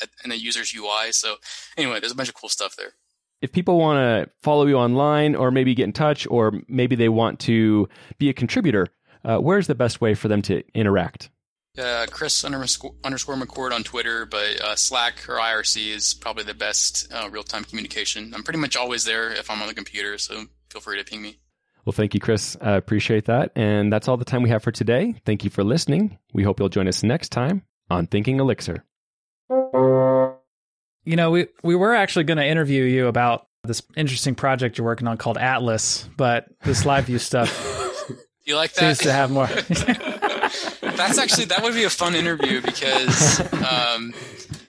at, 0.01 0.09
in 0.23 0.29
the 0.29 0.37
user's 0.37 0.73
UI. 0.73 1.11
So 1.11 1.35
anyway, 1.77 1.99
there's 1.99 2.13
a 2.13 2.15
bunch 2.15 2.29
of 2.29 2.35
cool 2.35 2.49
stuff 2.49 2.75
there. 2.75 2.93
If 3.41 3.51
people 3.51 3.79
want 3.79 3.97
to 3.97 4.31
follow 4.41 4.65
you 4.67 4.75
online 4.75 5.35
or 5.35 5.51
maybe 5.51 5.73
get 5.73 5.85
in 5.85 5.93
touch 5.93 6.27
or 6.29 6.53
maybe 6.67 6.95
they 6.95 7.09
want 7.09 7.39
to 7.41 7.89
be 8.17 8.29
a 8.29 8.33
contributor, 8.33 8.87
uh, 9.23 9.37
where's 9.37 9.67
the 9.67 9.75
best 9.75 10.01
way 10.01 10.13
for 10.13 10.27
them 10.27 10.41
to 10.43 10.63
interact? 10.73 11.29
Uh, 11.77 12.05
Chris 12.11 12.43
underscore, 12.43 12.93
underscore 13.03 13.35
McCord 13.35 13.71
on 13.71 13.83
Twitter, 13.83 14.25
but 14.25 14.59
uh, 14.61 14.75
Slack 14.75 15.29
or 15.29 15.35
IRC 15.35 15.95
is 15.95 16.13
probably 16.13 16.43
the 16.43 16.53
best 16.53 17.11
uh, 17.13 17.29
real 17.31 17.43
time 17.43 17.63
communication. 17.63 18.33
I'm 18.35 18.43
pretty 18.43 18.59
much 18.59 18.75
always 18.75 19.05
there 19.05 19.31
if 19.31 19.49
I'm 19.49 19.61
on 19.61 19.67
the 19.67 19.73
computer, 19.73 20.17
so 20.17 20.45
feel 20.69 20.81
free 20.81 20.97
to 20.97 21.05
ping 21.05 21.21
me. 21.21 21.37
Well, 21.85 21.93
thank 21.93 22.13
you, 22.13 22.19
Chris. 22.19 22.57
I 22.61 22.73
appreciate 22.73 23.25
that. 23.25 23.51
And 23.55 23.91
that's 23.91 24.07
all 24.07 24.17
the 24.17 24.25
time 24.25 24.43
we 24.43 24.49
have 24.49 24.61
for 24.61 24.71
today. 24.71 25.15
Thank 25.25 25.43
you 25.43 25.49
for 25.49 25.63
listening. 25.63 26.17
We 26.33 26.43
hope 26.43 26.59
you'll 26.59 26.69
join 26.69 26.87
us 26.87 27.03
next 27.03 27.29
time 27.29 27.63
on 27.89 28.05
Thinking 28.05 28.39
Elixir. 28.39 28.83
You 29.49 31.15
know, 31.15 31.31
we 31.31 31.47
we 31.63 31.75
were 31.75 31.95
actually 31.95 32.25
going 32.25 32.37
to 32.37 32.45
interview 32.45 32.83
you 32.83 33.07
about 33.07 33.47
this 33.63 33.81
interesting 33.95 34.35
project 34.35 34.77
you're 34.77 34.85
working 34.85 35.07
on 35.07 35.17
called 35.17 35.37
Atlas, 35.37 36.07
but 36.17 36.45
this 36.63 36.85
live 36.85 37.05
view 37.05 37.17
stuff 37.17 37.49
You 38.51 38.57
like 38.57 38.73
that? 38.73 38.79
seems 38.97 38.99
to 38.99 39.11
have 39.13 39.31
more. 39.31 39.47
that's 40.97 41.17
actually 41.17 41.45
that 41.45 41.61
would 41.63 41.73
be 41.73 41.83
a 41.85 41.89
fun 41.89 42.15
interview 42.15 42.61
because 42.61 43.39
um 43.63 44.13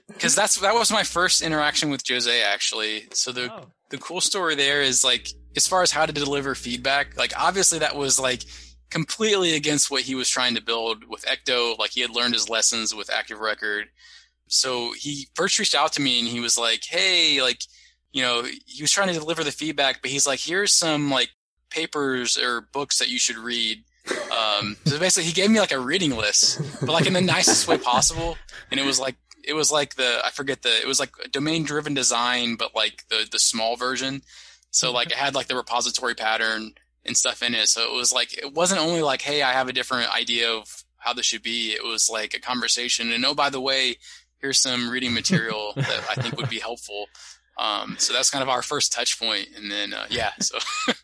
because 0.07 0.35
that's 0.35 0.55
that 0.61 0.73
was 0.73 0.91
my 0.91 1.03
first 1.03 1.41
interaction 1.41 1.89
with 1.89 2.01
Jose 2.07 2.41
actually. 2.43 3.07
So 3.13 3.31
the 3.31 3.51
Oh. 3.51 3.65
the 3.89 3.97
cool 3.97 4.21
story 4.21 4.55
there 4.55 4.81
is 4.81 5.03
like 5.03 5.27
as 5.55 5.67
far 5.67 5.81
as 5.83 5.91
how 5.91 6.05
to 6.05 6.13
deliver 6.13 6.55
feedback, 6.55 7.17
like 7.17 7.33
obviously 7.37 7.79
that 7.79 7.95
was 7.95 8.19
like 8.19 8.43
completely 8.89 9.55
against 9.55 9.91
what 9.91 10.03
he 10.03 10.15
was 10.15 10.29
trying 10.29 10.55
to 10.55 10.61
build 10.61 11.03
with 11.09 11.25
Ecto. 11.25 11.77
Like 11.77 11.91
he 11.91 12.01
had 12.01 12.09
learned 12.11 12.33
his 12.33 12.47
lessons 12.49 12.95
with 12.95 13.11
Active 13.11 13.39
Record. 13.39 13.87
So 14.47 14.93
he 14.97 15.27
first 15.35 15.57
reached 15.59 15.75
out 15.75 15.93
to 15.93 16.01
me 16.01 16.19
and 16.19 16.27
he 16.27 16.39
was 16.39 16.57
like, 16.57 16.83
Hey, 16.85 17.41
like, 17.41 17.59
you 18.11 18.21
know, 18.21 18.43
he 18.65 18.81
was 18.83 18.91
trying 18.91 19.07
to 19.11 19.19
deliver 19.19 19.43
the 19.43 19.51
feedback, 19.51 20.01
but 20.01 20.11
he's 20.11 20.25
like, 20.27 20.39
here's 20.39 20.71
some 20.71 21.09
like 21.11 21.29
papers 21.73 22.37
or 22.37 22.61
books 22.61 22.99
that 22.99 23.09
you 23.09 23.19
should 23.19 23.37
read. 23.37 23.83
Um, 24.31 24.77
so 24.85 24.99
basically 24.99 25.27
he 25.27 25.33
gave 25.33 25.49
me 25.49 25.59
like 25.59 25.71
a 25.71 25.79
reading 25.79 26.15
list, 26.15 26.61
but 26.79 26.91
like 26.91 27.07
in 27.07 27.13
the 27.13 27.21
nicest 27.21 27.67
way 27.67 27.77
possible. 27.77 28.37
And 28.71 28.79
it 28.79 28.85
was 28.85 28.99
like, 28.99 29.15
it 29.43 29.53
was 29.53 29.71
like 29.71 29.95
the, 29.95 30.21
I 30.23 30.29
forget 30.29 30.61
the, 30.61 30.69
it 30.69 30.87
was 30.87 30.99
like 30.99 31.11
domain 31.31 31.63
driven 31.63 31.93
design, 31.93 32.55
but 32.55 32.75
like 32.75 33.03
the, 33.09 33.27
the 33.29 33.39
small 33.39 33.75
version. 33.75 34.21
So 34.71 34.91
like 34.91 35.07
it 35.07 35.17
had 35.17 35.35
like 35.35 35.47
the 35.47 35.55
repository 35.55 36.15
pattern 36.15 36.73
and 37.05 37.17
stuff 37.17 37.43
in 37.43 37.53
it. 37.53 37.67
So 37.67 37.81
it 37.81 37.95
was 37.95 38.13
like, 38.13 38.37
it 38.37 38.53
wasn't 38.53 38.81
only 38.81 39.01
like, 39.01 39.21
Hey, 39.21 39.41
I 39.41 39.51
have 39.51 39.67
a 39.67 39.73
different 39.73 40.15
idea 40.15 40.49
of 40.49 40.83
how 40.97 41.13
this 41.13 41.25
should 41.25 41.43
be. 41.43 41.71
It 41.71 41.83
was 41.83 42.09
like 42.09 42.33
a 42.33 42.39
conversation. 42.39 43.11
And 43.11 43.25
oh, 43.25 43.35
by 43.35 43.49
the 43.49 43.59
way, 43.59 43.97
here's 44.39 44.59
some 44.59 44.89
reading 44.89 45.13
material 45.13 45.73
that 45.75 46.05
I 46.09 46.21
think 46.21 46.37
would 46.37 46.49
be 46.49 46.59
helpful. 46.59 47.07
Um, 47.57 47.95
so 47.99 48.13
that's 48.13 48.29
kind 48.29 48.41
of 48.41 48.49
our 48.49 48.61
first 48.61 48.93
touch 48.93 49.19
point. 49.19 49.49
And 49.55 49.71
then, 49.71 49.93
uh, 49.93 50.05
yeah, 50.09 50.31
so 50.39 50.57